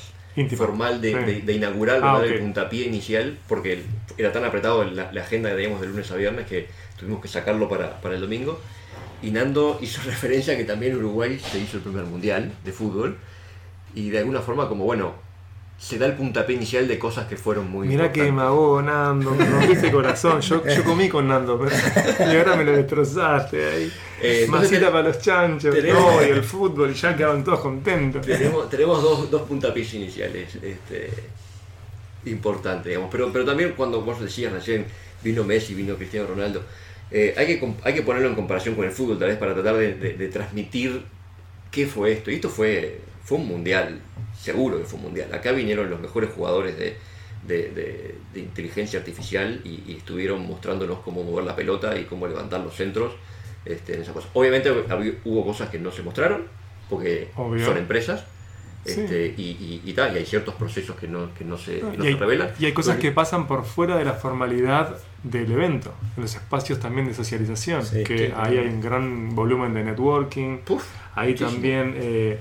formal 0.57 1.01
de, 1.01 1.11
Sí. 1.11 1.17
de- 1.17 1.41
de 1.41 1.53
inaugurar, 1.53 1.99
Ah, 2.03 2.19
el 2.25 2.39
puntapié 2.39 2.87
inicial, 2.87 3.37
porque 3.47 3.83
era 4.17 4.31
tan 4.31 4.43
apretado 4.43 4.83
la, 4.83 5.11
la 5.11 5.21
agenda 5.21 5.55
digamos, 5.55 5.81
de 5.81 5.87
lunes 5.89 6.09
a 6.09 6.15
viernes 6.15 6.47
que 6.47 6.67
tuvimos 6.97 7.21
que 7.21 7.27
sacarlo 7.27 7.69
para, 7.69 8.01
para 8.01 8.15
el 8.15 8.21
domingo. 8.21 8.59
Y 9.21 9.29
Nando 9.29 9.77
hizo 9.83 10.01
referencia 10.05 10.55
a 10.55 10.57
que 10.57 10.63
también 10.63 10.95
Uruguay 10.97 11.39
se 11.39 11.59
hizo 11.59 11.77
el 11.77 11.83
primer 11.83 12.05
mundial 12.05 12.51
de 12.65 12.71
fútbol, 12.71 13.17
y 13.93 14.09
de 14.09 14.17
alguna 14.17 14.41
forma 14.41 14.67
como, 14.67 14.85
bueno, 14.85 15.13
se 15.83 15.97
da 15.97 16.05
el 16.05 16.13
puntapié 16.13 16.55
inicial 16.55 16.87
de 16.87 16.97
cosas 16.97 17.27
que 17.27 17.35
fueron 17.35 17.69
muy 17.69 17.89
Mirá 17.89 18.09
que 18.09 18.31
mago, 18.31 18.81
Nando, 18.81 19.31
me 19.31 19.45
rompiste 19.45 19.87
el 19.87 19.91
corazón. 19.91 20.39
Yo, 20.39 20.65
yo 20.65 20.83
comí 20.85 21.09
con 21.09 21.27
Nando, 21.27 21.59
pero, 21.59 21.75
y 22.31 22.37
ahora 22.37 22.55
me 22.55 22.63
lo 22.63 22.71
destrozaste 22.71 23.65
ahí. 23.65 23.91
Eh, 24.21 24.45
Masita 24.47 24.89
para 24.91 25.09
los 25.09 25.19
chanchos, 25.19 25.75
tenemos- 25.75 26.01
no, 26.15 26.25
y 26.25 26.29
el 26.29 26.41
fútbol, 26.43 26.91
y 26.91 26.93
ya 26.93 27.13
quedaron 27.17 27.43
todos 27.43 27.59
contentos. 27.59 28.25
tenemos, 28.25 28.69
tenemos 28.69 29.03
dos, 29.03 29.29
dos 29.29 29.41
puntapiés 29.41 29.93
iniciales 29.95 30.55
este, 30.61 31.09
importantes, 32.25 32.85
digamos. 32.85 33.09
Pero, 33.11 33.31
pero 33.33 33.45
también 33.45 33.73
cuando 33.75 34.01
vos 34.01 34.19
decías 34.21 34.53
recién, 34.53 34.85
vino 35.23 35.43
Messi, 35.43 35.73
vino 35.73 35.95
Cristiano 35.95 36.27
Ronaldo. 36.27 36.63
Eh, 37.11 37.33
hay, 37.37 37.45
que, 37.45 37.73
hay 37.83 37.93
que 37.93 38.01
ponerlo 38.01 38.29
en 38.29 38.35
comparación 38.35 38.75
con 38.75 38.85
el 38.85 38.91
fútbol, 38.91 39.19
tal 39.19 39.27
vez, 39.27 39.37
para 39.37 39.53
tratar 39.53 39.75
de, 39.75 39.95
de- 39.95 40.13
de 40.13 40.27
transmitir 40.29 41.03
qué 41.71 41.85
fue 41.87 42.13
esto. 42.13 42.31
Y 42.31 42.35
esto 42.35 42.49
fue, 42.49 43.01
fue 43.25 43.37
un 43.37 43.47
mundial, 43.47 43.99
seguro 44.43 44.77
que 44.77 44.83
fue 44.83 44.97
un 44.99 45.05
mundial. 45.05 45.29
Acá 45.33 45.51
vinieron 45.51 45.89
los 45.89 45.99
mejores 45.99 46.29
jugadores 46.35 46.77
de, 46.77 46.97
de- 47.47 47.69
de- 47.69 48.15
de 48.33 48.39
inteligencia 48.39 48.99
artificial 48.99 49.61
y, 49.63 49.83
y 49.87 49.95
estuvieron 49.97 50.45
mostrándonos 50.45 50.99
cómo 50.99 51.23
mover 51.23 51.45
la 51.45 51.55
pelota 51.55 51.97
y 51.99 52.03
cómo 52.05 52.27
levantar 52.27 52.59
los 52.61 52.75
centros 52.75 53.13
este, 53.65 53.95
en 53.95 54.01
esa 54.01 54.13
cosa. 54.13 54.27
Obviamente 54.33 54.69
había- 54.89 55.13
hubo 55.25 55.45
cosas 55.45 55.69
que 55.69 55.79
no 55.79 55.91
se 55.91 56.01
mostraron, 56.03 56.43
porque 56.89 57.29
Obvio. 57.35 57.65
son 57.65 57.77
empresas. 57.77 58.25
Sí. 58.85 58.99
este, 58.99 59.33
y, 59.37 59.41
y, 59.43 59.81
y 59.85 59.93
tal, 59.93 60.13
y 60.13 60.17
hay 60.17 60.25
ciertos 60.25 60.55
procesos 60.55 60.97
que 60.97 61.07
no, 61.07 61.33
que 61.33 61.45
no 61.45 61.57
se, 61.57 61.75
que 61.79 61.83
no 61.83 61.93
y, 61.93 61.97
se 62.01 62.07
hay, 62.09 62.13
revelan. 62.15 62.49
y 62.59 62.65
hay 62.65 62.73
cosas 62.73 62.97
que 62.97 63.13
pasan 63.13 63.47
por 63.47 63.63
fuera 63.63 63.95
de 63.95 64.03
la 64.03 64.11
formalidad 64.11 64.97
del 65.23 65.49
evento, 65.53 65.93
en 66.17 66.23
los 66.23 66.35
espacios 66.35 66.81
también 66.81 67.07
de 67.07 67.13
socialización, 67.13 67.85
Sí, 67.85 68.03
que 68.03 68.17
sí. 68.27 68.33
ahí 68.35 68.57
hay 68.57 68.67
un 68.67 68.81
gran 68.81 69.33
volumen 69.35 69.73
de 69.73 69.85
networking, 69.85 70.57
Puf, 70.65 70.83
ahí 71.15 71.29
muchísimo. 71.29 71.51
también 71.51 71.93
eh, 71.95 72.39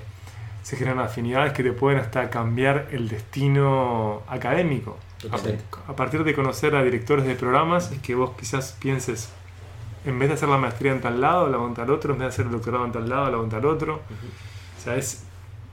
se 0.63 0.75
generan 0.75 0.99
afinidades 0.99 1.53
que 1.53 1.61
te 1.61 1.71
pueden 1.71 1.99
hasta 1.99 2.29
cambiar 2.29 2.87
el 2.91 3.07
destino 3.07 4.23
académico. 4.27 4.97
Totalmente. 5.21 5.63
A, 5.87 5.91
a 5.91 5.95
partir 5.95 6.23
de 6.23 6.33
conocer 6.33 6.75
a 6.75 6.83
directores 6.83 7.25
de 7.25 7.35
programas 7.35 7.91
y 7.91 7.99
que 7.99 8.15
vos 8.15 8.31
quizás 8.37 8.75
pienses, 8.81 9.29
en 10.05 10.17
vez 10.17 10.29
de 10.29 10.35
hacer 10.35 10.49
la 10.49 10.57
maestría 10.57 10.91
en 10.91 11.01
tal 11.01 11.21
lado, 11.21 11.47
la 11.47 11.57
en 11.57 11.75
tal 11.75 11.91
otro, 11.91 12.13
en 12.13 12.19
vez 12.19 12.29
de 12.29 12.33
hacer 12.33 12.45
el 12.47 12.51
doctorado 12.51 12.85
en 12.85 12.91
tal 12.91 13.07
lado, 13.07 13.29
la 13.29 13.43
en 13.43 13.49
tal 13.49 13.65
otro. 13.65 13.95
O 13.95 14.81
sea, 14.81 14.95
es 14.95 15.23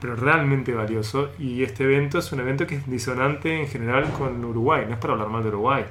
pero 0.01 0.15
realmente 0.15 0.73
valioso 0.73 1.29
y 1.37 1.61
este 1.61 1.83
evento 1.83 2.17
es 2.17 2.31
un 2.31 2.39
evento 2.39 2.65
que 2.65 2.75
es 2.75 2.89
disonante 2.89 3.61
en 3.61 3.67
general 3.67 4.11
con 4.11 4.43
Uruguay, 4.43 4.83
no 4.87 4.95
es 4.95 4.99
para 4.99 5.13
hablar 5.13 5.29
mal 5.29 5.43
de 5.43 5.49
Uruguay, 5.49 5.85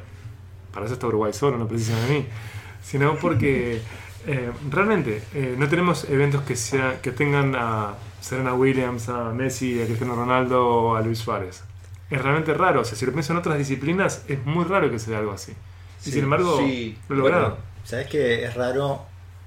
para 0.72 0.84
eso 0.84 0.94
está 0.94 1.06
Uruguay 1.06 1.32
solo, 1.32 1.56
no 1.56 1.68
precisa 1.68 1.98
de 2.00 2.12
mí, 2.12 2.26
sino 2.82 3.14
porque 3.14 3.80
eh, 4.26 4.50
realmente 4.70 5.22
eh, 5.34 5.54
no 5.58 5.68
tenemos 5.68 6.04
eventos 6.08 6.42
que, 6.42 6.56
sea, 6.56 7.00
que 7.00 7.12
tengan 7.12 7.54
a 7.56 7.94
Serena 8.20 8.54
Williams, 8.54 9.08
a 9.08 9.32
Messi, 9.32 9.80
a 9.82 9.86
Cristiano 9.86 10.14
Ronaldo 10.14 10.66
o 10.66 10.96
a 10.96 11.00
Luis 11.02 11.18
Suárez. 11.18 11.62
Es 12.10 12.20
realmente 12.20 12.52
raro, 12.54 12.80
o 12.80 12.84
sea, 12.84 12.96
si 12.98 13.06
lo 13.06 13.12
pienso 13.12 13.32
en 13.32 13.38
otras 13.38 13.56
disciplinas, 13.58 14.24
es 14.28 14.44
muy 14.44 14.64
raro 14.64 14.90
que 14.90 14.98
sea 14.98 15.18
algo 15.18 15.32
así. 15.32 15.52
Y 16.04 16.10
sin 16.10 16.24
embargo, 16.24 16.58
sí, 16.58 16.98
lo 17.08 17.16
lograron. 17.16 17.50
bueno, 17.50 17.64
Sabes 17.84 18.08
que 18.08 18.44
es 18.44 18.54
raro, 18.54 19.04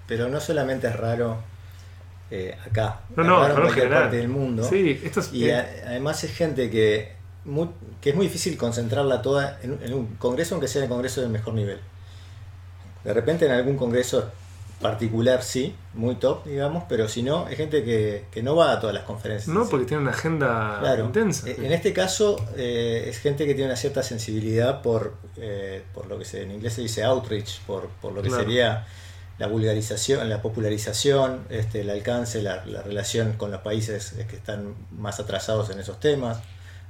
pero 0.07 0.27
no 0.29 0.39
solamente 0.39 0.87
es 0.87 0.95
raro 0.95 1.37
eh, 2.31 2.57
acá, 2.65 3.01
no, 3.15 3.21
es 3.23 3.27
no, 3.29 3.39
raro 3.41 3.53
en 3.55 3.61
cualquier 3.61 3.83
general. 3.85 4.03
parte 4.03 4.17
del 4.17 4.29
mundo. 4.29 4.63
Sí, 4.63 4.99
esto 5.03 5.19
es, 5.19 5.33
Y 5.33 5.49
a- 5.51 5.67
además 5.87 6.23
es 6.23 6.33
gente 6.35 6.69
que, 6.69 7.11
que 8.01 8.09
es 8.09 8.15
muy 8.15 8.25
difícil 8.27 8.57
concentrarla 8.57 9.21
toda 9.21 9.59
en, 9.61 9.73
un- 9.73 9.83
en 9.83 9.93
un 9.93 10.07
congreso, 10.15 10.55
aunque 10.55 10.67
sea 10.67 10.83
el 10.83 10.89
congreso 10.89 11.21
del 11.21 11.29
mejor 11.29 11.53
nivel. 11.53 11.79
De 13.03 13.13
repente 13.13 13.45
en 13.45 13.51
algún 13.51 13.75
congreso 13.77 14.31
particular 14.83 15.41
sí, 15.41 15.75
muy 15.95 16.15
top, 16.15 16.45
digamos, 16.45 16.83
pero 16.87 17.07
si 17.09 17.23
no, 17.23 17.47
es 17.47 17.57
gente 17.57 17.83
que, 17.83 18.25
que 18.31 18.43
no 18.43 18.55
va 18.55 18.73
a 18.73 18.79
todas 18.79 18.93
las 18.93 19.03
conferencias. 19.05 19.47
no, 19.55 19.67
porque 19.67 19.85
tiene 19.87 20.03
una 20.03 20.11
agenda 20.11 20.77
Claro. 20.79 21.05
intensa. 21.05 21.49
Eh, 21.49 21.55
En 21.63 21.71
este 21.71 21.91
caso 21.93 22.35
eh, 22.55 23.05
es 23.07 23.17
gente 23.19 23.45
que 23.47 23.55
tiene 23.55 23.69
una 23.71 23.75
cierta 23.77 24.03
sensibilidad 24.03 24.81
por, 24.81 25.15
eh, 25.37 25.81
por 25.93 26.05
lo 26.07 26.19
que 26.19 26.25
se, 26.25 26.43
en 26.43 26.51
inglés 26.51 26.73
se 26.73 26.81
dice 26.81 27.03
outreach, 27.03 27.61
por, 27.61 27.87
por 28.01 28.13
lo 28.13 28.21
que 28.21 28.29
Claro. 28.29 28.43
sería 28.43 28.85
la 29.39 29.47
vulgarización, 29.47 30.29
la 30.29 30.41
popularización, 30.43 31.45
este, 31.49 31.81
el 31.81 31.89
alcance, 31.89 32.41
la, 32.43 32.63
la 32.65 32.81
relación 32.83 33.33
con 33.33 33.49
los 33.51 33.61
países 33.61 34.13
que 34.29 34.35
están 34.35 34.75
más 34.91 35.19
atrasados 35.19 35.69
en 35.71 35.79
esos 35.79 35.99
temas. 35.99 36.37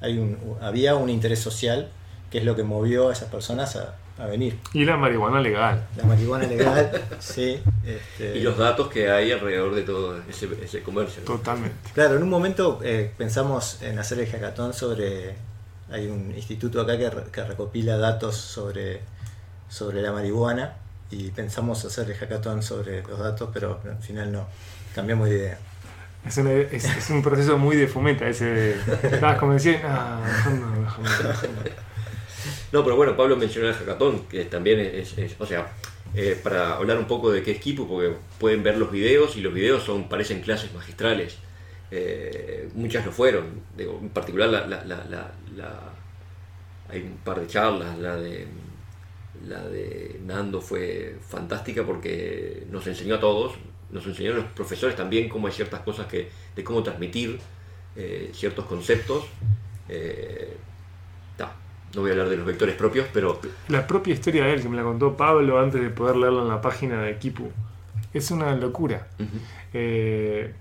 Hay 0.01 0.17
un, 0.17 0.37
había 0.61 0.95
un 0.95 1.09
interés 1.09 1.39
social 1.39 1.89
que 2.33 2.39
es 2.39 2.45
lo 2.45 2.55
que 2.55 2.63
movió 2.63 3.09
a 3.09 3.13
esas 3.13 3.29
personas 3.29 3.75
a, 3.75 3.93
a 4.17 4.25
venir. 4.25 4.57
Y 4.73 4.85
la 4.85 4.97
marihuana 4.97 5.39
legal. 5.39 5.85
La 5.95 6.03
marihuana 6.03 6.47
legal, 6.47 6.89
sí. 7.19 7.61
este, 7.85 8.35
y 8.37 8.41
los 8.41 8.57
datos 8.57 8.87
que 8.87 9.11
hay 9.11 9.31
alrededor 9.31 9.75
de 9.75 9.83
todo 9.83 10.19
ese, 10.27 10.49
ese 10.63 10.81
comercio. 10.81 11.21
¿no? 11.21 11.27
Totalmente. 11.27 11.91
Claro, 11.93 12.15
en 12.15 12.23
un 12.23 12.29
momento 12.31 12.79
eh, 12.83 13.11
pensamos 13.19 13.83
en 13.83 13.99
hacer 13.99 14.17
el 14.17 14.25
hackathon 14.25 14.73
sobre. 14.73 15.35
Hay 15.91 16.07
un 16.07 16.33
instituto 16.35 16.81
acá 16.81 16.97
que, 16.97 17.07
re- 17.07 17.25
que 17.31 17.43
recopila 17.43 17.97
datos 17.97 18.35
sobre, 18.35 19.01
sobre 19.69 20.01
la 20.01 20.11
marihuana 20.11 20.73
y 21.11 21.29
pensamos 21.29 21.85
hacer 21.85 22.09
el 22.09 22.17
hackathon 22.17 22.63
sobre 22.63 23.03
los 23.03 23.19
datos, 23.19 23.51
pero 23.53 23.79
al 23.87 24.01
final 24.01 24.31
no. 24.31 24.47
Cambiamos 24.95 25.29
de 25.29 25.35
idea. 25.35 25.57
Es, 26.25 26.35
una- 26.37 26.51
es- 26.51 26.85
es 26.85 27.09
un 27.11 27.21
proceso 27.21 27.59
muy 27.59 27.75
de 27.75 27.87
fomenta 27.87 28.27
ese 28.27 28.45
de, 28.45 28.71
estabas 29.03 29.37
convencido 29.37 29.77
ah, 29.83 30.19
no, 30.45 30.51
no, 30.55 30.81
no". 30.81 31.92
No, 32.71 32.83
pero 32.83 32.95
bueno, 32.95 33.15
Pablo 33.15 33.35
mencionó 33.35 33.69
el 33.69 33.75
hackathon, 33.75 34.25
que 34.27 34.45
también 34.45 34.79
es, 34.79 35.15
o 35.39 35.45
sea, 35.45 35.73
eh, 36.15 36.39
para 36.41 36.75
hablar 36.75 36.97
un 36.97 37.05
poco 37.05 37.31
de 37.31 37.41
qué 37.43 37.51
es 37.51 37.59
Kipu, 37.59 37.87
porque 37.87 38.13
pueden 38.39 38.63
ver 38.63 38.77
los 38.77 38.91
videos 38.91 39.35
y 39.35 39.41
los 39.41 39.53
videos 39.53 39.83
son 39.83 40.09
parecen 40.09 40.41
clases 40.41 40.73
magistrales. 40.73 41.37
Eh, 41.91 42.69
muchas 42.73 43.05
lo 43.05 43.11
fueron, 43.11 43.61
en 43.77 44.09
particular 44.09 44.49
la, 44.49 45.31
hay 46.89 47.01
un 47.01 47.17
par 47.23 47.39
de 47.39 47.47
charlas, 47.47 47.97
la 47.99 48.15
de 48.15 48.47
la 49.47 49.61
de 49.67 50.19
Nando 50.25 50.61
fue 50.61 51.17
fantástica 51.27 51.83
porque 51.83 52.65
nos 52.71 52.87
enseñó 52.87 53.15
a 53.15 53.19
todos, 53.19 53.53
nos 53.91 54.05
enseñó 54.05 54.31
a 54.31 54.35
los 54.35 54.45
profesores 54.45 54.95
también 54.95 55.27
cómo 55.29 55.47
hay 55.47 55.53
ciertas 55.53 55.81
cosas 55.81 56.07
que, 56.07 56.29
de 56.55 56.63
cómo 56.63 56.81
transmitir 56.81 57.39
eh, 57.95 58.31
ciertos 58.33 58.65
conceptos. 58.65 59.25
No 61.93 62.01
voy 62.01 62.09
a 62.09 62.13
hablar 62.13 62.29
de 62.29 62.37
los 62.37 62.45
vectores 62.45 62.75
propios, 62.75 63.07
pero 63.13 63.39
La 63.67 63.85
propia 63.85 64.13
historia 64.13 64.45
de 64.45 64.53
él, 64.53 64.61
que 64.61 64.69
me 64.69 64.75
la 64.75 64.83
contó 64.83 65.15
Pablo 65.15 65.59
antes 65.59 65.81
de 65.81 65.89
poder 65.89 66.15
leerla 66.15 66.41
en 66.41 66.49
la 66.49 66.61
página 66.61 67.01
de 67.01 67.17
Kipu, 67.17 67.51
es 68.13 68.31
una 68.31 68.55
locura. 68.55 69.07
Eh, 69.73 70.53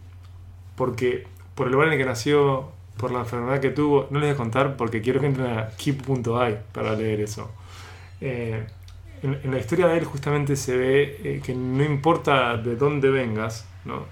porque 0.76 1.26
por 1.54 1.66
el 1.66 1.72
lugar 1.72 1.88
en 1.88 1.94
el 1.94 1.98
que 1.98 2.04
nació, 2.04 2.70
por 2.98 3.10
la 3.10 3.20
enfermedad 3.20 3.60
que 3.60 3.70
tuvo, 3.70 4.08
no 4.10 4.18
les 4.18 4.28
voy 4.28 4.34
a 4.34 4.36
contar 4.36 4.76
porque 4.76 5.00
quiero 5.00 5.20
que 5.20 5.26
entren 5.26 5.46
a 5.46 5.68
keep.ai 5.70 6.58
para 6.72 6.94
leer 6.94 7.20
eso. 7.20 7.50
Eh, 8.20 8.64
en, 9.22 9.38
en 9.42 9.50
la 9.50 9.58
historia 9.58 9.86
de 9.88 9.98
él 9.98 10.04
justamente 10.04 10.56
se 10.56 10.76
ve 10.76 11.20
eh, 11.24 11.40
que 11.42 11.54
no 11.54 11.82
importa 11.84 12.56
de 12.56 12.76
dónde 12.76 13.10
vengas, 13.10 13.66
¿no? 13.84 14.04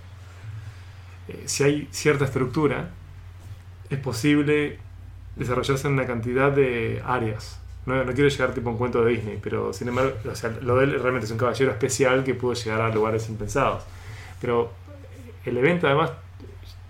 Si 1.45 1.63
hay 1.63 1.87
cierta 1.93 2.25
estructura, 2.25 2.91
es 3.89 3.99
posible 3.99 4.79
desarrollarse 5.37 5.87
en 5.87 5.95
una 5.95 6.07
cantidad 6.07 6.51
de 6.53 7.03
áreas. 7.05 7.59
No, 7.87 8.05
no 8.05 8.13
quiero 8.13 8.29
llegar 8.29 8.53
tipo 8.53 8.69
a 8.69 8.73
un 8.73 8.79
cuento 8.79 9.03
de 9.05 9.13
Disney, 9.13 9.39
pero 9.43 9.73
sin 9.73 9.89
embargo, 9.89 10.13
o 10.31 10.35
sea, 10.35 10.51
lo 10.63 10.77
de 10.77 10.85
él 10.85 11.01
realmente 11.01 11.25
es 11.27 11.33
un 11.33 11.39
caballero 11.39 11.71
especial 11.71 12.25
que 12.25 12.35
pudo 12.35 12.53
llegar 12.55 12.81
a 12.83 12.91
lugares 12.91 13.29
impensados. 13.29 13.85
Pero 14.41 14.71
el 15.45 15.57
evento 15.57 15.87
además, 15.87 16.13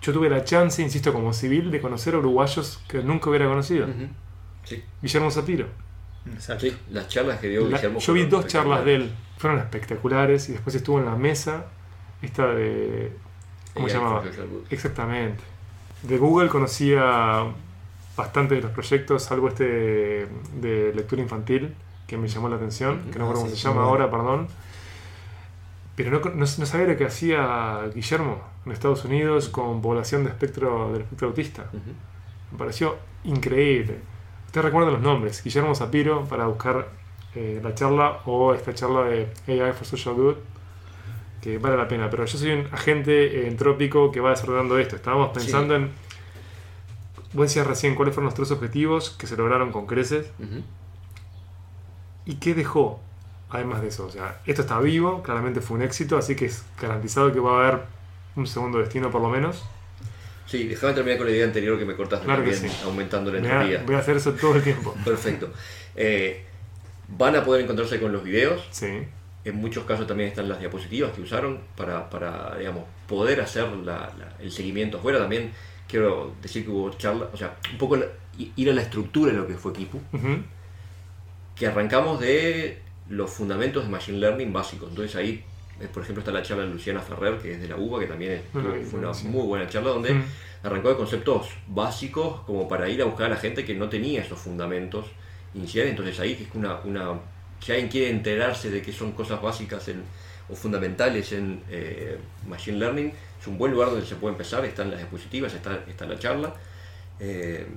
yo 0.01 0.11
tuve 0.13 0.29
la 0.29 0.43
chance, 0.43 0.81
insisto, 0.81 1.13
como 1.13 1.31
civil, 1.33 1.71
de 1.71 1.79
conocer 1.79 2.15
a 2.15 2.17
uruguayos 2.17 2.83
que 2.89 3.01
nunca 3.03 3.29
hubiera 3.29 3.45
conocido. 3.47 3.87
sí, 4.65 4.83
Guillermo 5.01 5.31
Zapiro. 5.31 5.67
Exacto. 6.33 6.65
sí, 6.67 6.77
las 6.91 7.07
charlas 7.07 7.39
que 7.39 7.47
dio 7.49 7.61
La- 7.67 7.77
Guillermo 7.77 7.99
yo 7.99 8.13
vi 8.13 8.25
dos 8.25 8.45
charlas 8.47 8.83
de 8.85 8.95
él, 8.95 9.11
fueron 9.37 9.59
espectaculares, 9.59 10.49
y 10.49 10.51
después 10.51 10.75
estuvo 10.75 10.99
en 10.99 11.05
la 11.05 11.15
mesa, 11.15 11.65
esta 12.21 12.47
de... 12.47 13.11
¿Cómo 13.73 13.87
se 13.87 13.95
llamaba? 13.95 14.23
Exactamente. 14.69 15.41
De 16.03 16.17
Google 16.17 16.49
conocía 16.49 17.45
bastante 18.17 18.55
de 18.55 18.61
los 18.61 18.71
proyectos, 18.71 19.31
algo 19.31 19.47
este 19.47 19.63
de, 19.65 20.27
de 20.61 20.93
lectura 20.93 21.21
infantil, 21.21 21.75
que 22.07 22.17
me 22.17 22.27
llamó 22.27 22.49
la 22.49 22.57
atención, 22.57 22.99
que 23.11 23.19
no 23.19 23.25
Ah, 23.25 23.29
recuerdo 23.29 23.41
cómo 23.43 23.49
sí, 23.49 23.55
se 23.55 23.67
llama 23.67 23.83
ahora, 23.83 24.09
perdón. 24.11 24.47
Pero 25.95 26.11
no, 26.11 26.19
no, 26.19 26.35
no 26.35 26.45
sabía 26.65 26.87
lo 26.87 26.97
que 26.97 27.05
hacía 27.05 27.81
Guillermo 27.93 28.41
en 28.65 28.71
Estados 28.71 29.03
Unidos 29.05 29.49
con 29.49 29.81
población 29.81 30.23
de 30.23 30.29
espectro, 30.31 30.91
del 30.93 31.01
espectro 31.01 31.27
autista. 31.27 31.63
Ujú. 31.73 31.91
Me 32.51 32.57
pareció 32.57 32.97
increíble. 33.23 33.99
Ustedes 34.47 34.65
recuerdan 34.65 34.93
los 34.93 35.01
nombres, 35.01 35.43
Guillermo 35.43 35.75
Zapiro 35.75 36.25
para 36.25 36.45
buscar 36.47 36.89
eh, 37.35 37.59
la 37.63 37.73
charla 37.75 38.19
o 38.25 38.53
esta 38.53 38.73
charla 38.73 39.03
de 39.03 39.29
AI 39.47 39.73
for 39.73 39.85
Social 39.85 40.15
Good, 40.15 40.35
que 41.41 41.57
vale 41.57 41.77
la 41.77 41.87
pena. 41.87 42.09
Pero 42.09 42.25
yo 42.25 42.37
soy 42.37 42.51
un 42.51 42.67
agente 42.71 43.41
eh, 43.43 43.47
entrópico 43.47 44.11
que 44.11 44.19
va 44.19 44.31
desarrollando 44.31 44.77
esto. 44.77 44.95
Estábamos 44.95 45.29
pensando 45.29 45.75
en... 45.75 45.91
Vos 47.33 47.47
decías 47.47 47.65
recién 47.67 47.95
cuáles 47.95 48.13
fueron 48.13 48.25
los 48.25 48.33
tres 48.35 48.51
objetivos 48.51 49.11
que 49.11 49.25
se 49.27 49.37
lograron 49.37 49.71
con 49.71 49.85
creces 49.87 50.27
y 52.25 52.35
qué 52.35 52.53
dejó 52.53 52.99
además 53.49 53.81
de 53.81 53.89
eso. 53.89 54.05
O 54.05 54.09
sea, 54.11 54.39
esto 54.45 54.61
está 54.61 54.79
vivo, 54.79 55.21
claramente 55.23 55.61
fue 55.61 55.77
un 55.77 55.83
éxito, 55.83 56.17
así 56.17 56.35
que 56.35 56.45
es 56.45 56.63
garantizado 56.79 57.31
que 57.33 57.39
va 57.39 57.51
a 57.51 57.67
haber 57.67 57.81
un 58.35 58.47
segundo 58.47 58.79
destino 58.79 59.09
por 59.11 59.21
lo 59.21 59.29
menos. 59.29 59.63
Sí, 60.45 60.67
déjame 60.67 60.93
terminar 60.93 61.17
con 61.17 61.27
la 61.27 61.33
idea 61.33 61.45
anterior 61.45 61.77
que 61.79 61.85
me 61.85 61.95
cortaste 61.95 62.25
Claro 62.25 62.43
que 62.43 62.53
sí. 62.53 62.67
aumentando 62.83 63.31
la 63.31 63.39
Voy 63.39 63.47
a, 63.47 63.51
entropía. 63.53 63.83
voy 63.85 63.95
a 63.95 63.99
hacer 63.99 64.17
eso 64.17 64.33
todo 64.33 64.55
el 64.55 64.63
tiempo. 64.63 64.93
Perfecto. 65.05 65.51
Eh, 65.95 66.45
van 67.07 67.35
a 67.37 67.43
poder 67.45 67.63
encontrarse 67.63 67.99
con 68.01 68.11
los 68.11 68.23
videos. 68.23 68.67
Sí. 68.71 69.03
En 69.43 69.55
muchos 69.55 69.85
casos 69.85 70.07
también 70.07 70.29
están 70.29 70.47
las 70.49 70.59
diapositivas 70.59 71.13
que 71.13 71.21
usaron 71.21 71.59
para, 71.77 72.09
para 72.09 72.57
digamos, 72.57 72.83
poder 73.07 73.39
hacer 73.41 73.67
la- 73.69 74.11
la- 74.17 74.35
el 74.39 74.51
seguimiento 74.51 74.97
afuera. 74.97 75.19
También 75.19 75.51
quiero 75.91 76.33
decir 76.41 76.63
que 76.65 76.71
hubo 76.71 76.89
charlas, 76.91 77.27
o 77.33 77.37
sea, 77.37 77.55
un 77.71 77.77
poco 77.77 77.97
la- 77.97 78.07
ir 78.55 78.69
a 78.69 78.73
la 78.73 78.81
estructura 78.81 79.31
de 79.31 79.37
lo 79.37 79.45
que 79.45 79.55
fue 79.55 79.73
Kipu, 79.73 79.97
Ujú. 80.13 80.37
que 81.55 81.67
arrancamos 81.67 82.19
de 82.19 82.79
los 83.09 83.29
fundamentos 83.29 83.83
de 83.83 83.89
Machine 83.89 84.17
Learning 84.19 84.51
básicos. 84.53 84.89
Entonces 84.89 85.15
ahí, 85.15 85.43
eh, 85.79 85.87
por 85.93 86.01
ejemplo, 86.03 86.21
está 86.21 86.31
la 86.31 86.41
charla 86.41 86.63
de 86.63 86.69
Luciana 86.69 87.01
Ferrer, 87.01 87.37
que 87.39 87.53
es 87.53 87.61
de 87.61 87.67
la 87.67 87.75
UBA, 87.75 87.99
que 87.99 88.05
también 88.07 88.31
es- 88.31 88.41
Bueno, 88.53 88.69
fue 88.89 88.99
una 88.99 89.13
sí. 89.13 89.27
muy 89.27 89.45
buena 89.45 89.67
charla 89.67 89.89
donde 89.91 90.13
Mm. 90.13 90.23
arrancó 90.63 90.89
de 90.89 90.95
conceptos 90.95 91.49
básicos 91.67 92.41
como 92.41 92.67
para 92.67 92.87
ir 92.89 93.01
a 93.01 93.05
buscar 93.05 93.25
a 93.27 93.29
la 93.29 93.35
gente 93.37 93.65
que 93.65 93.75
no 93.75 93.89
tenía 93.89 94.21
esos 94.21 94.39
fundamentos 94.39 95.05
iniciales. 95.53 95.91
Entonces 95.91 96.19
ahí 96.19 96.47
es 96.47 96.55
una, 96.55 96.79
una 96.85 97.19
si 97.59 97.73
alguien 97.73 97.89
quiere 97.89 98.09
enterarse 98.09 98.71
de 98.71 98.81
que 98.81 98.91
son 98.93 99.11
cosas 99.11 99.41
básicas 99.41 99.87
en- 99.89 100.03
o 100.49 100.55
fundamentales 100.55 101.31
en 101.33 101.61
eh, 101.69 102.17
Machine 102.47 102.77
Learning, 102.77 103.11
es 103.41 103.47
un 103.47 103.57
buen 103.57 103.71
lugar 103.71 103.89
donde 103.89 104.05
se 104.05 104.15
puede 104.15 104.33
empezar, 104.33 104.63
están 104.65 104.91
las 104.91 104.99
diapositivas, 104.99 105.53
está, 105.53 105.83
está 105.87 106.05
la 106.05 106.19
charla. 106.19 106.53
Eh, 107.19 107.67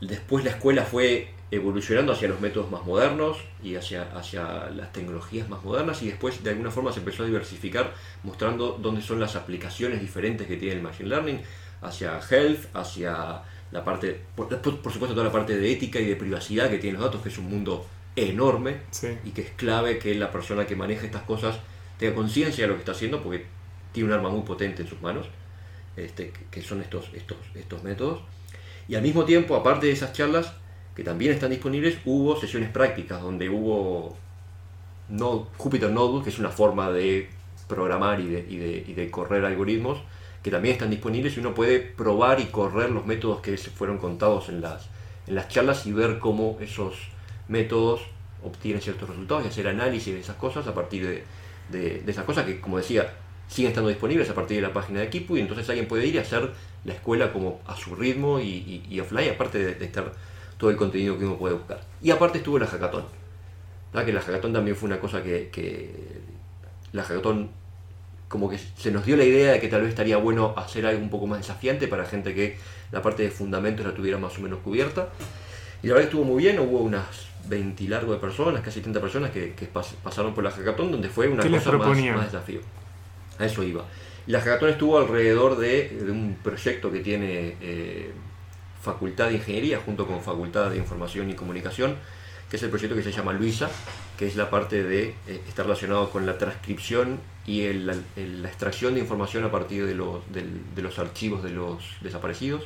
después 0.00 0.44
la 0.44 0.50
escuela 0.50 0.84
fue 0.84 1.30
evolucionando 1.50 2.12
hacia 2.12 2.28
los 2.28 2.40
métodos 2.40 2.70
más 2.70 2.84
modernos 2.84 3.38
y 3.62 3.76
hacia, 3.76 4.02
hacia 4.16 4.68
las 4.70 4.92
tecnologías 4.92 5.48
más 5.48 5.64
modernas 5.64 6.02
y 6.02 6.08
después 6.08 6.42
de 6.44 6.50
alguna 6.50 6.70
forma 6.70 6.92
se 6.92 6.98
empezó 6.98 7.22
a 7.22 7.26
diversificar 7.26 7.94
mostrando 8.22 8.78
dónde 8.80 9.00
son 9.00 9.18
las 9.18 9.34
aplicaciones 9.34 10.00
diferentes 10.00 10.46
que 10.46 10.56
tiene 10.56 10.74
el 10.76 10.82
Machine 10.82 11.08
Learning, 11.08 11.40
hacia 11.80 12.20
health, 12.30 12.66
hacia 12.74 13.42
la 13.70 13.84
parte, 13.84 14.20
por, 14.36 14.48
por 14.48 14.92
supuesto 14.92 15.14
toda 15.14 15.24
la 15.24 15.32
parte 15.32 15.56
de 15.56 15.72
ética 15.72 15.98
y 16.00 16.06
de 16.06 16.16
privacidad 16.16 16.68
que 16.68 16.78
tienen 16.78 17.00
los 17.00 17.08
datos, 17.08 17.22
que 17.22 17.28
es 17.30 17.38
un 17.38 17.48
mundo 17.48 17.86
enorme 18.16 18.78
Sí. 18.90 19.08
y 19.24 19.30
que 19.30 19.42
es 19.42 19.50
clave 19.50 19.98
que 19.98 20.14
la 20.16 20.30
persona 20.32 20.66
que 20.66 20.74
maneja 20.76 21.06
estas 21.06 21.22
cosas 21.22 21.56
tenga 21.98 22.14
conciencia 22.14 22.64
de 22.64 22.68
lo 22.68 22.74
que 22.74 22.80
está 22.80 22.92
haciendo 22.92 23.22
porque 23.22 23.46
tiene 23.98 24.12
un 24.12 24.18
arma 24.18 24.30
muy 24.30 24.42
potente 24.42 24.82
en 24.82 24.88
sus 24.88 25.00
manos, 25.02 25.26
este, 25.96 26.32
que- 26.50 26.62
son 26.62 26.80
estos, 26.80 27.10
estos, 27.12 27.36
estos 27.54 27.82
métodos. 27.82 28.20
Y 28.88 28.94
al 28.94 29.02
mismo 29.02 29.24
tiempo, 29.24 29.56
aparte 29.56 29.86
de 29.86 29.92
esas 29.92 30.12
charlas, 30.12 30.52
que 30.94 31.02
también 31.04 31.32
están 31.32 31.50
disponibles, 31.50 31.98
hubo 32.04 32.38
sesiones 32.40 32.70
prácticas 32.70 33.20
donde 33.20 33.48
hubo 33.48 34.16
no, 35.08 35.48
Jupyter 35.56 35.90
Notebook, 35.90 36.24
que 36.24 36.30
es 36.30 36.38
una 36.38 36.50
forma 36.50 36.90
de 36.90 37.28
programar 37.66 38.20
y 38.20 38.28
de, 38.28 38.46
y 38.48 38.56
de- 38.56 38.84
y 38.86 38.94
de 38.94 39.10
correr 39.10 39.44
algoritmos, 39.44 39.98
que 40.42 40.50
también 40.50 40.74
están 40.74 40.90
disponibles 40.90 41.36
y 41.36 41.40
uno 41.40 41.54
puede 41.54 41.80
probar 41.80 42.40
y 42.40 42.46
correr 42.46 42.90
los 42.90 43.04
métodos 43.06 43.40
que 43.40 43.56
se 43.56 43.70
fueron 43.70 43.98
contados 43.98 44.48
en 44.48 44.60
las, 44.60 44.88
en 45.26 45.34
las 45.34 45.48
charlas 45.48 45.86
y 45.86 45.92
ver 45.92 46.18
cómo 46.20 46.56
esos 46.60 46.94
métodos 47.48 48.02
obtienen 48.44 48.80
ciertos 48.80 49.08
resultados 49.08 49.44
y 49.44 49.48
hacer 49.48 49.66
análisis 49.66 50.14
de 50.14 50.20
esas 50.20 50.36
cosas 50.36 50.66
a 50.68 50.74
partir 50.74 51.06
de- 51.06 51.24
de 52.02 52.10
esas 52.10 52.24
cosas 52.24 52.44
que, 52.46 52.60
como 52.60 52.78
decía, 52.78 53.12
siguen 53.48 53.70
estando 53.70 53.88
disponibles 53.88 54.28
a 54.30 54.34
partir 54.34 54.56
de 54.58 54.62
la 54.62 54.72
página 54.72 55.00
de 55.00 55.06
Equipo 55.06 55.36
y 55.36 55.40
entonces 55.40 55.68
alguien 55.68 55.88
puede 55.88 56.06
ir 56.06 56.14
y 56.14 56.18
hacer 56.18 56.50
la 56.84 56.92
escuela 56.92 57.32
como 57.32 57.60
a 57.66 57.74
su 57.76 57.94
ritmo 57.96 58.38
y, 58.40 58.44
y, 58.48 58.86
y 58.90 59.00
offline, 59.00 59.30
aparte 59.30 59.58
de, 59.58 59.74
de 59.74 59.84
estar 59.84 60.12
todo 60.58 60.70
el 60.70 60.76
contenido 60.76 61.18
que 61.18 61.24
uno 61.24 61.36
puede 61.36 61.54
buscar. 61.54 61.80
Y 62.02 62.10
aparte 62.10 62.38
estuvo 62.38 62.58
la 62.58 62.66
hackathon, 62.66 63.04
¿verdad? 63.92 64.06
que 64.06 64.12
la 64.12 64.20
hackathon 64.20 64.52
también 64.52 64.76
fue 64.76 64.86
una 64.88 65.00
cosa 65.00 65.22
que, 65.22 65.48
que 65.50 65.90
la 66.92 67.02
hackathon 67.02 67.50
como 68.28 68.50
que 68.50 68.58
se 68.58 68.90
nos 68.90 69.06
dio 69.06 69.16
la 69.16 69.24
idea 69.24 69.52
de 69.52 69.60
que 69.60 69.68
tal 69.68 69.80
vez 69.80 69.88
estaría 69.90 70.18
bueno 70.18 70.52
hacer 70.56 70.84
algo 70.84 71.00
un 71.02 71.08
poco 71.08 71.26
más 71.26 71.38
desafiante 71.38 71.88
para 71.88 72.04
gente 72.04 72.34
que 72.34 72.58
la 72.92 73.00
parte 73.00 73.22
de 73.22 73.30
fundamentos 73.30 73.86
la 73.86 73.94
tuviera 73.94 74.18
más 74.18 74.36
o 74.38 74.42
menos 74.42 74.58
cubierta. 74.58 75.08
Y 75.82 75.86
la 75.86 75.94
verdad 75.94 76.08
estuvo 76.10 76.24
muy 76.24 76.42
bien, 76.42 76.58
hubo 76.58 76.80
unas 76.80 77.06
20 77.48 77.84
y 77.84 77.86
largo 77.86 78.12
de 78.12 78.18
personas, 78.18 78.60
casi 78.62 78.80
30 78.82 79.00
personas 79.00 79.30
que, 79.30 79.54
que 79.54 79.72
pas- 79.72 79.94
pasaron 80.02 80.34
por 80.34 80.44
la 80.44 80.50
hackathon, 80.50 80.92
donde 80.92 81.08
fue 81.08 81.28
una 81.28 81.42
¿Qué 81.42 81.48
les 81.48 81.62
cosa 81.62 81.70
más, 81.78 81.88
más 82.16 82.32
desafío. 82.32 82.60
A 83.38 83.44
eso 83.44 83.62
iba. 83.62 83.84
La 84.26 84.40
hackathon 84.40 84.70
estuvo 84.70 84.98
alrededor 84.98 85.56
de, 85.56 85.98
un 86.10 86.36
proyecto 86.42 86.92
que 86.92 87.00
tiene 87.00 87.56
eh, 87.60 88.12
Facultad 88.82 89.28
de 89.28 89.36
Ingeniería 89.36 89.80
junto 89.84 90.06
con 90.06 90.20
Facultad 90.20 90.70
de 90.70 90.76
Información 90.76 91.30
y 91.30 91.34
Comunicación, 91.34 91.96
que 92.50 92.56
es 92.56 92.62
el 92.62 92.70
proyecto 92.70 92.94
que 92.94 93.02
se 93.02 93.12
llama 93.12 93.32
Luisa, 93.32 93.70
que 94.18 94.26
es 94.26 94.36
la 94.36 94.50
parte 94.50 94.82
de 94.82 95.14
eh, 95.26 95.40
está 95.48 95.62
relacionado 95.62 96.10
con 96.10 96.26
la 96.26 96.36
transcripción 96.36 97.20
y 97.46 97.72
la, 97.72 97.94
extracción 98.48 98.94
de 98.94 99.00
información 99.00 99.44
a 99.44 99.50
partir 99.50 99.86
de 99.86 99.94
los 99.94 100.98
archivos 100.98 101.42
de 101.42 101.50
los 101.50 101.82
desaparecidos, 102.02 102.64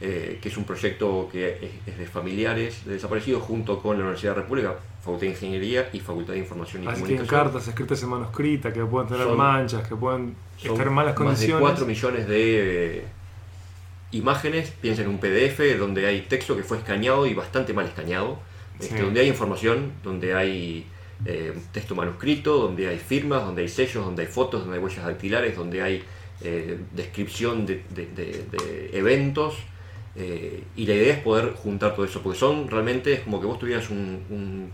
eh, 0.00 0.38
que 0.42 0.48
es 0.50 0.56
un 0.56 0.64
proyecto 0.64 1.28
que 1.32 1.70
es, 1.86 1.98
de 1.98 2.06
familiares 2.06 2.84
de 2.84 2.94
desaparecidos 2.94 3.42
junto 3.42 3.80
con 3.80 3.96
la 3.96 4.02
Universidad 4.04 4.32
de 4.32 4.36
la 4.36 4.42
República, 4.42 4.74
Facultad 5.00 5.20
de 5.22 5.28
Ingeniería 5.28 5.88
y 5.92 6.00
Facultad 6.00 6.32
de 6.34 6.40
Información 6.40 6.84
y 6.84 6.86
Así 6.86 7.00
Comunicación. 7.00 7.28
cartas 7.44 7.68
escritas 7.68 8.02
en 8.02 8.08
manuscrita, 8.10 8.72
que 8.72 8.84
pueden 8.84 9.08
tener 9.08 9.24
Son- 9.24 9.36
manchas, 9.38 9.86
que 9.88 9.96
pueden 9.96 10.34
estar 10.62 10.86
en 10.86 10.92
malas 10.92 11.18
Más 11.18 11.18
de 11.18 11.24
condiciones. 11.24 11.60
4 11.60 11.86
millones 11.86 12.28
de 12.28 12.96
eh, 12.98 13.04
imágenes, 14.12 14.70
piensa 14.80 15.02
en 15.02 15.08
un 15.08 15.18
PDF 15.18 15.78
donde 15.78 16.06
hay 16.06 16.22
texto 16.22 16.56
que 16.56 16.62
fue 16.62 16.78
escaneado 16.78 17.26
y 17.26 17.34
bastante 17.34 17.72
mal 17.72 17.86
escaneado, 17.86 18.38
este, 18.80 19.00
donde 19.00 19.20
hay 19.20 19.28
información, 19.28 19.92
donde 20.02 20.34
hay 20.34 20.86
eh, 21.24 21.54
texto 21.72 21.94
manuscrito, 21.94 22.58
donde 22.58 22.88
hay 22.88 22.98
firmas, 22.98 23.42
donde 23.44 23.62
hay 23.62 23.68
sellos, 23.68 24.04
donde 24.04 24.22
hay 24.22 24.28
fotos, 24.28 24.60
donde 24.60 24.76
hay 24.78 24.84
huellas 24.84 25.04
dactilares, 25.06 25.56
donde 25.56 25.82
hay 25.82 26.04
eh, 26.42 26.78
descripción 26.92 27.64
de, 27.64 27.82
de- 27.94 28.06
de- 28.06 28.44
de 28.50 28.90
eventos. 28.98 29.54
Eh, 30.16 30.64
y 30.76 30.86
la 30.86 30.94
idea 30.94 31.14
es 31.14 31.20
poder 31.20 31.52
juntar 31.54 31.94
todo 31.94 32.04
eso, 32.06 32.22
porque 32.22 32.38
son 32.38 32.68
realmente, 32.68 33.12
es 33.14 33.20
como 33.20 33.40
que 33.40 33.46
vos 33.46 33.58
tuvieras 33.58 33.90
un, 33.90 34.24
un- 34.30 34.72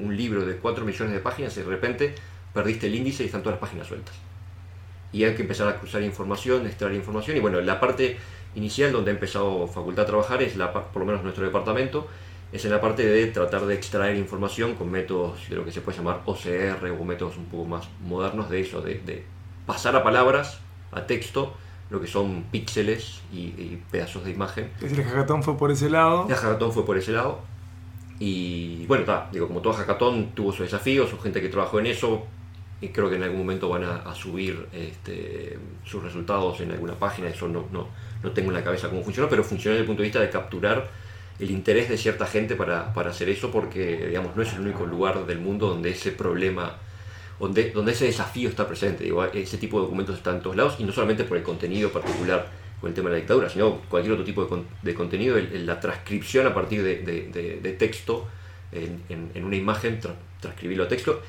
un 0.00 0.16
libro 0.16 0.46
de 0.46 0.56
4 0.58 0.84
millones 0.84 1.12
de 1.14 1.20
páginas 1.20 1.56
y 1.56 1.60
de 1.60 1.66
repente 1.66 2.14
perdiste 2.54 2.86
el 2.86 2.94
índice 2.94 3.24
y 3.24 3.26
están 3.26 3.42
todas 3.42 3.54
las 3.60 3.60
páginas 3.60 3.86
sueltas 3.88 4.14
y 5.12 5.24
hay 5.24 5.34
que 5.34 5.42
empezar 5.42 5.68
a 5.68 5.78
cruzar 5.78 6.02
información, 6.02 6.66
extraer 6.66 6.94
información. 6.94 7.36
Y 7.36 7.40
bueno, 7.40 7.60
la 7.60 7.80
parte 7.80 8.18
inicial 8.54 8.92
donde 8.92 9.10
ha 9.10 9.14
empezado 9.14 9.66
Facultad 9.66 10.04
a 10.04 10.06
trabajar 10.06 10.42
es, 10.42 10.56
la, 10.56 10.72
por 10.72 11.00
lo 11.00 11.06
menos 11.06 11.22
nuestro 11.22 11.44
departamento, 11.44 12.06
es 12.52 12.64
en 12.64 12.70
la 12.70 12.80
parte 12.80 13.06
de 13.06 13.26
tratar 13.26 13.66
de 13.66 13.74
extraer 13.74 14.16
información 14.16 14.74
con 14.74 14.90
métodos 14.90 15.48
de 15.48 15.56
lo 15.56 15.64
que 15.64 15.72
se 15.72 15.80
puede 15.80 15.98
llamar 15.98 16.22
OCR 16.26 16.90
o 16.90 17.04
métodos 17.04 17.36
un 17.36 17.46
poco 17.46 17.64
más 17.66 17.88
modernos 18.00 18.48
de 18.50 18.60
eso, 18.60 18.80
de, 18.80 18.94
de 19.00 19.24
pasar 19.66 19.96
a 19.96 20.02
palabras, 20.02 20.60
a 20.92 21.06
texto, 21.06 21.54
lo 21.90 22.00
que 22.00 22.06
son 22.06 22.44
píxeles 22.50 23.20
y, 23.32 23.38
y 23.38 23.82
pedazos 23.90 24.24
de 24.24 24.30
imagen. 24.30 24.70
El 24.80 25.02
hackathon 25.02 25.42
fue 25.42 25.56
por 25.56 25.70
ese 25.70 25.88
lado. 25.88 26.26
La 26.28 26.36
hackathon 26.36 26.72
fue 26.72 26.84
por 26.84 26.98
ese 26.98 27.12
lado. 27.12 27.40
Y 28.20 28.84
bueno, 28.86 29.02
está, 29.02 29.28
digo, 29.32 29.46
como 29.46 29.60
todo 29.60 29.72
hackathon 29.72 30.32
tuvo 30.34 30.50
sus 30.52 30.62
desafíos, 30.62 31.08
su 31.08 31.18
gente 31.18 31.40
que 31.40 31.48
trabajó 31.48 31.78
en 31.78 31.86
eso, 31.86 32.26
y 32.80 32.88
creo 32.88 33.08
que 33.08 33.16
en 33.16 33.22
algún 33.22 33.38
momento 33.38 33.68
van 33.68 33.84
a, 33.84 33.96
a 33.96 34.14
subir 34.14 34.66
este, 34.72 35.58
sus 35.84 36.02
resultados 36.02 36.60
en 36.60 36.72
alguna 36.72 36.94
página, 36.94 37.28
eso 37.28 37.48
no, 37.48 37.66
no, 37.72 37.88
no 38.22 38.30
tengo 38.32 38.50
en 38.50 38.54
la 38.54 38.64
cabeza 38.64 38.88
cómo 38.88 39.02
funcionó, 39.02 39.28
pero 39.28 39.44
funcionó 39.44 39.74
desde 39.74 39.82
el 39.82 39.86
punto 39.86 40.02
de 40.02 40.08
vista 40.08 40.20
de 40.20 40.30
capturar 40.30 40.88
el 41.38 41.50
interés 41.50 41.88
de 41.88 41.96
cierta 41.96 42.26
gente 42.26 42.56
para, 42.56 42.92
para 42.92 43.10
hacer 43.10 43.28
eso, 43.28 43.50
porque 43.50 44.08
digamos, 44.08 44.34
no 44.34 44.42
es 44.42 44.52
el 44.52 44.60
único 44.60 44.84
lugar 44.84 45.24
del 45.26 45.38
mundo 45.38 45.68
donde 45.68 45.90
ese 45.90 46.10
problema, 46.10 46.76
donde, 47.38 47.70
donde 47.70 47.92
ese 47.92 48.06
desafío 48.06 48.48
está 48.48 48.66
presente. 48.66 49.04
Digo, 49.04 49.24
ese 49.24 49.58
tipo 49.58 49.78
de 49.78 49.84
documentos 49.84 50.16
están 50.16 50.36
en 50.36 50.42
todos 50.42 50.56
lados, 50.56 50.76
y 50.78 50.84
no 50.84 50.92
solamente 50.92 51.24
por 51.24 51.36
el 51.36 51.42
contenido 51.42 51.90
particular 51.90 52.48
con 52.80 52.88
el 52.88 52.94
tema 52.94 53.08
de 53.10 53.14
la 53.16 53.18
dictadura, 53.20 53.48
sino 53.48 53.80
cualquier 53.88 54.12
otro 54.12 54.24
tipo 54.24 54.42
de, 54.42 54.48
con- 54.48 54.66
de 54.82 54.94
contenido, 54.94 55.36
el- 55.36 55.52
el- 55.52 55.66
la 55.66 55.80
transcripción 55.80 56.46
a 56.46 56.54
partir 56.54 56.82
de, 56.82 56.96
de- 57.02 57.60
de- 57.60 57.72
texto 57.72 58.26
en, 58.72 59.02
en- 59.08 59.30
en 59.34 59.44
una 59.44 59.56
imagen, 59.56 60.00
tra- 60.00 60.14
transcribirlo 60.40 60.84
a 60.84 60.88
texto, 60.88 61.20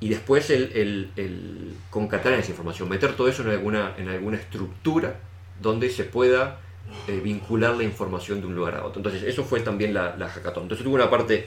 y 0.00 0.08
después 0.08 0.50
el, 0.50 0.72
el- 0.74 1.10
el 1.16 1.74
concatenar 1.90 2.38
esa 2.40 2.50
información, 2.50 2.88
meter 2.88 3.14
todo 3.14 3.28
eso 3.28 3.42
en 3.42 3.50
alguna, 3.50 3.94
en 3.98 4.08
alguna 4.08 4.36
estructura 4.38 5.20
donde 5.60 5.88
se 5.90 6.04
pueda 6.04 6.58
eh, 7.06 7.20
vincular 7.22 7.76
la 7.76 7.84
información 7.84 8.40
de 8.40 8.46
un 8.46 8.54
lugar 8.56 8.74
a 8.76 8.84
otro. 8.84 8.98
Entonces, 8.98 9.22
eso 9.22 9.44
fue 9.44 9.60
también 9.60 9.94
la, 9.94 10.16
la 10.16 10.28
hackathon. 10.28 10.64
Entonces, 10.64 10.84
tuvo 10.84 10.94
una 10.96 11.08
parte, 11.10 11.46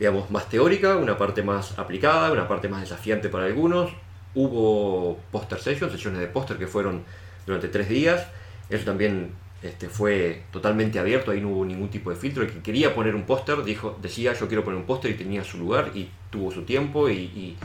digamos, 0.00 0.30
más 0.30 0.48
teórica, 0.48 0.96
una 0.96 1.16
parte 1.16 1.42
más 1.44 1.78
aplicada, 1.78 2.32
una 2.32 2.48
parte 2.48 2.68
más 2.68 2.80
desafiante 2.80 3.28
para 3.28 3.44
algunos. 3.44 3.92
Hubo 4.34 5.18
poster 5.30 5.60
sessions, 5.60 5.92
sesiones 5.92 6.20
de 6.20 6.26
póster 6.26 6.56
que 6.56 6.66
fueron 6.66 7.02
durante 7.46 7.68
tres 7.68 7.88
días. 7.88 8.26
Eso 8.70 8.84
también 8.86 9.32
este, 9.62 9.88
fue 9.90 10.44
totalmente 10.52 10.98
abierto, 10.98 11.30
ahí 11.32 11.40
no 11.42 11.48
hubo 11.50 11.64
ningún 11.66 11.90
tipo 11.90 12.08
de 12.10 12.16
filtro. 12.16 12.42
El 12.42 12.50
que 12.50 12.60
quería 12.60 12.94
poner 12.94 13.14
un 13.14 13.24
póster 13.24 13.62
dijo, 13.62 13.98
decía 14.00 14.32
yo 14.32 14.48
quiero 14.48 14.64
poner 14.64 14.80
un 14.80 14.86
póster 14.86 15.10
y 15.10 15.14
tenía 15.14 15.44
su 15.44 15.58
lugar 15.58 15.90
y 15.94 16.08
tuvo 16.30 16.50
su 16.50 16.62
tiempo 16.62 17.08
y, 17.10 17.14
y- 17.14 17.56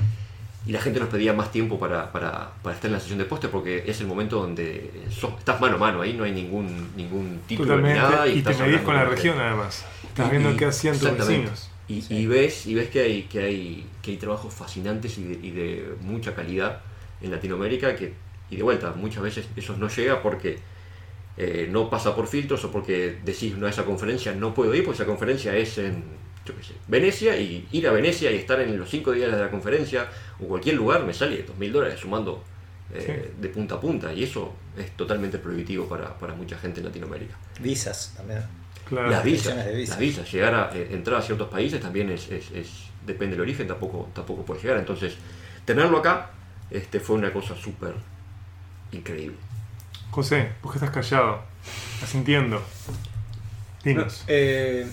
y 0.67 0.71
la 0.71 0.81
gente 0.81 0.99
nos 0.99 1.09
pedía 1.09 1.31
más 1.31 1.51
tiempo 1.51 1.77
para, 1.79 2.11
para- 2.11 2.49
para 2.63 2.75
estar 2.75 2.89
en 2.89 2.93
la 2.93 2.99
sesión 2.99 3.19
de 3.19 3.25
póster 3.25 3.51
porque 3.51 3.83
es 3.85 4.01
el 4.01 4.07
momento 4.07 4.41
donde 4.41 4.91
sos- 5.11 5.37
estás 5.37 5.61
mano 5.61 5.75
a 5.75 5.79
mano, 5.79 6.01
ahí 6.01 6.13
no 6.13 6.23
hay 6.23 6.31
ningún, 6.33 6.89
ningún 6.97 7.39
título 7.47 7.77
ni 7.79 7.93
nada. 7.93 8.27
y 8.27 8.41
te 8.41 8.49
estás 8.51 8.59
medís 8.67 8.81
con 8.81 8.95
la 8.95 9.05
región 9.05 9.37
además. 9.39 9.85
Estás 10.05 10.27
Y- 10.27 10.31
viendo 10.31 10.51
y- 10.51 10.57
qué 10.57 10.65
hacían 10.65 10.97
tus 10.99 11.15
vecinos. 11.17 11.69
Y, 11.87 12.03
y 12.13 12.25
ves, 12.25 12.65
y 12.65 12.73
ves 12.73 12.89
que, 12.89 13.01
hay, 13.01 13.23
que, 13.23 13.39
hay, 13.39 13.87
que 14.01 14.11
hay 14.11 14.17
trabajos 14.17 14.53
fascinantes 14.53 15.17
y 15.17 15.23
de, 15.23 15.47
y 15.47 15.51
de 15.51 15.95
mucha 16.01 16.33
calidad 16.33 16.81
en 17.21 17.31
Latinoamérica 17.31 17.95
que, 17.95 18.13
y 18.49 18.55
de 18.55 18.63
vuelta, 18.63 18.93
muchas 18.93 19.21
veces 19.21 19.47
eso 19.55 19.77
no 19.77 19.87
llega 19.87 20.21
porque 20.21 20.57
eh, 21.37 21.67
no 21.69 21.89
pasa 21.89 22.15
por 22.15 22.27
filtros 22.27 22.63
o 22.65 22.71
porque 22.71 23.17
decís, 23.23 23.55
no, 23.57 23.67
a 23.67 23.69
esa 23.69 23.85
conferencia 23.85 24.33
no 24.33 24.53
puedo 24.53 24.73
ir, 24.73 24.83
porque 24.83 24.95
esa 24.95 25.05
conferencia 25.05 25.55
es 25.55 25.77
en 25.77 26.03
yo 26.45 26.55
qué 26.55 26.63
sé, 26.63 26.73
Venecia 26.87 27.37
y 27.37 27.67
ir 27.71 27.87
a 27.87 27.91
Venecia 27.91 28.31
y 28.31 28.35
estar 28.35 28.59
en 28.61 28.77
los 28.77 28.89
cinco 28.89 29.11
días 29.11 29.31
de 29.31 29.39
la 29.39 29.49
conferencia 29.49 30.07
o 30.39 30.45
cualquier 30.45 30.75
lugar 30.75 31.03
me 31.03 31.13
sale 31.13 31.41
dos 31.41 31.57
mil 31.57 31.73
dólares 31.73 31.99
sumando 31.99 32.43
eh, 32.93 33.33
de 33.39 33.49
punta 33.49 33.75
a 33.75 33.81
punta 33.81 34.13
y 34.13 34.23
eso 34.23 34.53
es 34.77 34.91
totalmente 34.91 35.39
prohibitivo 35.39 35.89
para, 35.89 36.15
para 36.17 36.35
mucha 36.35 36.57
gente 36.57 36.81
en 36.81 36.85
Latinoamérica. 36.85 37.35
Visas 37.59 38.13
también. 38.15 38.43
Claro. 38.87 39.09
Las 39.09 39.23
visas, 39.23 39.45
Restricciones 39.55 39.65
de 39.65 39.75
visas. 39.75 39.89
las 39.89 39.99
visas, 39.99 40.31
llegar 40.31 40.53
a 40.55 40.69
eh, 40.75 40.87
entrar 40.91 41.19
a 41.19 41.21
ciertos 41.21 41.49
países 41.49 41.81
también 41.81 42.09
es, 42.11 42.29
es- 42.31 42.51
es- 42.51 42.85
depende 43.05 43.35
del 43.35 43.41
origen, 43.41 43.67
tampoco, 43.67 44.09
tampoco 44.13 44.43
puede 44.45 44.61
llegar. 44.61 44.77
Entonces, 44.77 45.15
tenerlo 45.65 45.97
acá 45.99 46.31
este, 46.69 46.99
fue 46.99 47.15
una 47.15 47.31
cosa 47.33 47.55
súper 47.55 47.93
increíble. 48.91 49.37
José, 50.11 50.49
¿por 50.61 50.71
qué 50.71 50.77
estás 50.77 50.91
callado? 50.91 51.41
Estás 51.95 52.09
sintiendo. 52.09 52.61
Dinos. 53.83 54.23
Eh, 54.27 54.87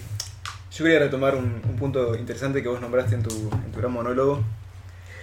yo 0.76 0.84
quería 0.84 0.98
retomar 1.00 1.34
un, 1.34 1.60
un 1.64 1.76
punto 1.76 2.14
interesante 2.16 2.62
que 2.62 2.68
vos 2.68 2.80
nombraste 2.80 3.14
en 3.14 3.22
tu, 3.22 3.30
en 3.52 3.72
tu 3.72 3.78
gran 3.78 3.92
monólogo, 3.92 4.42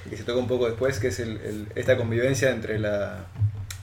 que 0.10 0.16
se 0.18 0.24
tocó 0.24 0.40
un 0.40 0.48
poco 0.48 0.68
después, 0.68 1.00
que 1.00 1.08
es 1.10 1.20
el- 1.20 1.38
el- 1.42 1.68
esta 1.76 1.98
convivencia 1.98 2.50
entre 2.52 2.80
la, 2.80 3.26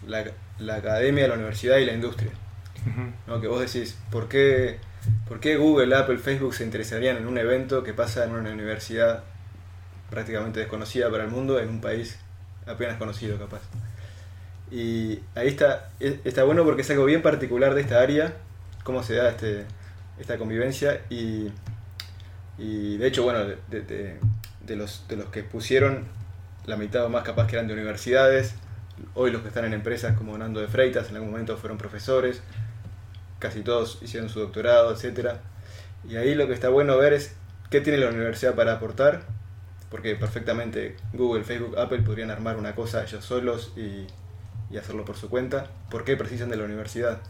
la, 0.06 0.24
la 0.58 0.76
academia, 0.76 1.28
la 1.28 1.34
universidad 1.34 1.76
y 1.78 1.84
la 1.86 1.92
industria. 1.92 2.30
¿No? 3.26 3.40
Que 3.40 3.48
vos 3.48 3.60
decís, 3.60 3.96
¿por 4.10 4.28
qué, 4.28 4.78
¿por 5.28 5.40
qué 5.40 5.56
Google, 5.56 5.94
Apple, 5.96 6.18
Facebook 6.18 6.54
se 6.54 6.64
interesarían 6.64 7.16
en 7.16 7.26
un 7.26 7.38
evento 7.38 7.82
que 7.82 7.92
pasa 7.94 8.24
en 8.24 8.32
una 8.32 8.50
universidad 8.52 9.24
prácticamente 10.10 10.60
desconocida 10.60 11.10
para 11.10 11.24
el 11.24 11.30
mundo, 11.30 11.58
en 11.60 11.68
un 11.68 11.80
país 11.80 12.18
apenas 12.66 12.96
conocido 12.96 13.38
capaz? 13.38 13.60
Y 14.70 15.20
ahí 15.34 15.48
está, 15.48 15.90
e- 16.00 16.20
está 16.24 16.44
bueno 16.44 16.64
porque 16.64 16.82
es 16.82 16.90
algo 16.90 17.04
bien 17.04 17.22
particular 17.22 17.74
de 17.74 17.80
esta 17.82 18.00
área, 18.00 18.34
cómo 18.84 19.02
se 19.02 19.14
da 19.14 19.30
este, 19.30 19.64
esta 20.18 20.38
convivencia 20.38 21.02
y, 21.08 21.50
y 22.58 22.96
de 22.96 23.06
hecho, 23.06 23.22
bueno, 23.24 23.40
de- 23.44 24.18
de 24.66 24.76
los, 24.76 25.04
de 25.08 25.16
los 25.16 25.26
que 25.26 25.42
pusieron 25.44 26.04
la 26.66 26.76
mitad 26.76 27.04
o 27.04 27.08
más 27.08 27.22
capaz 27.22 27.46
que 27.46 27.54
eran 27.56 27.68
de 27.68 27.74
universidades, 27.74 28.54
hoy 29.14 29.30
los 29.30 29.42
que 29.42 29.48
están 29.48 29.64
en 29.64 29.74
empresas 29.74 30.16
como 30.16 30.36
Nando 30.36 30.60
de 30.60 30.66
Freitas, 30.66 31.10
en 31.10 31.16
algún 31.16 31.30
momento 31.30 31.56
fueron 31.56 31.78
profesores, 31.78 32.40
casi 33.38 33.62
todos 33.62 33.98
hicieron 34.02 34.28
su 34.28 34.40
doctorado, 34.40 34.92
etc. 34.92 35.40
Y 36.08 36.16
ahí 36.16 36.34
lo 36.34 36.46
que 36.46 36.54
está 36.54 36.68
bueno 36.68 36.96
ver 36.96 37.12
es 37.12 37.34
qué 37.70 37.80
tiene 37.80 37.98
la 37.98 38.08
universidad 38.10 38.54
para 38.54 38.74
aportar, 38.74 39.22
porque 39.90 40.14
perfectamente 40.16 40.96
Google, 41.12 41.44
Facebook, 41.44 41.78
Apple 41.78 42.02
podrían 42.02 42.30
armar 42.30 42.56
una 42.56 42.74
cosa 42.74 43.02
ellos 43.04 43.24
solos 43.24 43.72
y, 43.76 44.06
hacerlo 44.76 45.04
por 45.04 45.16
su 45.16 45.30
cuenta. 45.30 45.70
¿Por 45.90 46.04
qué 46.04 46.16
precisan 46.16 46.50
de 46.50 46.56
la 46.56 46.64
universidad? 46.64 47.20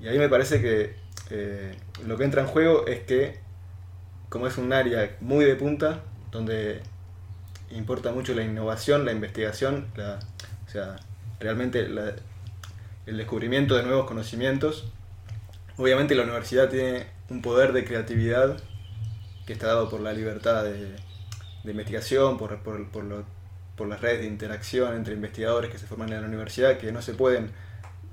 Y 0.00 0.08
ahí 0.08 0.18
me 0.18 0.28
parece 0.28 0.60
que 0.60 0.94
eh, 1.30 1.74
lo 2.06 2.16
que 2.18 2.24
entra 2.24 2.42
en 2.42 2.48
juego 2.48 2.86
es 2.86 3.00
que, 3.00 3.40
como 4.28 4.46
es 4.46 4.58
un 4.58 4.72
área 4.72 5.16
muy 5.20 5.44
de 5.44 5.54
punta, 5.56 6.00
donde 6.32 6.82
importa 7.70 8.12
mucho 8.12 8.34
la 8.34 8.42
innovación, 8.42 9.04
la 9.04 9.12
investigación, 9.12 9.86
o 10.66 10.70
sea, 10.70 10.96
realmente 11.40 11.88
la- 11.88 12.14
el 13.06 13.16
descubrimiento 13.16 13.74
de 13.76 13.82
nuevos 13.84 14.06
conocimientos. 14.06 14.92
Obviamente 15.80 16.14
la 16.14 16.24
universidad 16.24 16.68
tiene 16.68 17.06
un 17.30 17.40
poder 17.40 17.72
de 17.72 17.86
creatividad 17.86 18.58
que 19.46 19.54
está 19.54 19.68
dado 19.68 19.88
por 19.88 20.02
la 20.02 20.12
libertad 20.12 20.62
de, 20.62 20.94
investigación, 21.64 22.36
por, 22.36 22.58
por, 22.58 22.86
por 22.90 23.88
las 23.88 23.98
redes 24.02 24.20
de 24.20 24.26
interacción 24.26 24.94
entre 24.94 25.14
investigadores 25.14 25.70
que 25.70 25.78
se 25.78 25.86
forman 25.86 26.12
en 26.12 26.20
la 26.20 26.28
universidad, 26.28 26.76
que 26.76 26.92
no 26.92 27.00
se 27.00 27.14
pueden 27.14 27.50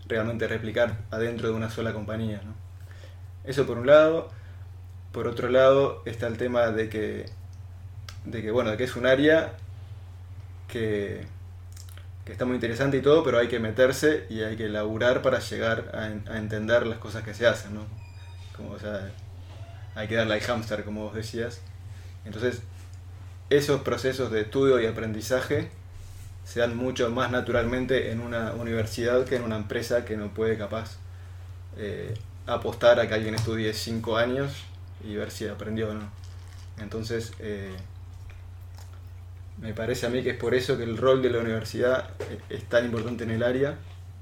realmente 0.08 0.48
replicar 0.48 1.00
adentro 1.12 1.50
de 1.50 1.56
una 1.56 1.70
sola 1.70 1.92
compañía. 1.92 2.42
Eso 3.44 3.66
por 3.66 3.78
un 3.78 3.88
lado. 3.88 4.30
Por 5.12 5.28
otro 5.28 5.50
lado 5.50 6.04
está 6.06 6.28
el 6.28 6.38
tema 6.38 6.68
de 6.68 6.88
que, 6.88 7.26
de 8.24 8.42
que, 8.42 8.50
bueno, 8.50 8.72
de 8.72 8.78
que 8.78 8.86
es 8.86 8.96
un 8.96 9.06
área 9.06 9.58
que, 10.70 11.26
que 12.28 12.34
está 12.34 12.44
muy 12.44 12.56
interesante 12.56 12.98
y 12.98 13.02
todo, 13.02 13.24
pero 13.24 13.40
hay 13.40 13.48
que 13.48 13.58
meterse 13.58 14.26
y 14.30 14.42
hay 14.42 14.58
que 14.58 14.68
laburar 14.68 15.22
para 15.22 15.40
llegar 15.40 15.92
a, 15.94 16.34
a 16.34 16.38
entender 16.38 16.86
las 16.86 17.00
cosas 17.00 17.24
que 17.24 17.34
se 17.34 17.48
hacen, 17.48 17.74
¿no? 17.74 17.86
Como, 18.54 18.72
o 18.72 18.80
sea, 18.80 19.14
hay 19.96 20.10
que 20.10 20.16
darle 20.16 20.34
al 20.34 20.42
hámster, 20.42 20.84
como 20.84 21.06
vos 21.06 21.16
decías. 21.16 21.62
Entonces, 22.26 22.62
esos 23.50 23.80
procesos 23.80 24.30
de 24.30 24.42
estudio 24.42 24.78
y 24.82 24.88
aprendizaje 24.88 25.70
se 26.44 26.60
dan 26.60 26.76
mucho 26.76 27.10
más 27.12 27.32
naturalmente 27.32 28.12
en 28.12 28.20
una 28.20 28.52
universidad 28.52 29.24
que 29.24 29.38
en 29.38 29.44
una 29.44 29.56
empresa 29.56 30.04
que 30.04 30.18
no 30.18 30.34
puede 30.34 30.58
capaz 30.58 30.98
eh, 31.78 32.14
apostar 32.46 33.00
a 33.00 33.08
que 33.08 33.14
alguien 33.14 33.36
estudie 33.36 33.74
5 33.74 34.18
años 34.18 34.52
y 35.02 35.16
ver 35.16 35.32
si 35.32 35.48
aprendió 35.48 35.92
o 35.92 35.94
no. 35.94 36.12
Entonces, 36.78 37.32
eh, 37.40 37.74
me 39.62 39.74
parece 39.74 40.06
a 40.06 40.10
mí 40.10 40.24
que 40.24 40.32
es 40.32 40.38
por 40.38 40.54
eso 40.54 40.78
que 40.78 40.84
el 40.84 40.98
rol 40.98 41.22
de 41.22 41.30
la 41.30 41.40
universidad 41.40 42.12
es 42.50 42.64
tan 42.66 42.86
importante 42.86 43.24
en 43.24 43.32
el 43.32 43.44
área 43.44 43.78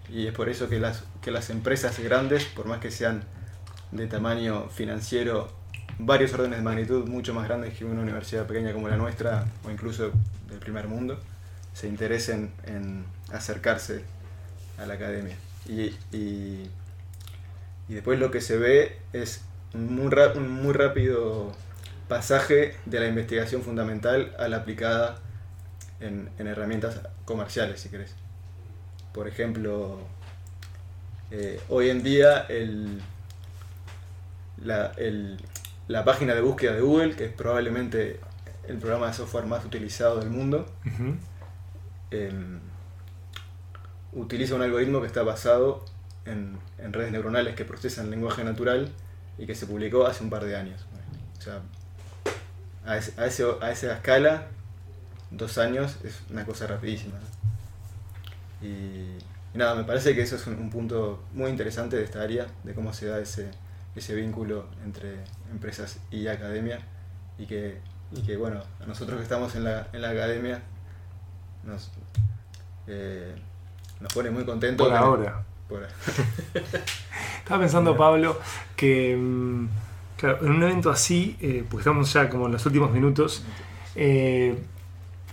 y 0.09 0.27
es 0.27 0.33
por 0.33 0.49
eso 0.49 0.69
que 0.69 0.79
las, 0.79 1.03
que 1.21 1.31
las 1.31 1.49
empresas 1.49 1.99
grandes, 1.99 2.45
por 2.45 2.67
más 2.67 2.79
que 2.79 2.91
sean 2.91 3.23
de 3.91 4.07
tamaño 4.07 4.69
financiero, 4.69 5.49
varios 5.97 6.33
órdenes 6.33 6.59
de 6.59 6.63
magnitud 6.63 7.07
mucho 7.07 7.33
más 7.33 7.47
grandes 7.47 7.73
que 7.73 7.85
una 7.85 8.01
universidad 8.01 8.45
pequeña 8.45 8.73
como 8.73 8.87
la 8.87 8.97
nuestra 8.97 9.45
o 9.63 9.71
incluso 9.71 10.11
del 10.49 10.59
primer 10.59 10.87
mundo, 10.87 11.19
se 11.73 11.87
interesen 11.87 12.51
en 12.65 13.05
acercarse 13.31 14.03
a 14.77 14.85
la 14.85 14.93
academia. 14.95 15.35
Y, 15.67 15.93
y, 16.11 16.69
después 17.87 18.19
lo 18.19 18.31
que 18.31 18.41
se 18.41 18.57
ve 18.57 18.97
es 19.13 19.41
muy 19.73 20.09
rápido 20.09 21.51
pasaje 22.07 22.75
de 22.85 22.99
la 22.99 23.07
investigación 23.07 23.61
fundamental 23.61 24.35
a 24.39 24.47
la 24.47 24.57
aplicada 24.57 25.17
en, 25.99 26.29
en 26.37 26.47
herramientas 26.47 26.99
comerciales, 27.25 27.79
si 27.81 27.89
querés. 27.89 28.13
Por 29.13 29.27
ejemplo, 29.27 29.99
eh, 31.31 31.59
hoy 31.69 31.89
en 31.89 32.03
día 32.03 32.39
el, 32.49 33.01
la, 34.63 34.91
el- 34.97 35.37
la 35.87 36.03
página 36.03 36.33
de 36.33 36.41
búsqueda 36.41 36.73
de 36.73 36.81
Google, 36.81 37.15
que 37.15 37.25
es 37.25 37.31
probablemente 37.33 38.19
el 38.67 38.77
programa 38.77 39.07
de 39.07 39.13
software 39.13 39.45
más 39.45 39.63
utilizado 39.65 40.19
del 40.19 40.31
mundo, 40.31 40.65
em, 42.11 42.59
utiliza 44.13 44.55
un 44.55 44.61
algoritmo 44.63 45.01
que 45.01 45.07
está 45.07 45.21
basado 45.23 45.85
en, 46.25 46.57
en 46.79 46.91
redes 46.93 47.11
neuronales 47.11 47.55
que 47.55 47.65
procesan 47.65 48.09
lenguaje 48.09 48.43
natural 48.43 48.91
y 49.37 49.45
que 49.45 49.53
se 49.53 49.67
publicó 49.67 50.07
hace 50.07 50.23
un 50.23 50.29
par 50.31 50.43
de 50.45 50.55
años. 50.55 50.85
O 51.37 51.41
sea, 51.41 51.61
a, 52.85 52.97
ese- 52.97 53.19
a, 53.19 53.25
ese- 53.25 53.45
a 53.61 53.71
esa 53.71 53.93
escala, 53.93 54.47
dos 55.31 55.57
años 55.57 55.97
es 56.03 56.21
una 56.29 56.45
cosa 56.45 56.67
rapidísima. 56.67 57.15
Y, 58.61 58.65
y 59.53 59.57
nada, 59.57 59.75
me 59.75 59.83
parece 59.83 60.15
que 60.15 60.21
eso 60.21 60.35
es 60.35 60.47
un, 60.47 60.55
un 60.55 60.69
punto 60.69 61.23
muy 61.33 61.49
interesante 61.49 61.95
de 61.97 62.03
esta 62.03 62.21
área, 62.21 62.47
de 62.63 62.73
cómo 62.73 62.93
se 62.93 63.07
da 63.07 63.19
ese, 63.19 63.51
ese 63.95 64.15
vínculo 64.15 64.65
entre 64.83 65.15
empresas 65.51 65.97
y 66.11 66.27
academia, 66.27 66.79
y 67.37 67.45
que, 67.45 67.79
y 68.11 68.21
que 68.21 68.37
bueno, 68.37 68.61
a 68.81 68.85
nosotros 68.85 69.17
que 69.17 69.23
estamos 69.23 69.55
en 69.55 69.63
la, 69.65 69.87
en 69.93 70.01
la 70.01 70.09
academia, 70.09 70.61
nos, 71.63 71.91
eh, 72.87 73.35
nos 73.99 74.13
pone 74.13 74.29
muy 74.31 74.45
contentos. 74.45 74.87
Por 74.87 74.95
ahora. 74.95 75.43
por- 75.67 75.83
Estaba 77.39 77.61
pensando, 77.61 77.95
Pablo, 77.97 78.39
que 78.75 79.15
mm, 79.15 79.67
claro, 80.17 80.45
en 80.45 80.51
un 80.51 80.63
evento 80.63 80.89
así, 80.89 81.37
eh, 81.41 81.63
porque 81.69 81.81
estamos 81.81 82.11
ya 82.11 82.29
como 82.29 82.47
en 82.47 82.53
los 82.53 82.65
últimos 82.65 82.91
minutos, 82.91 83.43
eh, 83.95 84.55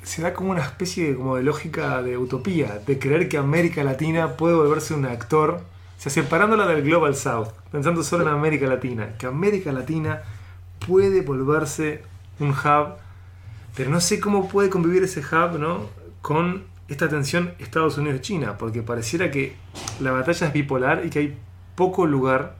se 0.03 0.22
da 0.22 0.35
como 0.35 0.51
una 0.51 0.62
especie 0.62 1.09
de, 1.09 1.16
como 1.16 1.37
de 1.37 1.43
lógica 1.43 2.03
de 2.03 2.18
utopía, 2.18 2.80
de 2.87 2.99
creer 2.99 3.28
que 3.28 3.39
América 3.39 3.85
Latina 3.85 4.37
puede 4.37 4.55
volverse 4.55 4.95
un 4.95 5.07
actor, 5.07 5.61
o 5.61 6.01
sea, 6.01 6.11
separándola 6.11 6.66
del 6.66 6.83
Global 6.83 7.14
South, 7.14 7.49
pensando 7.70 8.03
solo 8.03 8.24
en 8.24 8.28
América 8.30 8.66
Latina, 8.66 9.16
que 9.18 9.26
América 9.26 9.72
Latina 9.72 10.22
puede 10.87 11.22
volverse 11.22 12.03
un 12.41 12.51
hub, 12.51 12.97
pero 13.76 13.91
no 13.91 14.01
sé 14.01 14.18
cómo 14.20 14.49
puede 14.49 14.68
convivir 14.68 15.05
ese 15.05 15.20
hub 15.20 15.59
¿no? 15.59 15.87
con 16.20 16.64
esta 16.89 17.09
tensión 17.09 17.55
Estados 17.59 17.97
Unidos-China, 17.99 18.59
porque 18.59 18.83
pareciera 18.83 19.30
que 19.30 19.55
la 20.01 20.11
batalla 20.11 20.49
es 20.49 20.53
bipolar 20.53 21.07
y 21.07 21.11
que 21.11 21.18
hay 21.20 21.39
poco 21.74 22.07
lugar 22.07 22.57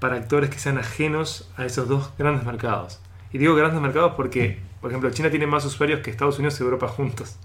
para 0.00 0.16
actores 0.16 0.50
que 0.50 0.58
sean 0.58 0.78
ajenos 0.78 1.48
a 1.56 1.64
esos 1.64 1.88
dos 1.88 2.10
grandes 2.18 2.44
mercados. 2.44 3.00
Y 3.32 3.38
digo 3.38 3.54
grandes 3.54 3.80
mercados 3.80 4.12
porque, 4.16 4.60
por 4.80 4.90
ejemplo, 4.90 5.10
China 5.10 5.30
tiene 5.30 5.46
más 5.46 5.64
usuarios 5.64 6.00
que 6.00 6.10
Estados 6.10 6.38
Unidos 6.38 6.60
y 6.60 6.62
Europa 6.62 6.88
juntos. 6.88 7.36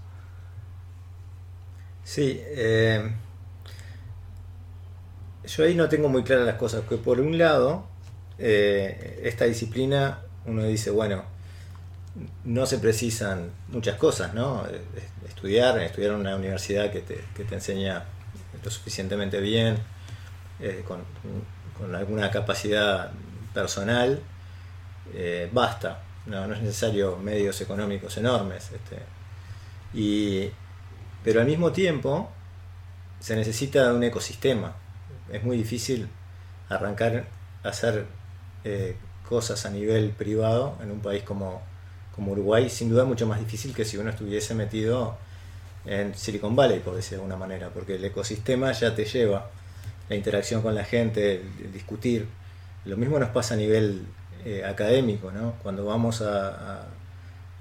Sí, 2.04 2.40
eh, 2.42 3.12
yo 5.44 5.64
ahí 5.64 5.74
no 5.74 5.88
tengo 5.88 6.08
muy 6.08 6.22
claras 6.22 6.46
las 6.46 6.56
cosas, 6.56 6.84
que 6.88 6.96
por 6.96 7.20
un 7.20 7.38
lado, 7.38 7.86
eh, 8.38 9.20
esta 9.24 9.44
disciplina, 9.44 10.20
uno 10.46 10.64
dice, 10.64 10.90
bueno, 10.90 11.24
no 12.44 12.66
se 12.66 12.78
precisan 12.78 13.50
muchas 13.68 13.96
cosas, 13.96 14.34
¿no? 14.34 14.64
Estudiar, 15.26 15.78
estudiar 15.80 16.12
en 16.12 16.20
una 16.20 16.36
universidad 16.36 16.90
que 16.90 17.00
te, 17.00 17.20
que 17.34 17.44
te 17.44 17.54
enseña 17.54 18.04
lo 18.62 18.70
suficientemente 18.70 19.40
bien, 19.40 19.78
eh, 20.60 20.84
con, 20.86 21.00
con 21.80 21.94
alguna 21.94 22.30
capacidad 22.30 23.10
personal, 23.54 24.20
eh, 25.14 25.48
basta, 25.52 26.02
no, 26.26 26.46
no 26.46 26.54
es 26.54 26.60
necesario 26.60 27.16
medios 27.16 27.60
económicos 27.60 28.16
enormes. 28.18 28.70
Este, 28.72 28.98
y, 29.94 30.50
pero 31.24 31.40
al 31.40 31.46
mismo 31.46 31.72
tiempo 31.72 32.30
se 33.18 33.34
necesita 33.34 33.92
un 33.92 34.02
ecosistema. 34.04 34.74
Es 35.32 35.42
muy 35.42 35.56
difícil 35.56 36.08
arrancar 36.68 37.26
a 37.62 37.68
hacer 37.68 38.06
eh, 38.64 38.96
cosas 39.28 39.64
a 39.66 39.70
nivel 39.70 40.10
privado 40.10 40.76
en 40.82 40.90
un 40.90 41.00
país 41.00 41.22
como, 41.22 41.62
como 42.14 42.32
Uruguay, 42.32 42.68
sin 42.68 42.90
duda 42.90 43.04
mucho 43.04 43.26
más 43.26 43.38
difícil 43.38 43.74
que 43.74 43.84
si 43.84 43.96
uno 43.96 44.10
estuviese 44.10 44.54
metido 44.54 45.16
en 45.86 46.14
Silicon 46.14 46.54
Valley, 46.54 46.80
por 46.80 46.94
decir 46.94 47.12
de 47.12 47.16
alguna 47.16 47.36
manera, 47.36 47.70
porque 47.70 47.94
el 47.94 48.04
ecosistema 48.04 48.72
ya 48.72 48.94
te 48.94 49.04
lleva 49.04 49.50
la 50.10 50.16
interacción 50.16 50.60
con 50.60 50.74
la 50.74 50.84
gente, 50.84 51.36
el, 51.36 51.72
discutir. 51.72 52.26
Lo 52.84 52.96
mismo 52.98 53.18
nos 53.18 53.30
pasa 53.30 53.54
a 53.54 53.56
nivel 53.56 54.04
eh, 54.44 54.64
académico, 54.64 55.30
¿no? 55.30 55.54
Cuando 55.62 55.86
vamos 55.86 56.20
a, 56.20 56.86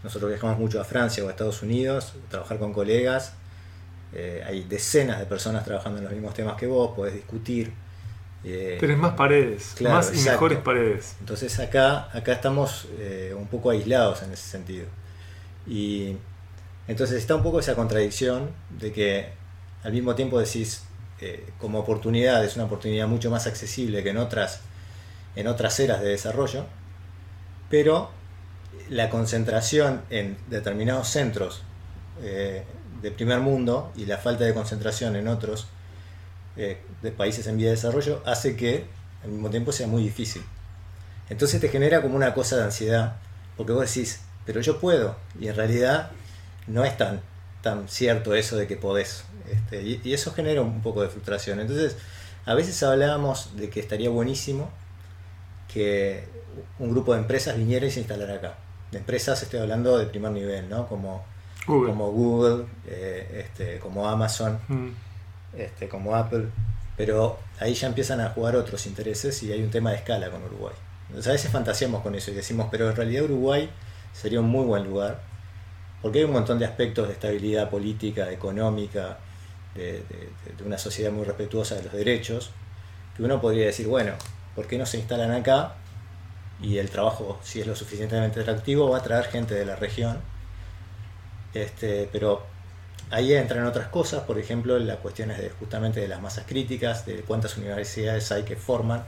Nosotros 0.04 0.30
viajamos 0.30 0.58
mucho 0.58 0.82
a 0.82 0.84
Francia 0.84 1.24
o 1.24 1.28
a 1.28 1.32
Estados 1.32 1.62
Unidos, 1.62 2.16
trabajar 2.30 2.58
con 2.58 2.74
colegas, 2.74 3.34
eh, 4.14 4.43
hay 4.45 4.64
decenas 4.64 5.20
de 5.20 5.26
personas 5.28 5.64
trabajando 5.64 6.00
en 6.00 6.06
los 6.06 6.14
mismos 6.14 6.34
temas 6.34 6.56
que 6.56 6.66
vos, 6.66 6.95
podés 6.95 7.14
discutir. 7.14 7.72
Eh, 8.43 8.78
Tenés 8.80 8.97
más 8.97 9.14
paredes, 9.14 9.76
más 9.82 10.12
y 10.16 10.28
mejores 10.28 10.58
paredes. 10.60 11.18
Entonces 11.20 11.60
acá, 11.60 12.10
acá 12.18 12.34
estamos 12.34 12.88
un 13.38 13.47
poco 13.47 13.70
aislados 13.70 14.24
en 14.24 14.32
ese 14.34 14.50
sentido. 14.50 14.88
Y 15.68 16.16
entonces 16.88 17.18
está 17.18 17.36
un 17.36 17.43
poco 17.43 17.60
esa 17.60 17.76
contradicción 17.76 18.50
de 18.80 18.91
que 18.91 19.30
al 19.84 19.91
mismo 19.91 20.16
tiempo 20.16 20.39
decís, 20.39 20.89
eh, 21.22 21.45
como 21.59 21.80
oportunidad, 21.80 22.43
es 22.45 22.55
una 22.55 22.65
oportunidad 22.65 23.07
mucho 23.07 23.30
más 23.30 23.47
accesible 23.47 24.03
que 24.03 24.09
en 24.09 24.17
otras, 24.17 24.61
en 25.36 25.47
otras 25.47 25.80
eras 25.80 26.01
de 26.01 26.09
desarrollo, 26.09 26.65
pero 27.70 28.09
la 28.89 29.09
concentración 29.09 30.01
en 30.09 30.38
determinados 30.49 31.09
centros 31.09 31.61
eh, 32.22 32.63
de 33.01 33.11
primer 33.11 33.39
mundo 33.39 33.91
y 33.95 34.05
la 34.05 34.17
falta 34.17 34.43
de 34.43 34.53
concentración 34.53 35.15
en 35.15 35.28
otros 35.28 35.67
eh, 36.57 36.82
de 37.01 37.11
países 37.11 37.47
en 37.47 37.57
vía 37.57 37.67
de 37.67 37.76
desarrollo 37.76 38.22
hace 38.26 38.55
que 38.55 38.86
al 39.24 39.30
mismo 39.30 39.49
tiempo 39.49 39.72
sea 39.72 39.88
muy 39.88 40.03
difícil. 40.03 40.43
Entonces 41.30 41.61
te 41.61 41.70
genera 41.70 42.01
como 42.01 42.15
una 42.15 42.34
cosa 42.34 42.57
de 42.57 42.63
ansiedad, 42.63 43.17
porque 43.55 43.72
vos 43.72 43.93
decís, 43.93 44.22
pero 44.45 44.61
yo 44.61 44.80
puedo, 44.80 45.15
y 45.39 45.47
en 45.47 45.55
realidad 45.55 46.11
no 46.67 46.84
es 46.84 46.97
tan, 46.97 47.22
tan 47.61 47.88
cierto 47.88 48.34
eso 48.34 48.57
de 48.57 48.67
que 48.67 48.76
podés. 48.76 49.24
Este, 49.52 49.82
y, 49.82 50.14
eso 50.14 50.32
genera 50.34 50.62
un 50.62 50.82
poco 50.82 51.02
de 51.02 51.10
frustración. 51.10 51.60
Entonces, 51.60 51.98
a 52.46 52.54
veces 52.54 52.82
hablábamos 52.84 53.56
de 53.56 53.70
que 53.70 53.80
estaría 53.80 54.10
buenísimo 54.10 54.70
que 55.72 56.24
un 56.80 56.92
grupo 56.92 57.14
de 57.14 57.20
empresas 57.20 57.58
viniera 57.58 57.86
y 57.86 57.92
se 57.92 58.00
instalara 58.00 58.36
acá. 58.36 58.56
De 58.92 58.98
empresas 58.98 59.42
estoy 59.44 59.60
hablando 59.60 59.98
de 59.98 60.06
primer 60.06 60.32
nivel, 60.32 60.68
¿no? 60.68 60.88
Como 60.88 61.24
Google, 61.68 61.90
como, 61.92 62.12
Google 62.12 62.66
eh, 62.88 63.46
este, 63.46 63.80
como 63.80 64.08
Amazon, 64.08 64.60
mm. 64.68 64.90
este, 65.58 65.88
como 65.88 66.16
Apple. 66.16 66.48
Pero 66.98 67.40
ahí 67.60 67.74
ya 67.76 67.88
empiezan 67.88 68.20
a 68.20 68.30
jugar 68.30 68.56
otros 68.56 68.86
intereses 68.88 69.42
y 69.44 69.52
hay 69.52 69.62
un 69.62 69.70
tema 69.70 69.92
de 69.92 69.98
escala 69.98 70.30
con 70.32 70.44
Uruguay. 70.44 70.74
Entonces 71.08 71.30
a 71.30 71.34
veces 71.34 71.52
fantaseamos 71.52 72.02
con 72.02 72.16
eso 72.16 72.32
y 72.32 72.34
decimos, 72.34 72.68
pero 72.72 72.90
en 72.90 72.96
realidad 72.96 73.24
Uruguay 73.26 73.70
sería 74.14 74.40
un 74.40 74.50
muy 74.50 74.66
buen 74.66 74.84
lugar 74.84 75.22
porque 76.02 76.20
hay 76.20 76.26
un 76.26 76.32
montón 76.32 76.60
de 76.60 76.66
aspectos 76.66 77.08
de 77.08 77.14
estabilidad 77.14 77.70
política, 77.70 78.32
económica, 78.32 79.18
de, 79.76 80.03
una 80.65 80.78
sociedad 80.78 81.11
muy 81.11 81.26
respetuosa 81.26 81.76
de 81.76 81.84
los 81.84 81.93
derechos, 81.93 82.51
que 83.15 83.24
uno 83.24 83.41
podría 83.41 83.65
decir, 83.65 83.88
bueno, 83.88 84.13
¿por 84.55 84.67
qué 84.67 84.78
no 84.78 84.86
se 84.86 84.97
instalan 84.97 85.32
acá? 85.32 85.76
Y 86.61 86.78
el 86.78 86.89
trabajo, 86.89 87.39
si 87.43 87.61
es 87.61 87.67
lo 87.67 87.76
suficientemente 87.76 88.41
atractivo, 88.41 88.89
va 88.89 88.97
a 88.97 89.03
traer 89.03 89.26
gente 89.26 89.55
de 89.55 89.65
la 89.65 89.76
región. 89.76 90.20
Este, 91.53 92.09
pero 92.11 92.43
ahí 93.11 93.34
entran 93.34 93.65
otras 93.65 93.88
cosas, 93.88 94.24
por 94.24 94.38
ejemplo, 94.38 94.78
las 94.78 94.97
cuestiones 94.97 95.38
de, 95.38 95.49
justamente 95.51 95.99
de 96.01 96.07
las 96.07 96.22
masas 96.22 96.45
críticas, 96.47 97.05
de 97.05 97.22
cuántas 97.22 97.57
universidades 97.57 98.32
hay 98.32 98.43
que 98.43 98.55
forman. 98.55 99.03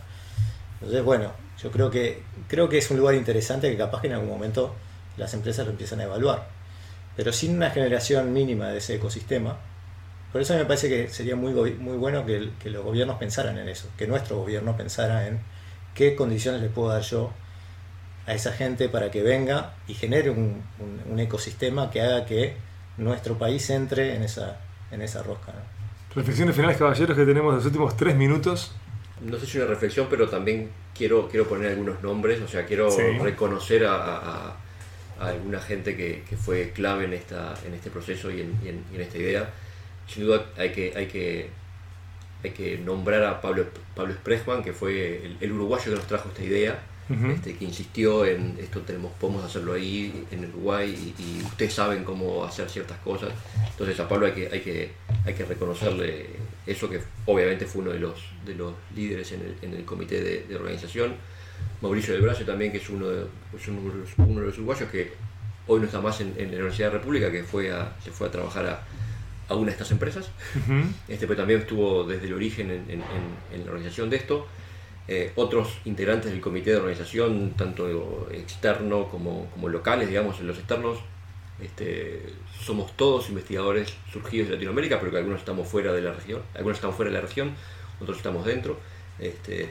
Entonces, 0.75 1.03
bueno, 1.03 1.31
yo 1.61 1.71
creo 1.71 1.91
que, 1.91 2.23
creo 2.47 2.69
que 2.69 2.77
es 2.77 2.89
un 2.89 2.97
lugar 2.97 3.15
interesante 3.15 3.69
que 3.69 3.77
capaz 3.77 4.01
que 4.01 4.07
en 4.07 4.13
algún 4.13 4.29
momento 4.29 4.73
las 5.17 5.33
empresas 5.33 5.65
lo 5.65 5.71
empiezan 5.71 5.99
a 5.99 6.03
evaluar 6.03 6.61
pero 7.15 7.33
sin 7.33 7.55
una 7.55 7.69
generación 7.69 8.33
mínima 8.33 8.69
de 8.69 8.77
ese 8.77 8.95
ecosistema. 8.95 9.57
Por 10.31 10.41
eso 10.41 10.55
me 10.55 10.65
parece 10.65 10.87
que 10.89 11.09
sería 11.09 11.35
muy, 11.35 11.53
muy 11.53 11.97
bueno 11.97 12.25
que, 12.25 12.51
los 12.69 12.83
gobiernos 12.83 13.17
pensaran 13.17 13.57
en 13.57 13.67
eso, 13.67 13.89
que 13.97 14.07
nuestro 14.07 14.37
gobierno 14.37 14.77
pensara 14.77 15.27
en 15.27 15.39
qué 15.93 16.15
condiciones 16.15 16.61
le 16.61 16.69
puedo 16.69 16.89
dar 16.89 17.01
yo 17.01 17.31
a 18.27 18.33
esa 18.33 18.53
gente 18.53 18.87
para 18.87 19.11
que 19.11 19.23
venga 19.23 19.73
y 19.87 19.93
genere 19.93 20.29
un, 20.29 20.63
ecosistema 21.19 21.91
que 21.91 22.01
haga 22.01 22.25
que 22.25 22.55
nuestro 22.97 23.37
país 23.37 23.69
entre 23.69 24.15
en 24.15 24.23
esa, 24.23 24.59
en 24.91 25.01
esa 25.01 25.21
rosca. 25.23 25.53
Reflexiones 26.15 26.55
finales, 26.55 26.77
caballeros, 26.77 27.17
que 27.17 27.25
tenemos 27.25 27.53
los 27.53 27.65
últimos 27.65 27.95
tres 27.97 28.15
minutos. 28.15 28.73
No 29.21 29.37
sé 29.37 29.45
si 29.45 29.57
una 29.57 29.67
reflexión, 29.67 30.07
pero 30.09 30.29
también 30.29 30.69
quiero, 30.95 31.27
quiero 31.29 31.47
poner 31.47 31.71
algunos 31.71 32.01
nombres, 32.01 32.41
o 32.41 32.47
sea, 32.47 32.65
quiero 32.65 32.89
reconocer 33.21 33.85
a 33.85 34.55
alguna 35.21 35.59
gente 35.59 35.95
que, 35.95 36.23
fue 36.37 36.71
clave 36.71 37.05
en, 37.05 37.13
esta, 37.13 37.53
en 37.65 37.73
este 37.73 37.89
proceso 37.89 38.31
y 38.31 38.41
en, 38.41 38.83
esta 38.97 39.17
idea. 39.17 39.49
Sin 40.07 40.25
duda 40.25 40.45
hay 40.57 40.71
que, 40.71 40.93
hay 40.95 41.07
que, 41.07 41.49
hay 42.43 42.51
que 42.51 42.77
nombrar 42.77 43.23
a 43.23 43.41
Pablo, 43.41 43.65
Pablo 43.95 44.13
Espresman, 44.13 44.63
que 44.63 44.73
fue 44.73 45.35
el, 45.39 45.51
uruguayo 45.51 45.85
que 45.85 45.97
nos 45.97 46.07
trajo 46.07 46.29
esta 46.29 46.43
idea, 46.43 46.79
este, 47.35 47.57
que 47.57 47.65
insistió 47.65 48.25
en 48.25 48.57
esto 48.57 48.79
tenemos, 48.81 49.11
podemos 49.19 49.43
hacerlo 49.43 49.73
ahí 49.73 50.25
en 50.31 50.45
Uruguay 50.45 51.13
y, 51.19 51.43
ustedes 51.43 51.73
saben 51.73 52.05
cómo 52.05 52.45
hacer 52.45 52.69
ciertas 52.69 52.97
cosas. 52.99 53.31
Entonces 53.69 53.99
a 53.99 54.07
Pablo 54.07 54.27
hay 54.27 54.31
que, 54.31 54.49
hay 54.51 54.61
que, 54.61 54.91
hay 55.25 55.33
que 55.33 55.45
reconocerle 55.45 56.27
eso 56.65 56.89
que 56.89 57.01
obviamente 57.25 57.65
fue 57.65 57.81
uno 57.81 57.91
de 57.91 57.99
los, 57.99 58.15
de 58.45 58.55
los 58.55 58.73
líderes 58.95 59.31
en 59.33 59.41
el, 59.41 59.55
en 59.61 59.73
el 59.77 59.83
comité 59.83 60.21
de, 60.21 60.43
de 60.43 60.55
organización 60.55 61.15
Mauricio 61.81 62.13
del 62.13 62.21
Brazo 62.21 62.43
también, 62.43 62.71
que 62.71 62.77
es 62.77 62.89
uno 62.89 63.07
de, 63.07 63.25
uno 64.17 64.39
de 64.41 64.47
los 64.47 64.57
uruguayos 64.57 64.89
que 64.91 65.11
hoy 65.67 65.79
no 65.79 65.85
está 65.85 65.99
más 65.99 66.21
en, 66.21 66.35
la 66.37 66.43
Universidad 66.43 66.89
de 66.89 66.93
la 66.93 66.99
República, 66.99 67.31
que 67.31 67.43
fue 67.43 67.71
a, 67.71 67.95
se 68.03 68.11
fue 68.11 68.27
a 68.27 68.31
trabajar 68.31 68.65
a, 68.67 68.83
a 69.51 69.55
una 69.55 69.67
de 69.67 69.71
estas 69.71 69.91
empresas. 69.91 70.29
este, 71.07 71.27
pero 71.27 71.37
también 71.37 71.61
estuvo 71.61 72.03
desde 72.03 72.27
el 72.27 72.33
origen 72.33 72.71
en, 72.71 72.89
en, 72.89 73.65
la 73.65 73.71
organización 73.71 74.09
de 74.09 74.17
esto. 74.17 74.47
Eh, 75.07 75.31
otros 75.35 75.79
integrantes 75.85 76.31
del 76.31 76.41
comité 76.41 76.71
de 76.71 76.77
organización, 76.77 77.51
tanto 77.57 78.29
externo 78.31 79.07
como, 79.09 79.47
como 79.51 79.67
locales, 79.67 80.07
digamos, 80.07 80.39
en 80.39 80.47
los 80.47 80.57
externos, 80.57 80.99
este, 81.61 82.23
somos 82.63 82.95
todos 82.95 83.29
investigadores 83.29 83.93
surgidos 84.11 84.49
de 84.49 84.55
Latinoamérica, 84.55 84.99
pero 84.99 85.11
que 85.11 85.17
algunos 85.17 85.39
estamos 85.39 85.67
fuera 85.67 85.91
de 85.91 86.01
la 86.01 86.13
región, 86.13 86.41
algunos 86.55 86.77
estamos 86.77 86.95
fuera 86.95 87.11
de 87.11 87.17
la 87.17 87.21
región, 87.21 87.53
otros 87.99 88.17
estamos 88.17 88.45
dentro. 88.45 88.79
Este, 89.19 89.69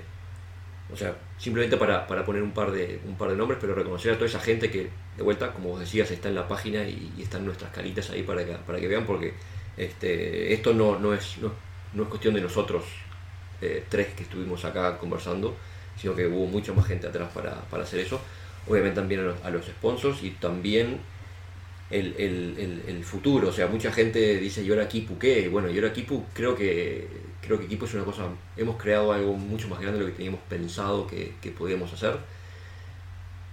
o 0.92 0.96
sea, 0.96 1.16
simplemente 1.38 1.76
para, 1.76 2.06
poner 2.24 2.42
un 2.42 2.52
par, 2.52 2.72
de, 2.72 3.00
un 3.06 3.16
par 3.16 3.30
de 3.30 3.36
nombres, 3.36 3.58
pero 3.60 3.74
reconocer 3.74 4.12
a 4.12 4.14
toda 4.14 4.26
esa 4.26 4.40
gente 4.40 4.70
que, 4.70 4.90
de 5.16 5.22
vuelta, 5.22 5.52
como 5.52 5.70
vos 5.70 5.80
decías, 5.80 6.10
está 6.10 6.28
en 6.28 6.34
la 6.34 6.48
página 6.48 6.84
y, 6.84 7.12
están 7.20 7.44
nuestras 7.44 7.72
caritas 7.72 8.10
ahí 8.10 8.22
para 8.22 8.44
que, 8.44 8.52
para 8.52 8.80
que 8.80 8.88
vean, 8.88 9.06
porque 9.06 9.34
este, 9.80 10.52
esto 10.52 10.74
no, 10.74 10.98
no, 10.98 11.14
es, 11.14 11.38
no, 11.38 12.02
es 12.02 12.08
cuestión 12.08 12.34
de 12.34 12.42
nosotros 12.42 12.84
eh, 13.62 13.84
tres 13.88 14.08
que 14.08 14.24
estuvimos 14.24 14.64
acá 14.64 14.98
conversando, 14.98 15.56
sino 15.96 16.14
que 16.14 16.26
hubo 16.26 16.46
mucha 16.46 16.72
más 16.72 16.86
gente 16.86 17.06
atrás 17.06 17.30
para, 17.32 17.82
hacer 17.82 18.00
eso. 18.00 18.20
Obviamente 18.68 18.96
también 18.96 19.20
a 19.20 19.24
los, 19.24 19.44
a 19.44 19.50
los 19.50 19.64
sponsors 19.64 20.22
y 20.22 20.32
también 20.32 21.00
el, 21.90 22.14
el, 22.86 23.04
futuro. 23.04 23.48
O 23.48 23.52
sea, 23.52 23.66
mucha 23.68 23.90
gente 23.90 24.36
dice, 24.36 24.62
¿y 24.62 24.70
ahora 24.70 24.86
Kipu 24.86 25.18
qué? 25.18 25.48
Bueno, 25.48 25.70
y 25.70 25.76
ahora 25.76 25.92
Kipu 25.92 26.26
creo 26.34 26.54
que 26.54 27.08
creo 27.40 27.58
que 27.58 27.64
Equipo 27.64 27.86
es 27.86 27.94
una 27.94 28.04
cosa, 28.04 28.28
hemos 28.56 28.76
creado 28.76 29.12
algo 29.12 29.32
mucho 29.32 29.66
más 29.68 29.80
grande 29.80 29.98
de 29.98 30.04
lo 30.04 30.10
que 30.10 30.16
teníamos 30.16 30.40
pensado 30.48 31.06
que, 31.06 31.32
que 31.40 31.50
podíamos 31.50 31.92
hacer. 31.92 32.18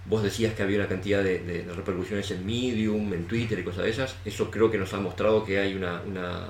Vos 0.08 0.22
decías 0.22 0.54
que 0.54 0.62
había 0.62 0.78
una 0.78 0.88
cantidad 0.88 1.22
de, 1.22 1.66
repercusiones 1.76 2.30
en 2.30 2.46
Medium, 2.46 3.12
en 3.12 3.24
Twitter 3.26 3.58
y 3.58 3.62
cosas 3.62 3.84
de 3.84 3.90
esas. 3.90 4.16
Eso 4.24 4.50
creo 4.50 4.70
que 4.70 4.78
nos 4.78 4.92
ha 4.94 5.00
mostrado 5.00 5.44
que 5.44 5.58
hay 5.58 5.74
una, 5.74 6.00
una, 6.00 6.46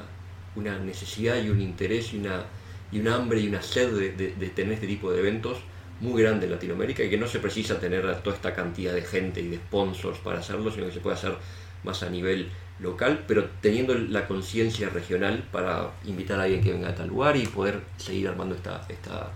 una 0.55 0.79
necesidad 0.79 1.43
y 1.43 1.51
un 1.51 1.61
interés 1.61 2.13
y 2.15 2.19
una, 2.19 2.45
y 2.93 3.01
un 3.01 3.09
hambre 3.09 3.41
y 3.41 3.49
una 3.49 3.61
sed 3.61 3.93
de, 3.93 4.13
de, 4.13 4.49
tener 4.51 4.75
este 4.75 4.87
tipo 4.87 5.11
de 5.11 5.19
eventos 5.19 5.59
muy 6.01 6.23
grande 6.23 6.47
en 6.47 6.53
Latinoamérica 6.53 7.03
y 7.03 7.11
que 7.11 7.19
no 7.19 7.27
se 7.27 7.41
precisa 7.41 7.81
tener 7.81 8.03
toda 8.23 8.37
esta 8.37 8.55
cantidad 8.55 8.95
de 8.95 9.03
gente 9.03 9.41
y 9.41 9.49
de 9.49 9.57
sponsors 9.57 10.19
para 10.19 10.39
hacerlo, 10.39 10.71
sino 10.71 10.87
que 10.87 10.93
se 10.93 11.01
puede 11.01 11.17
hacer 11.17 11.35
más 11.83 12.05
a 12.05 12.11
nivel 12.11 12.49
local, 12.79 13.25
pero 13.27 13.49
teniendo 13.61 13.95
la 13.95 14.29
conciencia 14.29 14.89
regional 14.89 15.45
para 15.51 15.91
invitar 16.05 16.39
a 16.39 16.45
alguien 16.45 16.63
que 16.63 16.73
venga 16.73 16.91
a 16.91 16.95
tal 16.95 17.09
lugar 17.09 17.37
y 17.37 17.47
poder 17.47 17.81
seguir 17.97 18.29
armando 18.29 18.55
esta, 18.55 18.87
esta, 18.89 19.33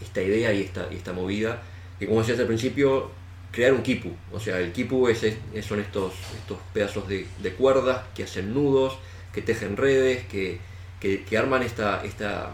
esta 0.00 0.22
idea 0.22 0.52
y 0.52 0.62
esta, 0.62 0.86
esta 0.90 1.12
movida. 1.12 1.60
Que 1.98 2.06
como 2.06 2.20
decías 2.20 2.38
al 2.38 2.46
principio, 2.46 3.10
crear 3.50 3.72
un 3.72 3.82
kipu. 3.82 4.10
O 4.32 4.38
sea, 4.38 4.58
el 4.58 4.72
kipu 4.72 5.08
es, 5.08 5.20
son 5.66 5.80
estos, 5.80 6.12
estos 6.38 6.58
pedazos 6.72 7.08
de, 7.08 7.26
cuerdas 7.58 8.02
que 8.14 8.24
hacen 8.24 8.52
nudos, 8.52 8.98
que 9.32 9.42
tejen 9.42 9.76
redes, 9.76 10.26
que, 10.26 10.60
arman 11.38 11.62
esta, 11.62 12.04
esta, 12.04 12.52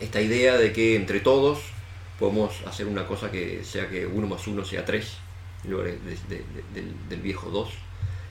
esta 0.00 0.20
idea 0.20 0.56
de 0.56 0.72
que 0.72 0.96
entre 0.96 1.20
todos 1.20 1.60
podemos 2.18 2.62
hacer 2.66 2.86
una 2.86 3.06
cosa 3.06 3.30
que 3.30 3.62
sea 3.64 3.90
que 3.90 4.06
uno 4.06 4.26
más 4.26 4.46
uno 4.46 4.64
sea 4.64 4.84
tres, 4.84 5.18
del, 5.64 7.20
viejo 7.22 7.50
dos 7.50 7.70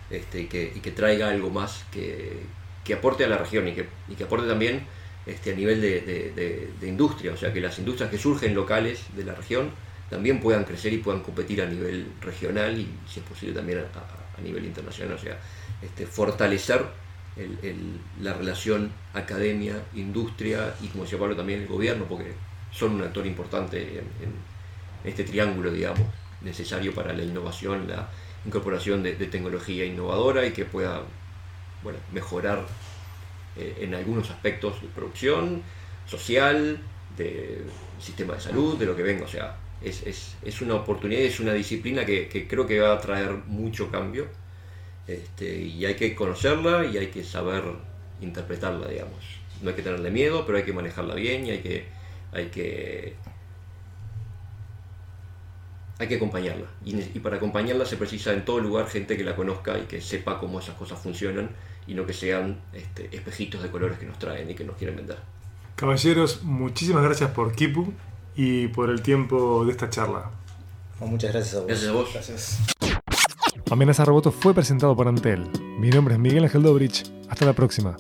este, 0.10 0.42
y, 0.42 0.46
que, 0.46 0.92
traiga 0.92 1.30
algo 1.30 1.50
más 1.50 1.86
que, 1.92 2.94
aporte 2.94 3.26
a 3.26 3.28
la 3.28 3.38
región 3.38 3.68
y 3.68 3.74
que, 3.74 4.24
aporte 4.24 4.48
también 4.48 4.86
este, 5.26 5.54
a 5.54 5.56
nivel 5.56 5.82
de, 5.82 6.88
industria, 6.88 7.34
o 7.34 7.38
sea, 7.38 7.54
que 7.54 7.62
las 7.62 7.78
industrias 7.78 8.10
que 8.10 8.18
surgen 8.18 8.56
locales 8.56 9.02
de 9.16 9.24
la 9.24 9.36
región 9.36 9.72
también 10.10 10.40
puedan 10.40 10.64
crecer 10.64 10.94
y 10.94 10.98
puedan 10.98 11.22
competir 11.22 11.62
a 11.62 11.66
nivel 11.66 12.12
regional 12.22 12.78
y, 12.78 12.88
si 13.08 13.20
es 13.20 13.26
posible, 13.26 13.54
también 13.56 13.80
a, 13.80 14.42
nivel 14.42 14.66
internacional, 14.66 15.16
o 15.16 15.18
sea, 15.18 15.40
este, 15.82 16.06
fortalecer 16.06 16.86
la 18.22 18.34
relación 18.34 18.92
academia, 19.14 19.76
industria 19.94 20.74
y, 20.82 20.88
como 20.88 21.04
decía 21.04 21.20
Pablo, 21.20 21.36
también 21.36 21.62
el 21.62 21.68
gobierno, 21.68 22.06
porque 22.06 22.34
son 22.72 22.96
un 22.96 23.04
actor 23.04 23.26
importante 23.26 24.00
en, 24.00 24.56
este 25.04 25.24
triángulo, 25.24 25.72
digamos, 25.72 26.02
necesario 26.42 26.94
para 26.94 27.14
la 27.14 27.24
innovación, 27.24 27.88
la 27.88 28.10
incorporación 28.46 29.04
de, 29.04 29.14
tecnología 29.14 29.86
innovadora 29.86 30.46
y 30.46 30.52
que 30.52 30.66
pueda 30.66 31.02
bueno, 31.84 32.00
mejorar 32.12 32.66
eh, 33.56 33.78
en 33.82 33.94
algunos 33.96 34.32
aspectos 34.32 34.82
de 34.82 34.88
producción, 34.88 35.62
social, 36.08 36.80
de 37.18 37.64
sistema 38.00 38.34
de 38.34 38.42
salud, 38.42 38.78
de 38.78 38.86
lo 38.86 38.96
que 38.96 39.04
venga. 39.04 39.26
O 39.26 39.28
sea, 39.28 39.56
es, 39.86 40.62
una 40.62 40.76
oportunidad, 40.76 41.22
es 41.22 41.40
una 41.40 41.54
disciplina 41.54 42.06
que, 42.06 42.48
creo 42.50 42.66
que 42.66 42.80
va 42.80 42.94
a 42.94 43.00
traer 43.00 43.32
mucho 43.48 43.92
cambio 43.92 44.28
este, 45.08 45.58
y 45.62 45.86
hay 45.86 45.96
que 45.96 46.16
conocerla 46.16 46.86
y 46.86 46.98
hay 46.98 47.08
que 47.08 47.24
saber 47.24 47.64
interpretarla, 48.22 48.88
digamos. 48.88 49.24
No 49.62 49.70
hay 49.70 49.76
que 49.76 49.82
tenerle 49.82 50.12
miedo, 50.12 50.46
pero 50.46 50.58
hay 50.58 50.64
que 50.64 50.74
manejarla 50.74 51.16
bien 51.16 51.46
y 51.46 51.52
hay 51.52 51.60
que, 51.60 51.86
hay 52.32 52.48
que, 52.48 53.16
hay 56.00 56.08
que 56.08 56.16
acompañarla. 56.16 56.68
Y, 56.84 57.20
para 57.20 57.38
acompañarla 57.38 57.86
se 57.86 57.98
precisa 57.98 58.34
en 58.34 58.44
todo 58.44 58.60
lugar 58.60 58.88
gente 58.88 59.16
que 59.16 59.24
la 59.24 59.36
conozca 59.36 59.78
y 59.78 59.84
que 59.84 60.02
sepa 60.02 60.40
cómo 60.40 60.60
esas 60.60 60.76
cosas 60.76 61.00
funcionan 61.00 61.50
y 61.88 61.94
no 61.94 62.06
que 62.06 62.14
sean 62.14 62.60
este, 62.74 63.16
espejitos 63.16 63.62
de 63.62 63.70
colores 63.70 64.00
que 64.00 64.06
nos 64.06 64.18
traen 64.18 64.50
y 64.50 64.56
que 64.56 64.64
nos 64.64 64.76
quieren 64.76 64.96
vender. 64.96 65.18
Caballeros, 65.76 66.44
muchísimas 66.44 67.04
gracias 67.04 67.30
por 67.32 67.54
Kipu 67.54 67.94
y 68.36 68.68
por 68.68 68.90
el 68.90 69.02
tiempo 69.02 69.66
de 69.66 69.72
esta 69.72 69.90
charla. 69.90 70.32
muchas 71.00 71.32
gracias 71.34 71.56
a 71.56 71.60
vos. 71.60 71.68
Gracias 71.68 71.90
a 71.90 71.94
vos. 71.94 72.10
Gracias. 72.14 72.60
Amenaza 73.72 74.06
Roboto 74.06 74.32
fue 74.32 74.54
presentado 74.54 74.96
por 74.96 75.08
Antel. 75.08 75.48
Mi 75.80 75.90
nombre 75.90 76.16
es 76.16 76.20
Miguel 76.20 76.44
Ángel 76.44 76.64
Dobrich. 76.64 77.04
Hasta 77.30 77.46
la 77.46 77.54
próxima. 77.54 77.98